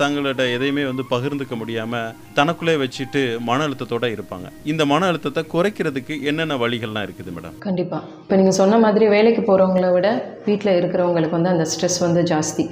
தங்களோட 0.00 0.42
எதையுமே 0.56 0.84
வந்து 0.90 1.04
பகிர்ந்துக்க 1.12 1.54
முடியாமல் 1.60 2.12
தனக்குள்ளே 2.38 2.74
வச்சுட்டு 2.82 3.22
மன 3.48 3.58
அழுத்தத்தோடு 3.66 4.08
இருப்பாங்க. 4.16 4.46
இந்த 4.72 4.82
மன 4.92 5.06
அழுத்தத்தை 5.10 5.42
குறைக்கிறதுக்கு 5.54 6.14
என்னென்ன 6.30 6.56
வழிகள்லாம் 6.62 7.06
இருக்குது 7.06 7.32
மேடம்? 7.36 7.56
கண்டிப்பாக 7.66 8.10
இப்போ 8.22 8.36
நீங்கள் 8.40 8.58
சொன்ன 8.60 8.78
மாதிரி 8.84 9.08
வேலைக்கு 9.14 9.42
போகிறவங்கள 9.50 9.88
விட 9.96 10.08
வீட்டில் 10.48 10.76
இருக்கிறவங்களுக்கு 10.78 11.38
வந்து 11.38 11.52
அந்த 11.54 11.66
ஸ்ட்ரெஸ் 11.72 11.98
வந்து 12.06 12.22
ஜாஸ்தி. 12.32 12.64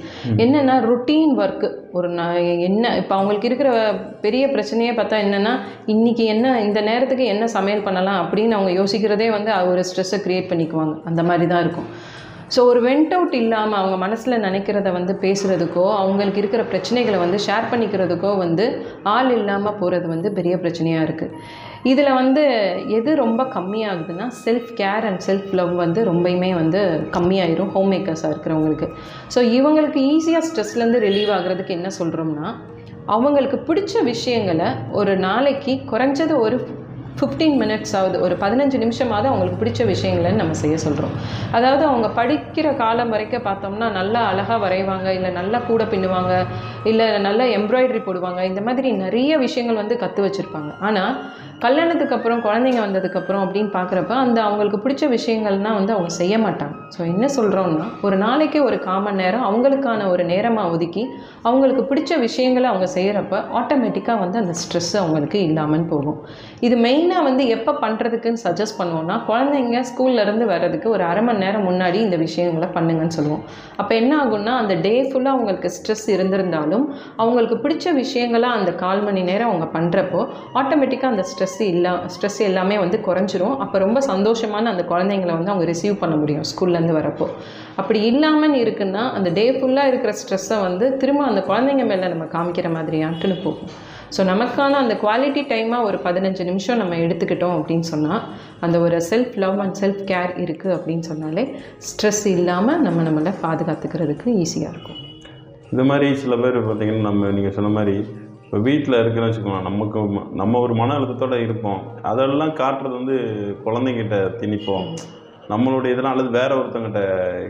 என்னென்னா 0.45 0.75
ருட்டீன் 0.89 1.35
ஒர்க்கு 1.43 1.69
ஒரு 1.97 2.09
நான் 2.19 2.39
என்ன 2.67 2.91
இப்போ 3.01 3.13
அவங்களுக்கு 3.17 3.49
இருக்கிற 3.49 3.69
பெரிய 4.25 4.43
பிரச்சனையே 4.55 4.93
பார்த்தா 4.99 5.17
என்னென்னா 5.25 5.53
இன்றைக்கி 5.93 6.25
என்ன 6.33 6.55
இந்த 6.67 6.81
நேரத்துக்கு 6.89 7.27
என்ன 7.33 7.47
சமையல் 7.57 7.85
பண்ணலாம் 7.87 8.19
அப்படின்னு 8.23 8.57
அவங்க 8.57 8.73
யோசிக்கிறதே 8.79 9.29
வந்து 9.37 9.51
ஒரு 9.71 9.83
ஸ்ட்ரெஸ்ஸை 9.89 10.19
க்ரியேட் 10.25 10.51
பண்ணிக்குவாங்க. 10.51 10.95
அந்த 11.11 11.23
மாதிரி 11.29 11.47
தான் 11.53 11.63
இருக்கும். 11.65 11.89
ஸோ 12.55 12.61
ஒரு 12.65 12.79
வெண்ட் 12.87 13.13
அவுட் 13.13 13.33
இல்லாமல் 13.33 13.79
அவங்க 13.79 13.97
மனசில் 13.97 14.41
நினைக்கிறத 14.41 14.91
வந்து 14.91 15.13
பேசுகிறதுக்கோ 15.21 15.95
அவங்களுக்கு 15.95 16.37
இருக்கிற 16.37 16.63
பிரச்சனைகளை 16.63 17.17
வந்து 17.17 17.37
ஷேர் 17.47 17.69
பண்ணிக்கிறதுக்கோ 17.71 18.37
வந்து 18.37 18.65
ஆள் 19.03 19.31
இல்லாமல் 19.31 19.77
போகிறது 19.79 20.07
வந்து 20.07 20.31
பெரிய 20.31 20.57
பிரச்சனையாக 20.57 21.05
இருக்குது 21.07 21.35
இதில் 21.83 22.11
வந்து 22.13 22.43
எது 22.87 23.15
ரொம்ப 23.15 23.43
கம்மியாகுதுன்னா 23.43 24.27
self 24.45 24.69
care 24.75 25.05
and 25.05 25.21
self 25.27 25.49
love 25.51 25.73
வந்து 25.75 26.03
ரொம்பயுமே 26.03 26.51
வந்து 26.53 26.81
கம்மியாயிரும் 27.11 27.71
ஹோம் 27.71 27.91
மேக்கர்ஸாக 27.91 28.33
இருக்கிறவங்களுக்கு. 28.33 28.89
ஸோ 29.35 29.41
இவங்களுக்கு 29.57 30.01
ஈஸியாக 30.13 30.43
ஸ்ட்ரெஸ்லேருந்து 30.49 31.03
ரிலீவ் 31.07 31.29
ஆகிறதுக்கு 31.29 31.69
என்ன 31.69 31.89
சொல்கிறோம்னா 31.99 32.49
அவங்களுக்கு 33.05 33.57
பிடிச்ச 33.67 34.03
விஷயங்களை 34.03 34.67
ஒரு 34.91 35.17
நாளைக்கு 35.17 35.73
குறைஞ்சது 35.91 36.35
ஒரு 36.37 36.57
ஃபிஃப்டீன் 37.17 37.57
மினிட்ஸ் 37.61 37.93
ஆகுது. 37.99 38.17
ஒரு 38.25 38.35
பதினஞ்சு 38.43 38.77
நிமிஷமாவது 38.83 39.27
அவங்களுக்கு 39.31 39.59
பிடிச்ச 39.61 39.81
விஷயங்களை 39.91 40.31
நம்ம 40.41 40.55
செய்ய 40.61 40.77
சொல்கிறோம் 40.85 41.13
அதாவது 41.57 41.83
அவங்க 41.89 42.07
படிக்கிற 42.19 42.67
காலம் 42.81 43.13
வரைக்கும் 43.15 43.47
பார்த்தோம்னா 43.49 43.89
நல்லா 43.99 44.21
அழகாக 44.31 44.59
வரைவாங்க 44.65 45.07
இல்லை 45.17 45.31
நல்லா 45.39 45.59
கூட 45.69 45.83
பின்னுவாங்க 45.93 46.33
இல்லை 46.91 47.07
நல்லா 47.27 47.45
எம்ப்ராய்டரி 47.59 48.01
போடுவாங்க 48.07 48.41
இந்த 48.51 48.63
மாதிரி 48.69 48.91
நிறைய 49.05 49.37
விஷயங்கள் 49.45 49.81
வந்து 49.81 49.97
கற்று 50.03 50.21
வச்சுருப்பாங்க. 50.27 50.71
ஆனால் 50.79 51.13
கல்யாணத்துக்கு 51.65 52.15
அப்புறம் 52.17 52.41
குழந்தைங்க 52.45 52.79
வந்ததுக்கப்புறம் 52.85 53.43
அப்படின்னு 53.45 53.71
பார்க்குறப்ப 53.75 54.13
அந்த 54.23 54.39
அவங்களுக்கு 54.47 54.79
பிடிச்ச 54.85 55.03
விஷயங்கள்னால் 55.15 55.77
வந்து 55.79 55.93
அவங்க 55.95 56.11
செய்ய 56.19 56.35
மாட்டாங்க. 56.45 56.75
ஸோ 56.95 57.01
என்ன 57.11 57.25
சொல்கிறோன்னா 57.35 57.85
ஒரு 58.07 58.15
நாளைக்கு 58.23 58.59
ஒரு 58.67 58.77
காமன் 58.87 59.19
நேரம் 59.21 59.45
அவங்களுக்கான 59.49 60.07
ஒரு 60.13 60.23
நேரமாக 60.31 60.71
ஒதுக்கி 60.75 61.03
அவங்களுக்கு 61.49 61.83
பிடிச்ச 61.91 62.17
விஷயங்களை 62.25 62.67
அவங்க 62.71 62.87
செய்கிறப்ப 62.95 63.37
ஆட்டோமேட்டிக்காக 63.59 64.17
வந்து 64.23 64.37
அந்த 64.41 64.55
ஸ்ட்ரெஸ் 64.61 64.91
அவங்களுக்கு 65.01 65.39
இல்லாமல் 65.47 65.87
போகும். 65.93 66.19
இது 66.67 66.75
மெயினாக 66.85 67.27
வந்து 67.29 67.45
எப்போ 67.55 67.71
பண்ணுறதுக்குன்னு 67.83 68.43
சஜஸ்ட் 68.45 68.77
பண்ணுவோம்னா 68.81 69.17
குழந்தைங்க 69.29 69.79
ஸ்கூல்லேருந்து 69.91 70.47
வர்றதுக்கு 70.53 70.89
ஒரு 70.95 71.05
அரை 71.11 71.23
மணி 71.29 71.43
நேரம் 71.45 71.65
முன்னாடி 71.69 71.99
இந்த 72.07 72.19
விஷயங்களை 72.25 72.69
பண்ணுங்கன்னு 72.77 73.17
சொல்லுவோம். 73.19 73.43
அப்போ 73.81 73.93
என்ன 74.01 74.11
ஆகும்னா 74.23 74.55
அந்த 74.63 74.75
டே 74.87 74.93
ஃபுல்லாக 75.09 75.35
அவங்களுக்கு 75.37 75.71
ஸ்ட்ரெஸ் 75.77 76.07
இருந்திருந்தாலும் 76.15 76.85
அவங்களுக்கு 77.21 77.57
பிடிச்ச 77.65 77.95
விஷயங்களை 78.03 78.51
அந்த 78.59 78.73
கால் 78.83 79.03
மணி 79.07 79.23
நேரம் 79.31 79.51
அவங்க 79.51 79.69
பண்ணுறப்போ 79.77 80.21
ஆட்டோமேட்டிக்காக 80.61 81.13
அந்த 81.13 81.25
ஸ்ட்ரெஸ் 81.31 81.52
இல்லா 81.59 81.93
ஸ்ட்ரெஸ் 82.13 82.39
எல்லாமே 82.49 82.77
வந்து 82.77 82.97
குறைஞ்சிரும். 83.07 83.55
அப்போ 83.57 83.77
ரொம்ப 83.77 83.99
சந்தோஷமான 83.99 84.71
அந்த 84.73 84.85
குழந்தைங்களை 84.91 85.33
வந்து 85.37 85.51
அவங்க 85.53 85.65
ரிசீவ் 85.71 85.95
பண்ண 86.01 86.15
முடியும் 86.15 86.45
ஸ்கூல்லேருந்து 86.51 86.99
வரப்போ. 86.99 87.27
அப்படி 87.75 88.01
இல்லாமல் 88.01 88.59
இருக்குன்னா 88.63 89.03
அந்த 89.17 89.29
டே 89.29 89.45
ஃபுல்லாக 89.51 89.91
இருக்கிற 89.91 90.13
ஸ்ட்ரெஸ்ஸை 90.21 90.59
வந்து 90.61 90.97
திரும்ப 90.97 91.23
அந்த 91.25 91.43
குழந்தைங்க 91.49 91.85
மேலே 91.91 92.07
நம்ம 92.13 92.27
காமிக்கிற 92.35 92.69
மாதிரியான்ட்டுன்னு 92.77 93.37
போகும். 93.43 93.71
ஸோ 94.15 94.23
நமக்கான 94.31 94.79
அந்த 94.83 94.95
குவாலிட்டி 95.03 95.41
டைமாக 95.51 95.87
ஒரு 95.89 95.97
பதினஞ்சு 96.07 96.43
நிமிஷம் 96.49 96.77
நம்ம 96.77 96.95
எடுத்துக்கிட்டோம் 96.95 97.55
அப்படின்னு 97.59 97.87
சொன்னால் 97.93 98.21
அந்த 98.59 98.79
ஒரு 98.79 98.97
self 99.11 99.37
love 99.43 99.59
and 99.59 99.77
self 99.81 100.03
care 100.11 100.33
இருக்குது 100.43 100.75
அப்படின்னு 100.77 101.05
சொன்னாலே 101.11 101.45
ஸ்ட்ரெஸ் 101.89 102.27
இல்லாமல் 102.35 102.81
நம்ம 102.81 103.03
நம்மளை 103.09 103.33
பாதுகாத்துக்கிறதுக்கு 103.45 104.27
ஈஸியாக 104.43 104.73
இருக்கும். 104.73 104.99
இந்த 105.71 105.83
மாதிரி 105.83 106.15
சில 106.15 106.35
பேர் 106.35 106.57
பார்த்திங்கன்னா 106.67 107.07
நம்ம 107.09 107.31
நீங்கள் 107.37 107.55
சொன்ன 107.55 107.69
மாதிரி 107.77 107.95
இப்போ 108.53 108.65
வீட்டில் 108.65 108.99
இருக்குன்னு 108.99 109.29
வச்சுக்கோங்க 109.29 109.61
நமக்கு 109.61 109.99
ம- 109.99 110.31
நம்ம 110.31 110.59
ஒரு 110.59 110.75
மன 110.75 110.93
அழுத்தத்தோடு 110.93 111.43
இருப்போம். 111.43 111.81
அதெல்லாம் 112.01 112.49
காட்டுறது 112.49 112.89
வந்து 112.89 113.15
குழந்தைங்கிட்ட 113.65 114.15
திணிப்போம். 114.39 114.95
நம்மளுடைய 115.49 115.91
இதெல்லாம் 115.91 116.17
அல்லது 116.17 116.29
வேற 116.29 116.55
ஒருத்தங்கிட்ட 116.55 116.99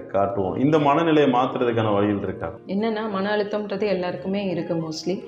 காட்டுவோம். 0.07 0.59
இந்த 0.59 0.79
மனநிலையை 0.79 1.31
மாற்றுறதுக்கான 1.31 1.93
வழிகள் 1.93 2.21
இருக்கா? 2.21 2.51
என்னென்னா 2.67 3.09
மன 3.09 3.35
அழுத்தம்ன்றது 3.35 3.85
எல்லாருக்குமே 3.85 4.53
இருக்குது 4.53 4.83
மோஸ்ட்லி 4.83 5.23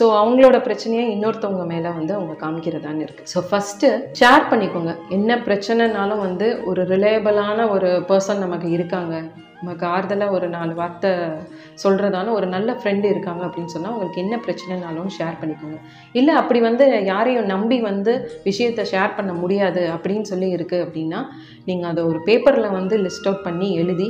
ஸோ 0.00 0.02
அவங்களோட 0.02 0.62
பிரச்சனையை 0.62 1.18
இன்னொருத்தவங்க 1.18 1.66
மேலே 1.66 1.88
வந்து 1.88 2.14
அவங்க 2.14 2.46
காமிக்கிறதான்னு 2.46 3.08
இருக்குது 3.08 3.30
ஸோ 3.34 3.40
ஃபஸ்ட்டு 3.50 4.00
ஷேர் 4.20 4.50
பண்ணிக்கோங்க. 4.50 4.94
என்ன 5.08 5.36
பிரச்சனைனாலும் 5.36 6.18
வந்து 6.18 6.62
ஒரு 6.64 6.82
ரிலேயபிளான 6.82 7.68
ஒரு 7.68 8.04
பர்சன் 8.08 8.38
நமக்கு 8.38 8.70
இருக்காங்க. 8.70 9.22
நமக்கு 9.62 9.86
ஆறுதலாக 9.86 10.30
ஒரு 10.30 10.48
நாலு 10.48 10.74
வார்த்தை 10.74 11.10
சொல்கிறதால 11.82 12.32
ஒரு 12.32 12.46
நல்ல 12.46 12.70
ஃப்ரெண்டு 12.72 13.04
இருக்காங்க 13.04 13.42
அப்படின்னு 13.46 13.74
சொன்னால் 13.74 13.92
உங்களுக்கு 13.92 14.22
என்ன 14.24 14.36
பிரச்சனைனாலும் 14.46 15.10
ஷேர் 15.18 15.40
பண்ணிக்கோங்க. 15.40 15.78
இல்லை 16.12 16.34
அப்படி 16.34 16.60
வந்து 16.60 17.04
யாரையும் 17.04 17.50
நம்பி 17.54 17.80
வந்து 17.80 18.14
விஷயத்தை 18.44 18.84
ஷேர் 18.92 19.16
பண்ண 19.16 19.32
முடியாது 19.32 19.84
அப்படின்னு 19.96 20.22
சொல்லி 20.22 20.50
இருக்குது 20.56 20.84
அப்படின்னா 20.86 21.22
நீங்கள் 21.64 21.90
அதை 21.90 22.04
ஒரு 22.04 22.20
பேப்பரில் 22.26 22.76
வந்து 22.78 22.96
லிஸ்ட் 22.98 23.28
அவுட் 23.28 23.42
பண்ணி 23.42 23.70
எழுதி 23.76 24.08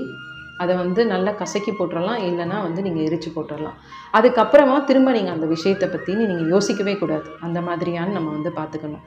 அதை 0.62 0.72
வந்து 0.82 1.00
நல்லா 1.12 1.32
கசக்கி 1.40 1.72
போட்டுடலாம் 1.76 2.20
இல்லைனா 2.28 2.56
வந்து 2.66 2.80
நீங்கள் 2.86 3.04
எரிச்சு 3.08 3.30
போட்டுடலாம் 3.36 3.76
அதுக்கப்புறமா 4.16 4.76
திரும்ப 4.88 5.14
நீங்கள் 5.16 5.34
அந்த 5.36 5.46
விஷயத்தை 5.54 5.86
பற்றின்னு 5.92 6.28
நீங்கள் 6.30 6.52
யோசிக்கவே 6.54 6.94
கூடாது. 7.02 7.28
அந்த 7.46 7.60
மாதிரியான்னு 7.68 8.16
நம்ம 8.18 8.30
வந்து 8.36 8.52
பார்த்துக்கணும் 8.58 9.04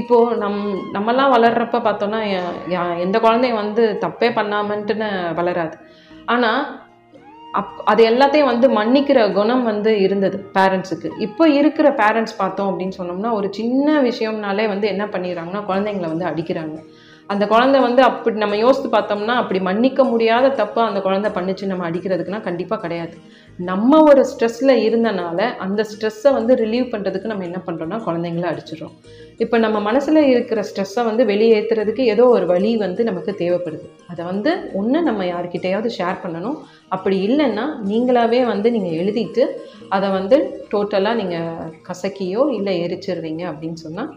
இப்போது 0.00 0.36
நம் 0.42 0.60
நம்மலாம் 0.96 1.34
வளர்கிறப்ப 1.36 1.80
பார்த்தோன்னா 1.88 2.20
எந்த 3.06 3.16
குழந்தையும் 3.26 3.62
வந்து 3.64 3.84
தப்பே 4.04 4.30
பண்ணாமன்ட்டுன்னு 4.38 5.10
வளராது. 5.40 5.76
ஆனால் 6.34 6.62
அப் 7.58 7.78
அது 7.90 8.02
எல்லாத்தையும் 8.10 8.50
வந்து 8.50 8.66
மன்னிக்கிற 8.76 9.20
குணம் 9.38 9.64
வந்து 9.68 9.92
இருந்தது 10.04 10.36
பேரண்ட்ஸுக்கு. 10.56 11.08
இப்போ 11.26 11.44
இருக்கிற 11.60 11.88
பேரண்ட்ஸ் 12.00 12.36
பார்த்தோம் 12.40 12.68
அப்படின்னு 12.70 12.98
சொன்னோம்னா 12.98 13.30
ஒரு 13.38 13.48
சின்ன 13.58 13.96
விஷயம்னாலே 14.08 14.66
வந்து 14.72 14.86
என்ன 14.92 15.04
பண்ணிடுறாங்கன்னா 15.14 15.62
குழந்தைங்கள 15.70 16.08
வந்து 16.12 16.28
அடிக்கிறாங்க. 16.30 16.76
அந்த 17.32 17.44
குழந்தை 17.50 17.78
வந்து 17.84 18.02
அப்படி 18.06 18.38
நம்ம 18.42 18.56
யோசித்து 18.64 18.88
பார்த்தோம்னா 18.94 19.34
அப்படி 19.40 19.58
மன்னிக்க 19.66 20.04
முடியாத 20.12 20.46
தப்பு 20.60 20.80
அந்த 20.86 21.00
குழந்தை 21.06 21.30
பண்ணிச்சு 21.36 21.64
நம்ம 21.72 21.84
அடிக்கிறதுக்குனா 21.88 22.40
கண்டிப்பாக 22.46 22.80
கிடையாது. 22.84 23.14
நம்ம 23.70 24.00
ஒரு 24.10 24.22
ஸ்ட்ரெஸ்ஸில் 24.30 24.72
இருந்தனால 24.86 25.38
அந்த 25.64 25.80
ஸ்ட்ரெஸ்ஸை 25.90 26.30
வந்து 26.38 26.52
ரிலீவ் 26.62 26.86
பண்ணுறதுக்கு 26.92 27.32
நம்ம 27.32 27.46
என்ன 27.48 27.60
பண்ணுறோம்னா 27.66 27.98
குழந்தைங்கள 28.06 28.46
அடிச்சிடறோம். 28.52 28.94
இப்போ 29.44 29.56
நம்ம 29.64 29.78
மனசில் 29.88 30.20
இருக்கிற 30.32 30.60
ஸ்ட்ரெஸ்ஸை 30.70 31.04
வந்து 31.10 31.24
வெளியேற்றுறதுக்கு 31.32 32.04
ஏதோ 32.14 32.24
ஒரு 32.36 32.46
வழி 32.52 32.70
வந்து 32.84 33.04
நமக்கு 33.10 33.34
தேவைப்படுது. 33.42 33.86
அதை 34.12 34.22
வந்து 34.32 34.52
ஒன்று 34.80 35.00
நம்ம 35.08 35.24
யார்கிட்டையாவது 35.32 35.90
ஷேர் 35.98 36.22
பண்ணணும். 36.24 36.58
அப்படி 36.96 37.18
இல்லைன்னா 37.28 37.66
நீங்களாவே 37.90 38.40
வந்து 38.52 38.70
நீங்கள் 38.76 38.98
எழுதிட்டு 39.02 39.44
அதை 39.96 40.08
வந்து 40.18 40.38
டோட்டலாக 40.72 41.20
நீங்கள் 41.22 41.68
கசக்கியோ 41.90 42.44
இல்லை 42.58 42.74
எரிச்சிடுறீங்க 42.86 43.44
அப்படின்னு 43.52 43.80
சொன்னால் 43.86 44.10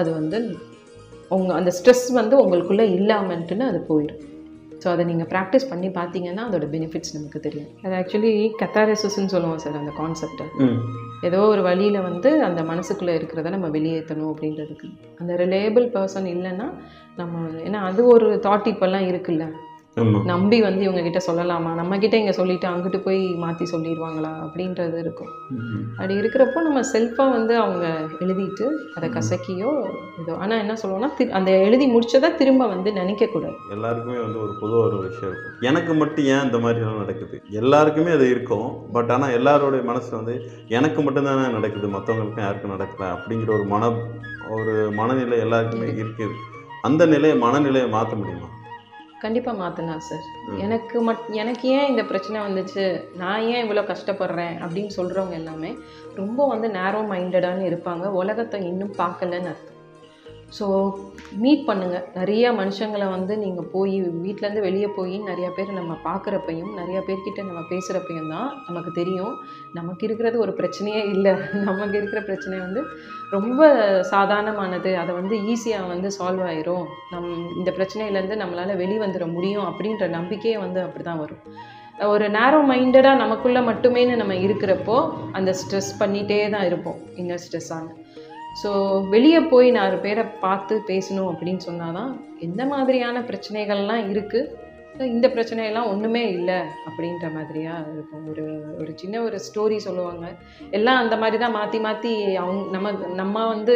அது 0.00 0.10
வந்து 0.20 0.38
உங்கள் 1.36 1.56
அந்த 1.60 1.70
ஸ்ட்ரெஸ் 1.78 2.06
வந்து 2.20 2.36
உங்களுக்குள்ளே 2.42 2.86
இல்லாமன்ட்டுன்னு 2.98 3.66
அது 3.70 3.80
போயிடும். 3.90 4.20
ஸோ 4.82 4.88
அதை 4.92 5.02
நீங்கள் 5.08 5.28
ப்ராக்டிஸ் 5.32 5.68
பண்ணி 5.72 5.88
பார்த்தீங்கன்னா 5.96 6.44
அதோட 6.48 6.66
பெனிஃபிட்ஸ் 6.72 7.12
நமக்கு 7.16 7.40
தெரியும். 7.44 7.68
அது 7.84 7.94
ஆக்சுவலி 7.98 8.32
கத்தாரசிஸ்ன்னு 8.62 9.32
சொல்லுவோம் 9.34 9.60
சார் 9.64 9.80
அந்த 9.80 9.92
கான்செப்டை 9.98 10.46
ஏதோ 11.28 11.40
ஒரு 11.52 11.62
வழியில் 11.68 11.98
வந்து 12.08 12.30
அந்த 12.46 12.60
மனசுக்குள்ளே 12.70 13.12
இருக்கிறத 13.18 13.50
நம்ம 13.56 13.68
வெளியேற்றணும் 13.76 14.32
அப்படின்றதுக்கு. 14.32 14.88
அந்த 15.20 15.32
ரிலேபிள் 15.42 15.86
பர்சன் 15.96 16.26
இல்லைன்னா 16.34 16.66
நம்ம 17.20 17.44
ஏன்னா 17.66 17.82
அது 17.90 18.00
ஒரு 18.14 18.28
தாட் 18.46 18.70
இப்போல்லாம் 18.72 19.06
இருக்குல்ல. 19.10 19.46
நம்பி 20.30 20.58
வந்து 20.66 20.82
இவங்க 20.84 21.00
கிட்ட 21.06 21.20
சொல்லலாமா? 21.26 21.70
நம்ம 21.78 21.96
கிட்ட 22.02 22.16
இங்கே 22.20 22.32
சொல்லிட்டு 22.38 22.66
அங்கிட்டு 22.68 22.98
போய் 23.06 23.18
மாற்றி 23.42 23.64
சொல்லிடுவாங்களா? 23.72 24.30
அப்படின்றது 24.44 24.96
இருக்கும். 25.02 25.32
அப்படி 25.96 26.14
இருக்கிறப்போ 26.20 26.60
நம்ம 26.66 26.80
செல்ஃபாக 26.92 27.34
வந்து 27.34 27.54
அவங்க 27.62 27.86
எழுதிட்டு 28.24 28.66
அதை 28.96 29.08
கசக்கியோ 29.16 29.70
ஏதோ 30.22 30.36
ஆனால் 30.42 30.62
என்ன 30.62 30.76
சொல்லுவோம்னா 30.82 31.10
அந்த 31.38 31.50
எழுதி 31.66 31.88
முடிச்சதை 31.94 32.30
திரும்ப 32.40 32.68
வந்து 32.74 32.92
நினைக்கக்கூடாது 33.00 33.58
எல்லாருக்குமே 33.76 34.16
வந்து 34.22 34.40
ஒரு 34.44 34.54
பொதுவாக 34.62 34.86
ஒரு 34.88 34.98
விஷயம் 35.08 35.30
இருக்கும். 35.32 35.58
எனக்கு 35.70 35.94
மட்டும் 35.94 36.28
ஏன் 36.34 36.46
இந்த 36.48 36.60
மாதிரிலாம் 36.64 37.02
நடக்குது? 37.02 37.42
எல்லாருக்குமே 37.62 38.14
அது 38.16 38.28
இருக்கும். 38.34 38.70
பட் 38.96 39.12
ஆனால் 39.16 39.36
எல்லாரோடைய 39.40 39.84
மனசு 39.90 40.10
வந்து 40.18 40.36
எனக்கு 40.78 41.00
மட்டும்தானே 41.02 41.46
நடக்குது 41.58 41.92
மற்றவங்களுக்கும் 41.96 42.46
யாருக்கும் 42.46 42.74
நடக்கல 42.76 43.10
அப்படிங்கிற 43.18 43.52
ஒரு 43.58 43.68
மன 43.74 43.92
ஒரு 44.56 44.74
மனநிலை 45.00 45.36
எல்லாருக்குமே 45.46 45.90
இருக்குது. 46.02 46.34
அந்த 46.88 47.02
நிலையை 47.14 47.36
மனநிலையை 47.46 47.88
மாற்ற 47.98 48.14
முடியுமா? 48.16 48.50
கண்டிப்பாக 49.22 49.58
மாற்றலாம் 49.58 50.04
சார். 50.08 50.26
எனக்கு 50.58 50.96
மட் 51.00 51.24
எனக்கு 51.32 51.66
ஏன் 51.68 51.88
இந்த 51.88 52.02
பிரச்சனை 52.04 52.38
வந்துச்சு? 52.40 52.84
நான் 53.16 53.44
ஏன் 53.52 53.62
இவ்வளோ 53.64 53.82
கஷ்டப்படுறேன்? 53.90 54.54
அப்படின்னு 54.64 54.90
சொல்கிறவங்க 54.96 55.36
எல்லாமே 55.40 55.70
ரொம்ப 56.14 56.46
வந்து 56.46 56.68
நேரோ 56.68 57.00
மைண்டடான்னு 57.12 57.68
இருப்பாங்க. 57.70 58.06
உலகத்தை 58.22 58.60
இன்னும் 58.66 58.94
பார்க்கலன்னு 58.98 59.50
அர்த்தம். 59.52 59.80
ஸோ 60.58 60.66
மீட் 61.42 61.62
பண்ணுங்கள் 61.68 62.06
நிறையா 62.14 62.48
மனுஷங்களை 62.58 63.06
வந்து 63.10 63.34
நீங்கள் 63.36 63.68
போய் 63.72 63.94
வீட்டிலேருந்து 64.24 64.60
வெளியே 64.60 64.86
போய் 64.86 65.14
நிறையா 65.28 65.50
பேர் 65.56 65.70
நம்ம 65.72 65.96
பார்க்குறப்பையும் 66.04 66.72
நிறையா 66.80 67.00
பேர்கிட்ட 67.06 67.42
நம்ம 67.44 67.62
பேசுகிறப்பையும் 67.70 68.28
தான் 68.28 68.48
நமக்கு 68.66 68.90
தெரியும். 68.92 69.34
நமக்கு 69.72 70.06
இருக்கிறது 70.06 70.38
ஒரு 70.38 70.54
பிரச்சனையே 70.60 71.02
இல்லை. 71.14 71.32
நமக்கு 71.68 71.96
இருக்கிற 71.96 72.22
பிரச்சனை 72.22 72.58
வந்து 72.58 72.82
ரொம்ப 73.30 73.60
சாதாரணமானது. 74.10 74.94
அதை 74.94 75.14
வந்து 75.14 75.36
ஈஸியாக 75.54 75.86
வந்து 75.86 76.10
சால்வ் 76.18 76.44
ஆயிரும். 76.50 76.86
நம் 77.10 77.30
இந்த 77.56 77.70
பிரச்சனையிலேருந்து 77.70 78.40
நம்மளால் 78.42 78.80
வெளிவந்துட 78.84 79.26
முடியும் 79.32 79.64
அப்படின்ற 79.64 80.08
நம்பிக்கையே 80.08 80.56
வந்து 80.56 80.80
அப்படி 80.80 81.04
தான் 81.04 81.18
வரும். 81.18 81.42
ஒரு 82.12 82.28
நேரோ 82.28 82.58
மைண்டடாக 82.68 83.16
நமக்குள்ளே 83.16 83.60
மட்டுமேன்னு 83.60 84.14
நம்ம 84.16 84.34
இருக்கிறப்போ 84.34 84.96
அந்த 85.32 85.50
ஸ்ட்ரெஸ் 85.52 85.92
பண்ணிகிட்டே 85.98 86.38
தான் 86.50 86.64
இருப்போம். 86.64 87.00
இன்னர் 87.16 87.44
ஸ்ட்ரெஸ்ஸான 87.46 87.88
ஸோ 88.60 88.70
வெளியே 89.14 89.40
போய் 89.52 89.68
நாலு 89.70 89.96
பேரை 89.96 90.24
பார்த்து 90.44 90.74
பேசணும் 90.90 91.30
அப்படின்னு 91.32 91.62
சொன்னால் 91.68 91.96
தான் 91.98 92.12
எந்த 92.46 92.62
மாதிரியான 92.72 93.20
பிரச்சனைகள்லாம் 93.30 94.02
இருக்குது 94.12 94.60
இந்த 95.14 95.26
பிரச்சனையெல்லாம் 95.34 95.90
ஒன்றுமே 95.90 96.22
இல்லை 96.36 96.56
அப்படின்ற 96.86 97.26
மாதிரியாக 97.36 97.86
இருக்கும். 97.92 98.24
ஒரு 98.30 98.44
ஒரு 98.80 98.90
சின்ன 98.96 99.22
ஒரு 99.22 99.36
ஸ்டோரி 99.46 99.76
சொல்லுவாங்க. 99.86 100.26
எல்லாம் 100.70 101.00
அந்த 101.02 101.16
மாதிரி 101.16 101.36
தான் 101.38 101.56
மாற்றி 101.58 101.78
மாற்றி 101.86 102.12
அவங்க 102.42 102.62
நம்ம 102.74 102.90
நம்ம 103.20 103.46
வந்து 103.46 103.74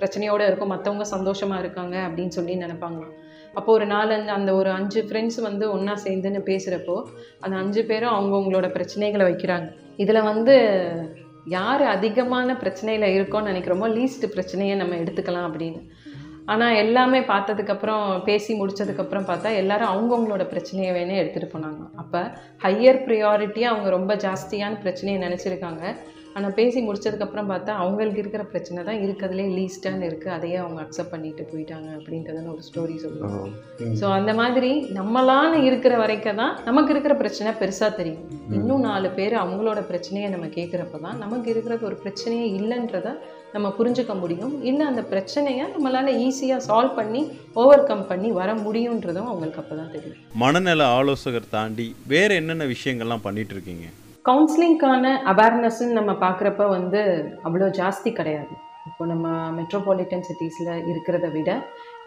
பிரச்சனையோடு 0.00 0.46
இருக்கோம். 0.50 0.72
மற்றவங்க 0.74 1.06
சந்தோஷமாக 1.14 1.62
இருக்காங்க 1.64 1.96
அப்படின்னு 2.08 2.36
சொல்லி 2.38 2.56
நினைப்பாங்களாம். 2.64 3.16
அப்போ 3.58 3.70
ஒரு 3.78 3.86
நாலஞ்சு 3.86 4.32
அந்த 4.38 4.50
ஒரு 4.54 4.70
அஞ்சு 4.70 5.00
ஃப்ரெண்ட்ஸ் 5.08 5.40
வந்து 5.48 5.64
ஒன்றா 5.72 5.96
சேர்ந்துன்னு 6.04 6.42
பேசுகிறப்போ 6.50 6.96
அந்த 7.40 7.54
அஞ்சு 7.56 7.82
பேரும் 7.90 8.14
அவங்கவுங்களோட 8.14 8.68
பிரச்சனைகளை 8.76 9.26
வைக்கிறாங்க. 9.30 9.68
இதில் 9.96 10.28
வந்து 10.30 10.54
யார் 11.44 11.82
அதிகமான 11.82 12.52
பிரச்சனையில் 12.52 13.06
இருக்கோன்னு 13.16 13.50
நினைக்கிறோமோ 13.52 13.86
லீஸ்ட் 13.96 14.26
பிரச்சனையை 14.26 14.76
நம்ம 14.76 14.94
எடுத்துக்கலாம் 14.94 15.48
அப்படின்னு. 15.48 15.80
ஆனால் 16.46 16.74
எல்லாமே 16.74 17.20
பார்த்ததுக்கப்புறம் 17.20 18.24
பேசி 18.24 18.60
முடிச்சதுக்கப்புறம் 18.60 19.26
பார்த்தா 19.28 19.56
எல்லாரும் 19.56 19.92
அவங்கவுங்களோட 19.92 20.44
பிரச்சனையை 20.48 20.92
வேணே 20.94 21.18
எடுத்துகிட்டு 21.22 21.54
போனாங்க. 21.54 21.82
அப்போ 21.96 22.20
ஹையர் 22.62 23.02
ப்ரியாரிட்டியாக 23.06 23.72
அவங்க 23.74 23.90
ரொம்ப 23.90 24.14
ஜாஸ்தியான 24.14 24.80
பிரச்சனையை 24.80 25.28
நினச்சிருக்காங்க. 25.28 25.96
ஆனால் 26.36 26.54
பேசி 26.58 26.78
முடிச்சதுக்கப்புறம் 26.86 27.50
பார்த்தா 27.52 27.72
அவங்களுக்கு 27.82 28.22
இருக்கிற 28.22 28.44
பிரச்சனை 28.52 28.84
தான் 28.88 29.00
இருக்கிறதுலே 29.04 29.46
லீஸ்டான்னு 29.56 30.08
இருக்குது 30.10 30.34
அதையே 30.36 30.58
அவங்க 30.62 30.80
அக்செப்ட் 30.84 31.12
பண்ணிட்டு 31.14 31.44
போயிட்டாங்க 31.52 31.88
அப்படின்றதுன்னு 31.98 32.52
ஒரு 32.54 32.64
ஸ்டோரி 32.68 32.96
சொல்லுவாங்க 33.04 33.96
ஸோ 34.00 34.06
அந்த 34.18 34.32
மாதிரி 34.40 34.70
நம்மளால 34.98 35.52
இருக்கிற 35.68 35.94
வரைக்கும் 36.02 36.40
தான் 36.42 36.56
நமக்கு 36.68 36.92
இருக்கிற 36.94 37.14
பிரச்சனை 37.22 37.52
பெருசாக 37.60 37.90
தெரியும். 38.00 38.24
இன்னும் 38.58 38.84
நாலு 38.88 39.08
பேர் 39.18 39.36
அவங்களோட 39.42 39.80
பிரச்சனையை 39.90 40.28
நம்ம 40.34 40.48
கேட்குறப்ப 40.56 41.00
தான் 41.06 41.20
நமக்கு 41.24 41.48
இருக்கிறது 41.54 41.88
ஒரு 41.90 41.98
பிரச்சனையே 42.04 42.46
இல்லைன்றத 42.58 43.10
நம்ம 43.54 43.68
புரிஞ்சுக்க 43.78 44.12
முடியும். 44.20 44.52
இல்லை 44.68 44.84
அந்த 44.90 45.02
பிரச்சனையை 45.12 45.64
நம்மளால் 45.72 46.10
ஈஸியாக 46.26 46.66
சால்வ் 46.68 46.98
பண்ணி 46.98 47.22
ஓவர் 47.62 47.88
கம் 47.88 48.06
பண்ணி 48.10 48.28
வர 48.40 48.50
முடியுன்றதும் 48.66 49.28
அவங்களுக்கு 49.30 49.60
அப்போ 49.62 49.74
தான் 49.80 49.92
தெரியும். 49.96 50.20
மனநல 50.44 50.86
ஆலோசகர் 51.00 51.52
தாண்டி 51.56 51.88
வேற 52.14 52.30
என்னென்ன 52.42 52.66
விஷயங்கள்லாம் 52.74 53.26
பண்ணிட்டு 53.26 53.54
இருக்கீங்க? 53.56 53.88
கவுன்சிலிங்க்கான 54.28 55.04
அவேர்னஸ்ன்னு 55.30 55.96
நம்ம 55.98 56.12
பார்க்குறப்ப 56.24 56.64
வந்து 56.74 57.00
அவ்வளோ 57.46 57.68
ஜாஸ்தி 57.78 58.10
கிடையாது. 58.18 58.54
இப்போ 58.88 59.04
நம்ம 59.10 59.26
மெட்ரோபாலிட்டன் 59.56 60.24
சிட்டிஸில் 60.28 60.70
இருக்கிறத 60.90 61.26
விட 61.34 61.50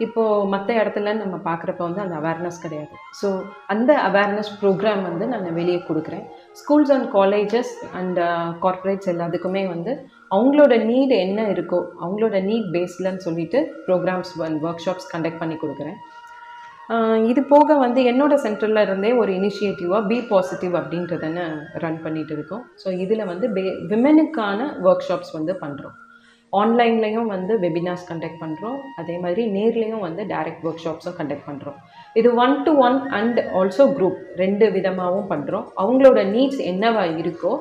இப்போது 0.04 0.48
மற்ற 0.52 0.70
இடத்துல 0.80 1.12
நம்ம 1.20 1.36
பார்க்குறப்ப 1.48 1.82
வந்து 1.86 2.02
அந்த 2.04 2.14
அவேர்னஸ் 2.20 2.62
கிடையாது. 2.64 2.94
ஸோ 3.20 3.28
அந்த 3.74 3.90
அவேர்னஸ் 4.08 4.50
ப்ரோக்ராம் 4.62 5.02
வந்து 5.08 5.26
நான் 5.32 5.46
வெளியே 5.60 5.78
கொடுக்குறேன். 5.88 6.24
Schools 6.60 6.92
and 6.96 7.08
colleges 7.18 7.72
and 8.00 8.20
corporates 8.64 9.12
எல்லாத்துக்குமே 9.14 9.64
வந்து 9.74 9.94
அவங்களோட 10.36 10.74
நீட் 10.90 11.14
என்ன 11.24 11.40
இருக்கோ 11.54 11.80
அவங்களோட 12.04 12.36
நீட் 12.50 12.68
பேஸ்லன்னு 12.76 13.24
சொல்லிட்டு 13.28 13.60
ப்ரோக்ராம்ஸ் 13.88 14.32
ஒர்க் 14.66 14.84
ஷாப்ஸ் 14.86 15.10
கண்டக்ட் 15.14 15.42
பண்ணி 15.42 15.58
கொடுக்குறேன். 15.64 15.98
இது 17.30 17.40
போக 17.52 17.76
வந்து 17.84 18.00
என்னோட 18.10 18.34
சென்டரில் 18.42 18.84
இருந்தே 18.86 19.10
ஒரு 19.20 19.30
இனிஷியேட்டிவாக 19.38 20.02
பி 20.10 20.18
பாசிட்டிவ் 20.30 20.74
அப்படின்றதன்னு 20.80 21.44
ரன் 21.84 22.02
பண்ணிட்டு 22.04 22.34
இருக்கோம். 22.36 22.64
ஸோ 22.82 22.88
இதில் 23.04 23.30
வந்து 23.30 23.46
பே 23.56 23.64
விமெனுக்கான 23.92 24.68
ஒர்க் 24.88 25.06
ஷாப்ஸ் 25.08 25.32
வந்து 25.38 25.54
பண்ணுறோம் 25.62 25.96
ஆன்லைன்லேயும் 26.52 27.30
வந்து 27.34 27.52
வெபினார்ஸ் 27.64 28.06
கண்டக்ட் 28.10 28.42
பண்ணுறோம் 28.42 28.76
அதே 29.00 29.16
மாதிரி 29.24 29.42
நேர்லேயும் 29.56 30.04
வந்து 30.08 30.22
டைரக்ட் 30.32 30.64
ஒர்க் 30.68 30.84
ஷாப்ஸும் 30.84 31.16
கண்டக்ட் 31.18 31.48
பண்ணுறோம் 31.48 31.78
இது 32.16 32.28
one 32.44 32.54
to 32.66 32.72
one 32.86 32.98
and 33.18 33.40
also 33.60 33.86
group 33.96 34.20
ரெண்டு 34.42 34.68
விதமாகவும் 34.76 35.28
பண்ணுறோம் 35.32 35.66
அவங்களோட 35.82 36.22
நீட்ஸ் 36.34 36.62
என்னவா 36.72 37.04
இருக்கோ 37.22 37.52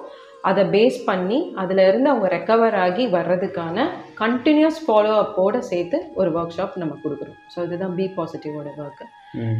அதை 0.49 0.63
பேஸ் 0.73 0.97
பண்ணி 1.09 1.37
அதில் 1.61 1.83
இருந்து 1.89 2.09
அவங்க 2.11 2.27
ரெக்கவர் 2.35 2.75
ஆகி 2.85 3.03
வர்றதுக்கான 3.17 3.85
கண்டினியூஸ் 4.21 4.81
ஃபாலோ 4.83 5.13
அப்போடு 5.21 5.59
சேர்த்து 5.71 5.97
ஒரு 6.19 6.29
ஒர்க் 6.37 6.55
ஷாப் 6.57 6.81
நம்ம 6.81 6.97
கொடுக்குறோம். 7.03 7.39
ஸோ 7.53 7.57
இதுதான் 7.67 7.95
பி 7.99 8.05
பாசிட்டிவோட 8.17 8.69
ஒர்க்கு 8.83 9.05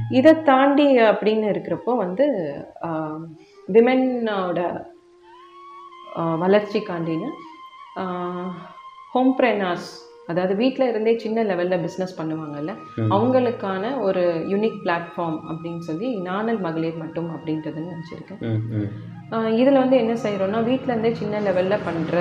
இதை 0.10 0.42
தாண்டி 0.42 0.88
அப்படின்னு 1.00 1.48
இருக்கிறப்போ 1.54 1.94
வந்து 1.98 2.26
விமென்னோட 3.68 4.60
வளர்ச்சிக்காண்டின்னு 6.44 7.30
ஹோம்ப்ரெனார்ஸ் 9.14 9.92
அதாவது 10.28 10.54
வீட்டில் 10.56 10.90
இருந்தே 10.90 11.12
சின்ன 11.18 11.44
லெவலில் 11.44 11.82
பிஸ்னஸ் 11.84 12.16
பண்ணுவாங்கல்ல 12.20 12.72
அவங்களுக்கான 13.16 13.84
ஒரு 14.02 14.24
யூனிக் 14.48 14.80
பிளாட்ஃபார்ம் 14.84 15.38
அப்படின்னு 15.50 15.80
சொல்லி 15.80 16.08
நானல் 16.30 16.60
மகளிர் 16.60 17.02
மட்டும் 17.04 17.30
அப்படின்றதுன்னு 17.36 17.94
நினச்சிருக்கேன். 17.94 18.42
இதில் 19.62 19.82
வந்து 19.84 19.98
என்ன 19.98 20.14
செய்கிறோன்னா 20.24 20.62
வீட்டிலேருந்தே 20.70 21.12
சின்ன 21.12 21.40
லெவலில் 21.40 21.86
பண்ணுற 21.86 22.18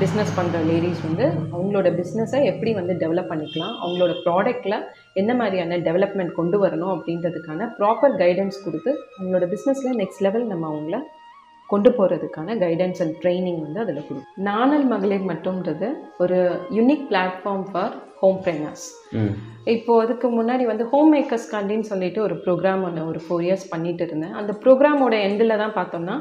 பிஸ்னஸ் 0.00 0.32
பண்ணுற 0.38 0.58
லேடிஸ் 0.70 1.02
வந்து 1.06 1.26
அவங்களோட 1.52 1.88
பிஸ்னஸை 2.00 2.40
எப்படி 2.44 2.72
வந்து 2.72 2.94
டெவலப் 2.94 3.30
பண்ணிக்கலாம் 3.32 3.74
அவங்களோட 3.82 4.14
ப்ராடக்டில் 4.24 4.76
என்ன 5.16 5.32
மாதிரியான 5.34 5.78
டெவலப்மெண்ட் 5.86 6.38
கொண்டு 6.38 6.58
வரணும் 6.64 6.94
அப்படின்றதுக்கான 6.94 7.68
ப்ராப்பர் 7.78 8.16
கைடன்ஸ் 8.22 8.64
கொடுத்து 8.64 8.90
அவங்களோட 9.16 9.46
பிஸ்னஸில் 9.54 9.98
நெக்ஸ்ட் 10.02 10.24
லெவல் 10.26 10.46
நம்ம 10.52 10.66
அவங்கள 10.72 10.98
கொண்டு 11.70 11.90
போகிறதுக்கான 11.96 12.54
கைடன்ஸ் 12.64 13.00
அண்ட் 13.04 13.16
ட்ரைனிங் 13.22 13.62
வந்து 13.64 13.80
அதில் 13.80 14.04
கொடுக்கும் 14.08 14.44
நானல் 14.50 14.86
மகளிர் 14.92 15.26
மட்டும்ன்றது 15.30 15.88
ஒரு 16.24 16.38
யூனிக் 16.76 17.04
பிளாட்ஃபார்ம் 17.10 17.66
ஃபார் 17.70 17.94
ஹோம் 18.20 18.38
ப்ரெனர்ஸ் 18.44 18.86
இப்போ 19.74 19.92
அதுக்கு 20.04 20.28
முன்னாடி 20.38 20.64
வந்து 20.70 20.84
ஹோம் 20.92 21.10
மேக்கர்ஸ்காண்டின்னு 21.14 21.90
சொல்லிட்டு 21.90 22.20
ஒரு 22.26 22.34
ப்ரோக்ராம் 22.44 22.84
ஒன்று 22.88 23.02
ஒரு 23.10 23.20
ஃபோர் 23.24 23.44
இயர்ஸ் 23.46 23.66
பண்ணிட்டு 23.72 24.04
இருந்தேன். 24.06 24.34
அந்த 24.40 24.52
ப்ரோக்ராமோட 24.62 25.14
எண்டில் 25.28 25.60
தான் 25.62 25.76
பார்த்தோம்னா 25.78 26.16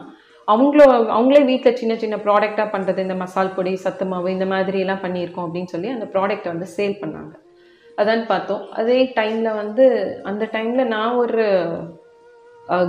அவங்களோ 0.47 0.85
அவங்களே 1.15 1.41
வீட்டில் 1.51 1.79
சின்ன 1.79 1.93
சின்ன 2.03 2.15
ப்ராடக்டாக 2.25 2.67
பண்ணுறது 2.73 3.05
இந்த 3.05 3.15
மசால் 3.23 3.55
பொடி 3.55 3.73
சத்து 3.85 4.05
மாவு 4.11 4.29
இந்த 4.35 4.45
மாதிரி 4.53 4.79
எல்லாம் 4.85 5.03
பண்ணியிருக்கோம் 5.05 5.47
அப்படின்னு 5.47 5.73
சொல்லி 5.73 5.89
அந்த 5.95 6.05
ப்ராடக்ட்டை 6.13 6.49
வந்து 6.53 6.67
சேல் 6.77 7.01
பண்ணாங்க. 7.01 7.33
அதான் 8.01 8.25
பார்த்தோம். 8.31 8.63
அதே 8.79 8.97
டைமில் 9.19 9.57
வந்து 9.61 9.85
அந்த 10.31 10.43
டைமில் 10.55 10.91
நான் 10.95 11.19
ஒரு 11.23 11.45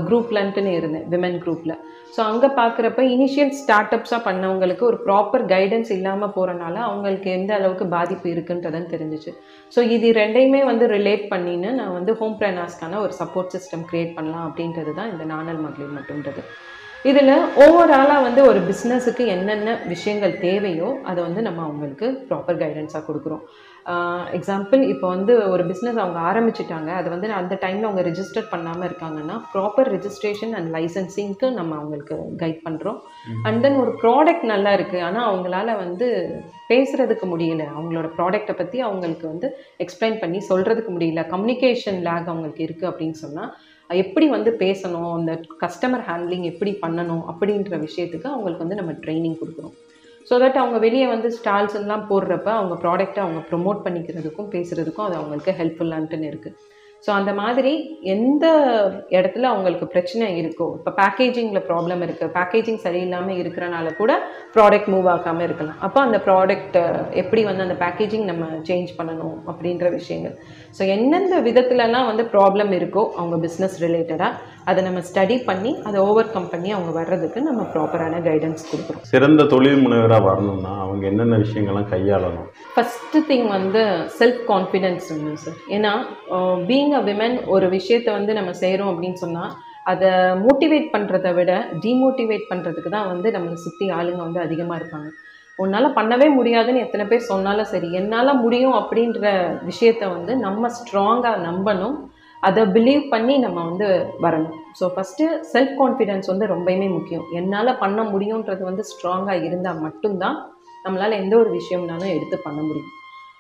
குரூப்லன்ட்டுன்னு 0.07 0.71
இருந்தேன் 0.79 1.05
விமன் 1.13 1.37
குரூப்பில் 1.43 1.75
ஸோ 2.15 2.21
அங்கே 2.31 2.49
பார்க்குறப்ப 2.59 3.01
இனிஷியல் 3.15 3.53
ஸ்டார்ட் 3.59 3.95
அப்ஸாக 3.97 4.21
பண்ணவங்களுக்கு 4.27 4.85
ஒரு 4.89 4.99
ப்ராப்பர் 5.07 5.45
கைடன்ஸ் 5.53 5.91
இல்லாமல் 5.97 6.33
போகிறனால 6.37 6.77
அவங்களுக்கு 6.89 7.29
எந்த 7.39 7.53
அளவுக்கு 7.59 7.87
பாதிப்பு 7.97 8.29
இருக்குன்றதுன்னு 8.35 8.93
தெரிஞ்சிச்சு. 8.95 9.33
ஸோ 9.73 9.83
இது 9.97 10.09
ரெண்டையுமே 10.21 10.63
வந்து 10.71 10.87
ரிலேட் 10.97 11.25
பண்ணின்னு 11.33 11.71
நான் 11.81 11.97
வந்து 11.99 12.15
ஹோம் 12.21 12.37
பிரனாஸ்க்கான 12.41 13.01
ஒரு 13.05 13.15
சப்போர்ட் 13.21 13.55
சிஸ்டம் 13.57 13.87
க்ரியேட் 13.91 14.17
பண்ணலாம் 14.19 14.47
அப்படின்றது 14.49 14.95
தான் 14.99 15.13
இந்த 15.13 15.27
நானல் 15.35 15.63
மகளிர் 15.67 15.97
மட்டும்ன்றது. 15.99 16.43
இதில் 17.07 17.35
ஓவராலாக 17.65 18.25
வந்து 18.27 18.41
ஒரு 18.51 18.61
பிஸ்னஸுக்கு 18.69 19.25
என்னென்ன 19.35 19.75
விஷயங்கள் 19.93 20.33
தேவையோ 20.45 20.89
அதை 21.11 21.21
வந்து 21.27 21.43
நம்ம 21.47 21.61
அவங்களுக்கு 21.67 22.07
ப்ராப்பர் 22.29 22.61
கைடன்ஸாக 22.63 23.03
கொடுக்குறோம். 23.09 23.43
எக்ஸாம்பிள் 24.37 24.81
இப்போ 24.93 25.07
வந்து 25.15 25.33
ஒரு 25.53 25.63
பிஸ்னஸ் 25.69 26.01
அவங்க 26.03 26.19
ஆரம்பிச்சிட்டாங்க. 26.31 26.91
அது 27.01 27.09
வந்து 27.13 27.29
அந்த 27.39 27.55
டைமில் 27.63 27.87
அவங்க 27.89 28.03
ரிஜிஸ்டர் 28.09 28.51
பண்ணாமல் 28.51 28.87
இருக்காங்கன்னா 28.89 29.37
ப்ராப்பர் 29.53 29.91
ரிஜிஸ்ட்ரேஷன் 29.95 30.53
அண்ட் 30.59 30.71
லைசன்சிங்க்கு 30.77 31.49
நம்ம 31.59 31.77
அவங்களுக்கு 31.81 32.17
கைட் 32.43 32.61
பண்ணுறோம் 32.67 32.99
அண்ட் 33.47 33.63
தென் 33.67 33.81
ஒரு 33.85 33.95
ப்ராடக்ட் 34.03 34.47
நல்லா 34.55 34.73
இருக்குது 34.79 35.05
ஆனால் 35.09 35.29
அவங்களால 35.31 35.79
வந்து 35.85 36.09
பேசுகிறதுக்கு 36.73 37.29
முடியல. 37.33 37.65
அவங்களோட 37.77 38.11
ப்ராடக்ட்டை 38.19 38.57
பற்றி 38.61 38.81
அவங்களுக்கு 38.89 39.27
வந்து 39.33 39.51
எக்ஸ்பிளைன் 39.87 40.21
பண்ணி 40.25 40.41
சொல்கிறதுக்கு 40.51 40.93
முடியல. 40.99 41.25
கம்யூனிகேஷன் 41.35 42.01
லேக் 42.09 42.31
அவங்களுக்கு 42.33 42.67
இருக்குது 42.69 42.91
அப்படின்னு 42.93 43.19
சொன்னால் 43.25 43.53
எப்படி 43.91 44.27
வந்து 44.29 44.51
பேசணும் 44.63 45.13
அந்த 45.19 45.33
கஸ்டமர் 45.65 46.07
ஹேண்ட்லிங் 46.09 46.47
எப்படி 46.53 46.73
பண்ணணும் 46.83 47.25
அப்படின்ற 47.33 47.77
விஷயத்துக்கு 47.87 48.29
அவங்களுக்கு 48.33 48.65
வந்து 48.65 48.81
நம்ம 48.81 48.95
ட்ரைனிங் 49.05 49.39
கொடுக்குறோம் 49.43 49.77
ஸோ 50.31 50.37
தட் 50.41 50.61
அவங்க 50.63 50.79
வெளியே 50.79 51.07
வந்து 51.07 51.29
ஸ்டால்ஸ் 51.37 51.77
எல்லாம் 51.81 52.09
போடுறப்ப 52.09 52.49
அவங்க 52.57 52.75
ப்ராடக்ட்டை 52.83 53.21
அவங்க 53.25 53.43
ப்ரொமோட் 53.51 53.85
பண்ணிக்கிறதுக்கும் 53.85 54.51
பேசுகிறதுக்கும் 54.55 55.07
அது 55.07 55.17
அவங்களுக்கு 55.21 55.53
ஹெல்ப்ஃபுல்லான்ட்டுன்னு 55.61 56.31
இருக்குது 56.33 56.57
ஸோ 57.05 57.11
அந்த 57.19 57.33
மாதிரி 57.33 57.73
எந்த 58.15 58.47
இடத்துல 59.19 59.49
அவங்களுக்கு 59.51 59.87
பிரச்சனை 59.93 60.27
இருக்கோ 60.41 60.67
இப்போ 60.79 60.93
பேக்கேஜிங்கில் 61.01 61.65
ப்ராப்ளம் 61.69 62.03
இருக்குது 62.07 62.33
பேக்கேஜிங் 62.37 62.81
சரியில்லாமல் 62.87 63.39
இருக்கிறனால 63.43 63.93
கூட 63.97 64.13
ப்ராடக்ட் 64.55 64.91
மூவ் 64.95 65.09
ஆகாமல் 65.13 65.47
இருக்கலாம். 65.49 65.79
அப்போ 65.87 66.01
அந்த 66.07 66.19
ப்ராடக்ட் 66.27 66.79
எப்படி 67.23 67.45
வந்து 67.51 67.67
அந்த 67.67 67.77
பேக்கேஜிங் 67.85 68.27
நம்ம 68.31 68.47
சேஞ்ச் 68.71 68.91
பண்ணணும் 68.99 69.37
அப்படின்ற 69.51 69.89
விஷயங்கள். 69.99 70.35
ஸோ 70.79 70.85
எந்தெந்த 70.95 71.37
விதத்துலலாம் 71.47 72.09
வந்து 72.09 72.25
ப்ராப்ளம் 72.35 72.73
இருக்கோ 72.79 73.03
அவங்க 73.19 73.37
பிஸ்னஸ் 73.45 73.77
ரிலேட்டடாக 73.85 74.35
அதை 74.71 74.81
நம்ம 74.87 75.01
ஸ்டடி 75.09 75.37
பண்ணி 75.49 75.71
அதை 75.89 75.99
ஓவர் 76.09 76.33
கம் 76.35 76.49
பண்ணி 76.53 76.71
அவங்க 76.77 76.91
வர்றதுக்கு 76.99 77.39
நம்ம 77.47 77.63
ப்ராப்பரான 77.75 78.21
கைடன்ஸ் 78.27 78.67
கொடுக்குறோம். 78.71 79.05
சிறந்த 79.13 79.47
தொழில் 79.53 79.83
முனைவராக 79.85 80.27
வரணும்னா 80.29 80.73
அவங்க 80.85 81.05
என்னென்ன 81.11 81.39
விஷயங்கள்லாம் 81.45 81.89
கையாளணும்? 81.95 82.49
ஃபஸ்ட்டு 82.75 83.23
திங் 83.31 83.49
வந்து 83.57 83.83
செல்ஃப் 84.19 84.43
கான்ஃபிடென்ஸ் 84.51 85.09
வேணும் 85.13 85.41
சார் 85.45 85.59
ஏன்னா 85.77 85.93
பீங் 86.69 86.95
அ 87.01 87.03
விமன் 87.09 87.39
ஒரு 87.55 87.69
விஷயத்தை 87.79 88.13
வந்து 88.19 88.35
நம்ம 88.41 88.53
செய்கிறோம் 88.63 88.93
அப்படின்னு 88.93 89.21
சொன்னால் 89.25 89.55
அதை 89.93 90.11
மோட்டிவேட் 90.45 90.89
பண்ணுறதை 90.95 91.33
விட 91.39 91.53
டிமோட்டிவேட் 91.87 92.51
பண்ணுறதுக்கு 92.51 92.93
தான் 92.97 93.11
வந்து 93.13 93.29
நம்மளை 93.37 93.59
சுற்றி 93.65 93.87
ஆளுங்க 93.99 94.23
வந்து 94.27 94.41
அதிகமாக 94.47 94.79
இருப்பாங்க. 94.81 95.09
உன்னால் 95.63 95.97
பண்ணவே 95.97 96.27
முடியாதுன்னு 96.37 96.85
எத்தனை 96.87 97.05
பேர் 97.11 97.29
சொன்னாலும் 97.31 97.71
சரி 97.73 97.89
என்னால் 98.01 98.41
முடியும் 98.45 98.77
அப்படின்ற 98.81 99.25
விஷயத்த 99.71 100.05
வந்து 100.17 100.33
நம்ம 100.45 100.71
ஸ்ட்ராங்காக 100.77 101.43
நம்பணும். 101.49 101.97
அதை 102.43 102.63
பிலீவ் 102.75 103.05
பண்ணி 103.15 103.35
நம்ம 103.45 103.59
வந்து 103.71 103.87
வரணும். 104.25 104.59
ஸோ 104.79 104.87
ஃபஸ்ட்டு 104.95 105.25
செல்ஃப் 105.53 105.75
கான்ஃபிடென்ஸ் 105.81 106.31
வந்து 106.33 106.47
ரொம்பவுமே 106.53 106.89
முக்கியம். 106.99 107.25
என்னால் 107.39 107.79
பண்ண 107.83 108.03
முடியுன்றது 108.13 108.63
வந்து 108.69 108.85
ஸ்ட்ராங்காக 108.91 109.47
இருந்தால் 109.49 109.83
மட்டும்தான் 109.87 110.39
நம்மளால் 110.85 111.21
எந்த 111.23 111.35
ஒரு 111.43 111.51
விஷயம்னாலும் 111.59 112.15
எடுத்து 112.17 112.39
பண்ண 112.47 112.61
முடியும். 112.69 112.93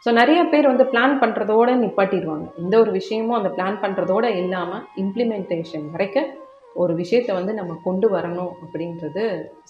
ஸோ 0.04 0.08
நிறைய 0.20 0.40
பேர் 0.52 0.70
வந்து 0.72 0.86
பிளான் 0.92 1.14
பண்ணுறதோட 1.22 1.70
நிப்பாட்டிடுவாங்க. 1.84 2.46
எந்த 2.62 2.74
ஒரு 2.82 2.90
விஷயமும் 2.98 3.38
அந்த 3.38 3.50
பிளான் 3.56 3.78
பண்ணுறதோட 3.84 4.26
இல்லாமல் 4.42 4.84
இம்ப்ளிமெண்டேஷன் 5.04 5.86
வரைக்கும் 5.94 6.28
ஒரு 6.82 6.92
விஷயத்தை 7.02 7.32
வந்து 7.38 7.52
நம்ம 7.60 7.72
கொண்டு 7.86 8.08
வரணும் 8.16 8.52
அப்படின்றது 8.64 9.22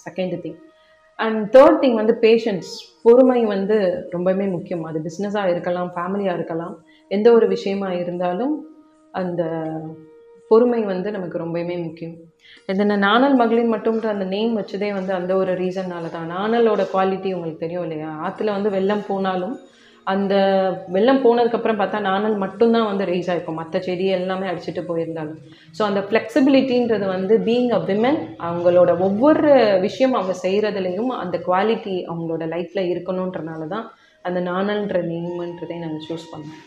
second 0.07 0.37
thing 0.45 0.59
and 1.25 1.41
third 1.57 1.81
thing 1.83 1.99
வந்து 2.01 2.15
பேஷன்ஸ் 2.21 2.71
பொறுமை 3.03 3.41
வந்து 3.55 3.77
ரொம்பவுமே 4.13 4.47
முக்கியம். 4.51 4.85
அது 4.85 4.99
பிஸ்னஸாக 5.07 5.53
இருக்கலாம் 5.55 5.91
ஃபேமிலியாக 5.97 6.39
இருக்கலாம். 6.39 6.75
எந்த 7.11 7.29
ஒரு 7.33 7.47
விஷயமா 7.55 7.89
இருந்தாலும் 8.03 8.55
அந்த 9.21 9.43
பொறுமை 10.51 10.81
வந்து 10.93 11.09
நமக்கு 11.11 11.37
ரொம்பவுமே 11.39 11.77
முக்கியம். 11.87 12.17
இந்த 12.67 12.97
நாணல் 13.07 13.35
மகளிர் 13.35 13.73
மட்டும்ன்ற 13.73 14.07
அந்த 14.15 14.27
நேம் 14.35 14.53
வச்சதே 14.59 14.89
வந்து 14.99 15.13
அந்த 15.13 15.33
ஒரு 15.37 15.53
ரீசன்னால 15.63 16.11
தான் 16.11 16.31
நாணலோட 16.37 16.83
குவாலிட்டி 16.95 17.31
உங்களுக்கு 17.37 17.65
தெரியும் 17.65 17.87
இல்லையா? 17.87 18.11
ஆற்றுல 18.27 18.55
வந்து 18.57 18.71
வெள்ளம் 18.77 19.05
போனாலும் 19.09 19.57
அந்த 20.09 20.35
வெள்ளம் 20.89 21.23
போனதுக்கப்புறம் 21.25 21.81
பார்த்தா 21.81 21.99
நானல் 22.01 22.37
மட்டும்தான் 22.37 22.89
வந்து 22.89 23.05
ரீச் 23.05 23.31
ஆகிருக்கும் 23.31 23.59
மற்ற 23.61 23.79
செடி 23.79 24.07
எல்லாமே 24.11 24.49
அடிச்சுட்டு 24.51 24.83
போயிருந்தாலும் 24.87 25.39
ஸோ 25.75 25.83
அந்த 25.83 26.01
ஃப்ளெக்சிபிலிட்டின்றது 26.07 27.07
வந்து 27.07 27.37
பீயிங் 27.49 27.73
அ 27.73 27.81
விமன் 27.89 28.19
அவங்களோட 28.41 28.91
ஒவ்வொரு 29.01 29.51
விஷயம் 29.81 30.17
அவங்க 30.19 30.37
செய்கிறதுலையும் 30.45 31.13
அந்த 31.23 31.39
குவாலிட்டி 31.47 31.97
அவங்களோட 32.11 32.47
லைஃப்பில் 32.55 32.91
இருக்கணுன்றனால 32.93 33.69
தான் 33.69 33.87
அந்த 34.25 34.41
நானல்ன்ற 34.51 34.99
நேம்ன்றதை 35.11 35.79
நாங்கள் 35.79 36.07
சூஸ் 36.09 36.31
பண்ணோம். 36.33 36.59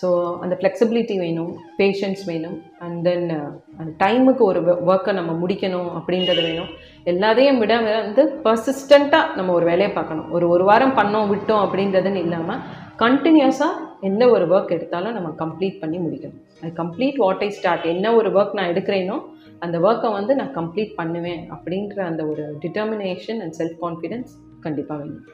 ஸோ 0.00 0.08
அந்த 0.44 0.54
ஃப்ளெக்சிபிலிட்டி 0.60 1.16
வேணும் 1.22 1.50
பேஷன்ஸ் 1.80 2.22
வேணும் 2.30 2.56
அண்ட் 2.84 2.96
தென் 3.08 3.28
uh, 3.34 3.48
அந்த 3.78 3.90
டைமுக்கு 4.00 4.42
ஒரு 4.50 4.60
ஒர்க்கை 4.90 5.12
நம்ம 5.18 5.32
முடிக்கணும் 5.42 5.90
அப்படின்றது 5.98 6.42
வேணும். 6.46 6.70
எல்லாத்தையும் 7.12 7.60
விட 7.62 7.74
வந்து 7.82 8.22
பர்சிஸ்டண்ட்டாக 8.46 9.36
நம்ம 9.38 9.52
ஒரு 9.58 9.66
வேலையை 9.70 9.90
பார்க்கணும். 9.98 10.28
ஒரு 10.36 10.48
ஒரு 10.54 10.64
வாரம் 10.70 10.96
பண்ணோம் 10.98 11.30
விட்டோம் 11.34 11.62
அப்படின்றதுன்னு 11.66 12.22
இல்லாமல் 12.26 12.64
கண்டினியூஸாக 13.04 13.80
எந்த 14.08 14.24
ஒரு 14.34 14.44
ஒர்க் 14.54 14.74
எடுத்தாலும் 14.76 15.16
நம்ம 15.18 15.30
கம்ப்ளீட் 15.42 15.78
பண்ணி 15.84 16.00
முடிக்கணும். 16.06 16.42
அது 16.60 16.72
கம்ப்ளீட் 16.82 17.22
வாட் 17.24 17.44
ஐ 17.46 17.50
ஸ்டார்ட் 17.58 17.86
என்ன 17.94 18.14
ஒரு 18.18 18.30
ஒர்க் 18.38 18.58
நான் 18.58 18.72
எடுக்கிறேனோ 18.74 19.18
அந்த 19.64 19.76
ஒர்க்கை 19.86 20.10
வந்து 20.18 20.32
நான் 20.40 20.52
கம்ப்ளீட் 20.58 20.92
பண்ணுவேன் 21.00 21.42
அப்படின்ற 21.56 21.98
அந்த 22.10 22.24
ஒரு 22.32 22.44
டிட்டர்மினேஷன் 22.66 23.40
அண்ட் 23.44 23.56
செல்ஃப் 23.60 23.80
கான்ஃபிடென்ஸ் 23.86 24.32
கண்டிப்பாக 24.66 24.98
வேணும். 25.02 25.24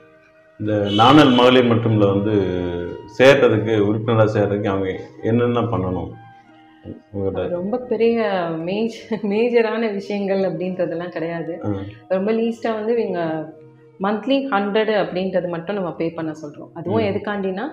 இந்த 0.61 0.75
நாணல் 1.01 1.31
மகளிர் 1.37 1.69
மன்றம்ல 1.69 2.07
வந்து 2.15 2.33
சேர்றதுக்கு 3.19 3.75
உறுப்பினராக 3.87 4.33
சேர்றதுக்கு 4.35 4.69
அவங்க 4.73 4.89
என்னென்ன 5.31 5.61
பண்ணணும்? 5.73 6.11
ரொம்ப 7.55 7.79
பெரிய 7.93 8.19
மேஜ் 8.67 8.99
மேஜரான 9.31 9.83
விஷயங்கள் 9.97 10.43
அப்படின்றதெல்லாம் 10.49 11.15
கிடையாது. 11.17 11.55
ரொம்ப 12.15 12.31
லீஸ்ட்டாக 12.39 12.79
வந்து 12.79 12.93
இவங்க 12.97 13.23
மந்த்லி 14.07 14.37
ஹண்ட்ரடு 14.53 14.95
அப்படின்றது 15.03 15.49
மட்டும் 15.55 15.79
நம்ம 15.79 15.93
பே 16.01 16.07
பண்ண 16.19 16.35
சொல்கிறோம் 16.43 16.71
அதுவும். 16.79 17.07
எதுக்காண்டினா 17.11 17.65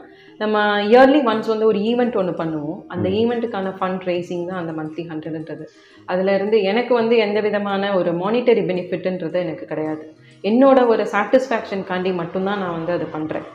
நம்ம 0.41 0.63
இயர்லி 0.91 1.19
ஒன்ஸ் 1.31 1.51
வந்து 1.53 1.69
ஒரு 1.71 1.81
ஈவெண்ட் 1.91 2.17
ஒன்று 2.21 2.33
பண்ணுவோம். 2.41 2.79
அந்த 2.93 3.09
ஈவெண்ட்டுக்கான 3.19 3.73
ஃபண்ட் 3.79 4.07
ரைசிங் 4.11 4.47
தான் 4.49 4.61
அந்த 4.61 4.73
மந்த்லி 4.79 5.05
ஹண்ட்ரட்ன்றது 5.11 5.67
அதுல 6.13 6.35
இருந்து 6.39 6.59
எனக்கு 6.71 6.93
வந்து 7.01 7.17
எந்த 7.27 7.41
விதமான 7.47 7.91
ஒரு 7.99 8.13
மானிட்டரி 8.23 8.63
பெனிஃபிட்ன்றது 8.71 9.39
எனக்கு 9.45 9.67
கிடையாது. 9.73 10.05
என்னோட 10.43 10.87
ஒரு 10.87 11.03
சாட்டிஸ்ஃபேக்ஷன்காண்டி 11.03 12.13
மட்டும்தான் 12.13 12.59
நான் 12.59 12.83
வந்து 12.83 12.91
அதை 12.91 13.07
பண்ணுறேன் 13.13 13.45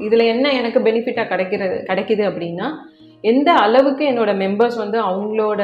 இதில் 0.00 0.24
என்ன 0.24 0.52
எனக்கு 0.52 0.80
பெனிஃபிட்டாக 0.80 1.28
கிடைக்கிறது 1.28 1.84
கிடைக்குது 1.84 2.24
அப்படின்னா 2.30 2.68
எந்த 3.24 3.52
அளவுக்கு 3.52 4.04
என்னோட 4.10 4.36
மெம்பர்ஸ் 4.36 4.76
வந்து 4.76 4.98
அவங்களோட 5.02 5.62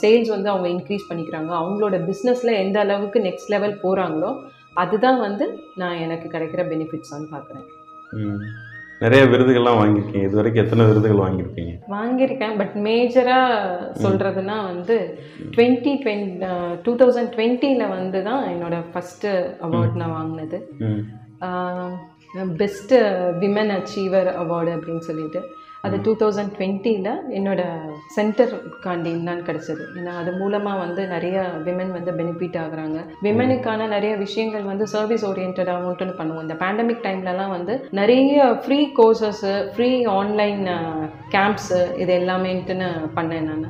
சேல்ஸ் 0.00 0.28
வந்து 0.28 0.50
அவங்க 0.50 0.68
இன்க்ரீஸ் 0.68 1.08
பண்ணிக்கிறாங்க 1.10 1.52
அவங்களோட 1.60 1.96
பிஸ்னஸில் 2.10 2.60
எந்த 2.64 2.78
அளவுக்கு 2.80 3.20
நெக்ஸ்ட் 3.20 3.48
லெவல் 3.48 3.80
போகிறாங்களோ 3.82 4.30
அதுதான் 4.74 5.20
வந்து 5.20 5.58
நான் 5.74 5.96
எனக்கு 5.96 6.28
கிடைக்கிற 6.28 6.62
பெனிஃபிட்ஸான்னு 6.68 7.28
பார்க்குறேன். 7.32 7.66
நிறைய 9.02 9.22
விருதுகள்லாம் 9.32 9.78
வாங்கியிருக்கீங்க. 9.80 10.26
இது 10.28 10.38
வரைக்கும் 10.38 10.64
எத்தனை 10.64 10.84
விருதுகள் 10.88 11.22
வாங்கியிருப்பீங்க 11.24 11.72
வாங்கியிருக்கேன். 11.96 12.54
பட் 12.60 12.74
மேஜராக 12.86 13.58
சொல்கிறதுனா 14.04 14.56
வந்து 14.70 14.96
டுவெண்ட்டி 15.54 15.92
டுவெண்ட் 16.04 16.42
டூ 16.86 16.94
தௌசண்ட் 17.02 17.32
டுவெண்ட்டியில் 17.36 17.92
வந்து 17.96 18.20
தான் 18.28 18.42
என்னோட 18.54 18.78
ஃபஸ்ட்டு 18.92 19.30
அவார்ட் 19.66 20.00
நான் 20.02 20.16
வாங்கினது. 20.18 20.60
பெஸ்ட்டு 22.62 22.96
விமன் 23.44 23.72
அச்சீவர் 23.78 24.30
அவார்டு 24.42 24.70
அப்படின்னு 24.76 25.04
சொல்லிட்டு. 25.10 25.42
அது 25.88 25.98
டூ 26.06 26.12
தௌசண்ட் 26.22 26.52
டுவெண்ட்டியில் 26.56 27.10
என்னோட 27.38 27.62
சென்டர் 28.16 28.52
காண்டி 28.86 29.12
தான் 29.28 29.42
கிடச்சிது. 29.48 29.84
ஏன்னா 29.98 30.12
அது 30.22 30.30
மூலமாக 30.40 30.82
வந்து 30.84 31.02
நிறைய 31.14 31.36
விமன் 31.66 31.92
வந்து 31.96 32.12
பெனிஃபிட் 32.20 32.58
ஆகுறாங்க. 32.64 32.98
விமனுக்கான 33.26 33.88
நிறைய 33.96 34.12
விஷயங்கள் 34.24 34.64
வந்து 34.70 34.86
சர்வீஸ் 34.94 35.26
ஓரியன்டாகவும்ட்டுன்னு 35.30 36.18
பண்ணுவோம். 36.20 36.44
இந்த 36.46 36.56
பேண்டமிக் 36.62 37.04
டைம்லலாம் 37.06 37.54
வந்து 37.56 37.76
நிறைய 38.00 38.48
free 38.64 38.80
courses 38.98 39.52
free 39.76 39.90
online 40.18 40.64
camps 41.36 41.80
இது 42.02 42.12
எல்லாமேன்ட்டுன்னு 42.20 42.90
பண்ணேன் 43.18 43.48
நான். 43.52 43.68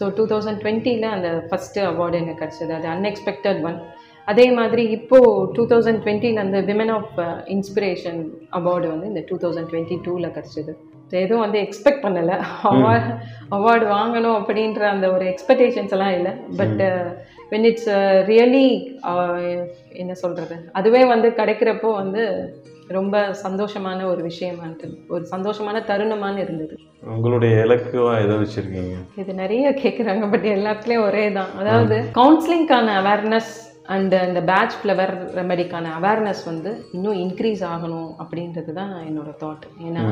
ஸோ 0.00 0.06
டூ 0.18 0.26
தௌசண்ட் 0.34 0.60
டுவெண்ட்டியில் 0.64 1.08
அந்த 1.16 1.30
ஃபஸ்ட்டு 1.48 1.86
அவார்டு 1.92 2.20
எனக்கு 2.22 2.42
கிடச்சிது. 2.42 2.72
அது 2.78 2.88
அன்எக்ஸ்பெக்டட் 2.96 3.60
ஒன் 3.70 3.80
அதே 4.30 4.44
மாதிரி 4.58 4.82
இப்போது 4.96 5.30
டூ 5.56 5.62
தௌசண்ட் 5.72 6.00
டுவெண்ட்டியில் 6.04 6.44
அந்த 6.44 6.58
விமன் 6.70 6.92
ஆஃப் 6.98 7.18
இன்ஸ்பிரேஷன் 7.54 8.20
அவார்டு 8.58 8.86
வந்து 8.92 9.10
இந்த 9.12 9.22
டூ 9.30 9.36
தௌசண்ட் 9.44 9.70
டுவெண்ட்டி 9.72 9.98
டூவில் 10.06 10.34
கிடச்சிது. 10.36 10.72
எதுவும் 11.22 11.44
வந்து 11.44 11.58
எக்ஸ்பெக்ட் 11.66 12.04
பண்ணலை. 12.04 12.36
அவார்டு 12.70 13.12
அவார்டு 13.56 13.86
வாங்கணும் 13.96 14.38
அப்படின்ற 14.40 14.82
அந்த 14.94 15.06
ஒரு 15.16 15.24
எக்ஸ்பெக்டேஷன்ஸ் 15.32 15.94
எல்லாம் 15.96 16.16
இல்லை. 16.18 16.32
பட் 16.60 16.82
வென் 17.52 17.68
இட்ஸ் 17.70 17.88
ரியலி 18.30 18.66
என்ன 20.02 20.12
சொல்கிறது 20.24 20.56
அதுவே 20.80 21.04
வந்து 21.12 21.30
கிடைக்கிறப்போ 21.40 21.88
வந்து 22.02 22.24
ரொம்ப 22.98 23.16
சந்தோஷமான 23.42 23.98
ஒரு 24.12 24.20
விஷயமான்ட்டு 24.28 24.86
ஒரு 25.14 25.24
சந்தோஷமான 25.32 25.82
தருணமான 25.90 26.34
இருந்தது. 26.44 26.74
உங்களுடைய 27.16 27.52
இலக்குவா 27.64 28.12
எதை 28.22 28.36
வச்சிருக்கீங்க. 28.40 28.96
இது 29.22 29.32
நிறைய 29.42 29.66
கேட்குறாங்க 29.82 30.24
பட் 30.32 30.46
எல்லாத்துலேயும் 30.54 31.06
ஒரே 31.08 31.26
தான். 31.38 31.52
அதாவது 31.60 31.98
கவுன்சிலிங்க்கான 32.20 32.94
அவேர்னஸ் 33.02 33.52
அண்ட் 33.96 34.14
அந்த 34.24 34.40
பேட்ச் 34.50 34.74
ஃப்ளவர் 34.80 35.12
ரெமெடிக்கான 35.38 35.92
அவேர்னஸ் 35.98 36.42
வந்து 36.50 36.72
இன்னும் 36.96 37.20
இன்க்ரீஸ் 37.24 37.62
ஆகணும் 37.72 38.10
அப்படின்றது 38.22 38.72
தான் 38.80 38.92
என்னோட 39.08 39.30
தாட் 39.42 39.64
ஏன்னா 39.86 40.02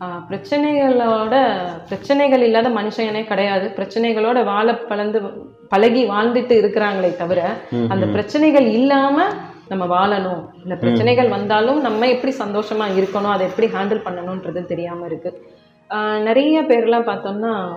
பிரச்சனைகளோட 0.00 1.60
பிரச்சனைகள் 1.88 2.42
இல்லாத 2.42 2.68
மனுஷனே 2.68 3.24
கிடையாது. 3.24 3.72
பிரச்சனைகளோட 3.76 4.44
வாழ 4.44 4.74
பழந்து 4.74 5.22
பழகி 5.68 6.08
வாழ்ந்துட்டு 6.08 6.54
இருக்கிறாங்களே 6.60 7.16
தவிர 7.16 7.56
அந்த 7.88 8.06
பிரச்சனைகள் 8.06 8.64
இல்லாம 8.64 9.24
நம்ம 9.68 9.86
வாழணும். 9.86 10.46
இந்த 10.62 10.74
பிரச்சனைகள் 10.74 11.28
வந்தாலும் 11.28 11.80
நம்ம 11.80 12.08
எப்படி 12.08 12.34
சந்தோஷமா 12.38 12.88
இருக்கணும் 12.96 13.30
அதை 13.30 13.46
எப்படி 13.46 13.72
ஹேண்டில் 13.72 14.06
பண்ணணுன்றது 14.06 14.64
தெரியாம 14.64 15.06
இருக்கு. 15.06 15.46
ஆஹ் 15.90 16.22
நிறைய 16.22 16.62
பேர்லாம் 16.62 17.06
பார்த்தோம்னா 17.06 17.70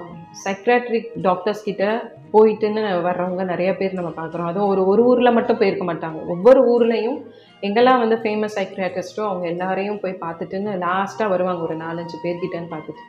சைக்ராட்ரிக் 0.46 1.06
டாக்டர்ஸ் 1.22 1.64
கிட்ட 1.64 2.12
போயிட்டுன்னு 2.34 3.02
வர்றவங்க 3.06 3.44
நிறைய 3.44 3.76
பேர் 3.76 3.94
நம்ம 3.94 4.10
பார்க்குறோம். 4.10 4.46
அதுவும் 4.46 4.70
ஒரு 4.70 4.86
ஒரு 4.86 5.04
ஊரில் 5.04 5.32
மட்டும் 5.32 5.58
போயிருக்க 5.58 5.94
மாட்டாங்க. 5.94 6.26
ஒவ்வொரு 6.28 6.62
ஊர்லேயும் 6.62 7.22
எங்கெல்லாம் 7.64 8.02
வந்து 8.04 8.18
ஃபேமஸ் 8.24 8.56
சைக்ரியாட்டிஸ்ட்டோ 8.58 9.24
அவங்க 9.30 9.46
எல்லாரையும் 9.54 10.00
போய் 10.04 10.22
பார்த்துட்டுன்னு 10.26 10.72
லாஸ்ட்டாக 10.86 11.34
வருவாங்க 11.34 11.62
ஒரு 11.68 11.76
நாலஞ்சு 11.86 12.18
பேர்கிட்டன்னு 12.24 12.74
பார்த்துட்டு. 12.76 13.04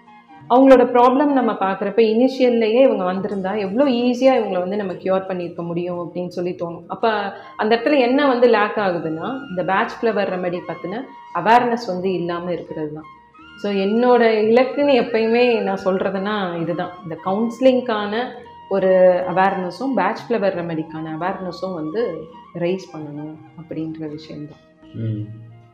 அவங்களோட 0.53 0.85
ப்ராப்ளம் 0.95 1.33
நம்ம 1.39 1.53
பார்க்குறப்ப 1.63 2.01
இனிஷியல்லையே 2.13 2.81
இவங்க 2.87 3.05
வந்திருந்தா 3.11 3.53
எவ்வளோ 3.67 3.85
ஈஸியாக 4.03 4.39
இவங்களை 4.39 4.61
வந்து 4.65 4.81
நம்ம 4.81 4.95
க்யூர் 5.03 5.29
பண்ணியிருக்க 5.29 5.63
முடியும் 5.69 6.01
அப்படின்னு 6.05 6.33
சொல்லி 6.37 6.53
தோணும். 6.63 6.85
அப்போ 6.95 7.11
அந்த 7.61 7.71
இடத்துல 7.75 7.99
என்ன 8.07 8.27
வந்து 8.33 8.47
லேக் 8.57 8.79
ஆகுதுன்னா 8.87 9.29
இந்த 9.51 9.63
பேட்ச் 9.71 9.97
ஃப்ளவர் 9.99 10.33
ரெமெடி 10.35 10.61
பற்றின 10.71 11.01
அவேர்னஸ் 11.41 11.87
வந்து 11.93 12.11
இல்லாமல் 12.21 12.55
இருக்கிறது 12.57 12.93
தான் 12.99 13.09
ஸோ 13.63 13.71
என்னோட 13.87 14.23
இலக்குன்னு 14.51 14.95
எப்பயுமே 15.03 15.45
நான் 15.69 15.85
சொல்கிறதுனா 15.87 16.37
இதுதான். 16.63 16.95
இந்த 17.05 17.17
கவுன்சிலிங்க்கான 17.27 18.15
ஒரு 18.75 18.91
அவேர்னஸும் 19.33 19.95
பேட்ச் 19.99 20.25
ஃப்ளவர் 20.25 20.59
ரெமெடிக்கான 20.61 21.15
அவேர்னஸும் 21.19 21.79
வந்து 21.81 22.03
ரைஸ் 22.65 22.87
பண்ணணும் 22.93 23.35
அப்படின்ற 23.61 24.09
விஷயம்தான் 24.17 24.63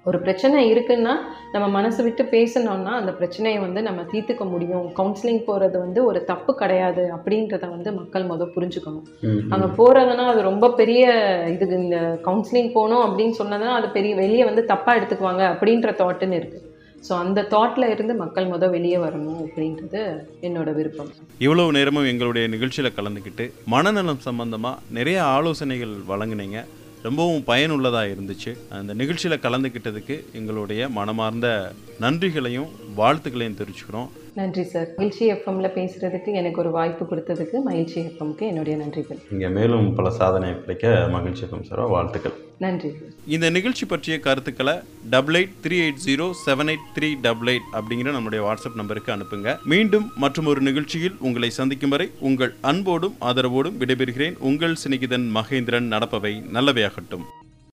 ஒரு 0.06 0.18
பிரச்சனை 0.24 0.58
இருக்குன்னா 0.72 1.14
நம்ம 1.54 1.66
மனசு 1.76 2.00
விட்டு 2.04 2.22
பேசணும்னா 2.34 2.92
அந்த 2.98 3.12
பிரச்சனையை 3.18 3.58
வந்து 3.64 3.80
நம்ம 3.88 4.00
தீர்த்துக்க 4.12 4.44
முடியும். 4.52 4.86
கவுன்சிலிங் 4.98 5.42
போகிறது 5.48 5.76
வந்து 5.84 6.00
ஒரு 6.10 6.20
தப்பு 6.30 6.52
கிடையாது 6.60 7.02
அப்படின்றத 7.16 7.64
வந்து 7.74 7.92
மக்கள் 7.98 8.30
முதல் 8.30 8.54
புரிஞ்சுக்கணும். 8.56 9.04
அங்கே 9.54 9.68
போகிறதுனா 9.80 10.26
அது 10.32 10.42
ரொம்ப 10.50 10.70
பெரிய 10.80 11.04
இதுக்கு 11.54 11.76
இந்த 11.84 11.98
கவுன்சிலிங் 12.28 12.72
போகணும் 12.78 13.04
அப்படின்னு 13.06 13.36
சொன்னதுன்னா 13.40 13.74
அது 13.80 13.90
பெரிய 13.98 14.14
வெளியே 14.22 14.46
வந்து 14.50 14.64
தப்பாக 14.72 14.98
எடுத்துக்குவாங்க 15.00 15.44
அப்படின்ற 15.54 15.92
தாட்டுன்னு 16.02 16.40
இருக்குது 16.40 16.66
ஸோ 17.08 17.14
அந்த 17.24 17.40
தாட்டில் 17.52 17.92
இருந்து 17.94 18.14
மக்கள் 18.22 18.48
முத 18.52 18.64
வெளியே 18.76 18.96
வரணும் 19.04 19.38
அப்படின்றது 19.44 20.00
என்னோட 20.46 20.70
விருப்பம். 20.78 21.12
இவ்வளவு 21.46 21.76
நேரமும் 21.76 22.08
எங்களுடைய 22.12 22.46
நிகழ்ச்சியில் 22.54 22.96
கலந்துக்கிட்டு 22.96 23.44
மனநலம் 23.74 24.26
சம்பந்தமாக 24.28 24.82
நிறைய 24.98 25.18
ஆலோசனைகள் 25.36 25.94
வழங்கினீங்க. 26.10 26.60
ரொம்பவும் 27.06 27.44
பயனுள்ளதாக 27.48 28.12
இருந்துச்சு. 28.14 28.52
அந்த 28.78 28.92
நிகழ்ச்சியில் 29.00 29.42
கலந்துக்கிட்டதுக்கு 29.44 30.14
எங்களுடைய 30.38 30.88
மனமார்ந்த 30.96 31.48
நன்றிகளையும் 32.04 32.70
வாழ்த்துக்களையும் 33.00 33.58
தெரிவிச்சுக்கிறோம். 33.60 34.08
நன்றி 34.38 34.64
சார். 34.72 34.88
மகிழ்ச்சி 34.96 35.24
எஃப்எம்ல 35.32 35.68
பேசுகிறதுக்கு 35.76 36.30
எனக்கு 36.40 36.58
ஒரு 36.62 36.70
வாய்ப்பு 36.70 37.04
கொடுத்ததுக்கு 37.10 37.56
மகிழ்ச்சி 37.68 37.98
எஃப்எம்க்கு 38.00 38.44
என்னுடைய 38.50 38.74
நன்றிகள். 38.82 39.20
இங்கே 39.32 39.48
மேலும் 39.56 39.94
பல 39.94 40.10
சாதனை 40.18 40.50
கிடைக்க 40.60 41.08
மகிழ்ச்சி 41.10 41.42
இருக்கும் 41.42 41.64
சார் 41.68 41.80
வாழ்த்துக்கள். 41.94 42.36
நன்றி 42.58 42.90
சார். 42.90 43.10
இந்த 43.26 43.50
நிகழ்ச்சி 43.50 43.86
பற்றிய 43.86 44.20
கருத்துக்களை 44.26 44.74
double 45.10 45.38
eight 45.40 45.56
three 45.64 45.76
eight 45.84 46.02
zero 46.06 46.26
seven 46.46 46.70
eight 46.74 46.86
three 46.98 47.08
double 47.26 47.50
eight 47.54 47.68
அப்படிங்கிற 47.80 48.12
நம்முடைய 48.18 48.40
வாட்ஸ்அப் 48.46 48.80
நம்பருக்கு 48.80 49.12
அனுப்புங்க. 49.16 49.56
மீண்டும் 49.64 50.06
மற்றும் 50.24 50.46
ஒரு 50.46 50.60
நிகழ்ச்சியில் 50.60 51.18
உங்களை 51.18 51.50
சந்திக்கும் 51.50 51.94
வரை 51.96 52.08
உங்கள் 52.28 52.54
அன்போடும் 52.60 53.18
ஆதரவோடும் 53.20 53.80
விடைபெறுகிறேன். 53.82 54.38
உங்கள் 54.50 54.76
சிநேகிதன் 54.84 55.28
மகேந்திரன் 55.38 55.92
நடப்பவை 55.96 56.34
நல்லவையாகட்டும். 56.56 57.26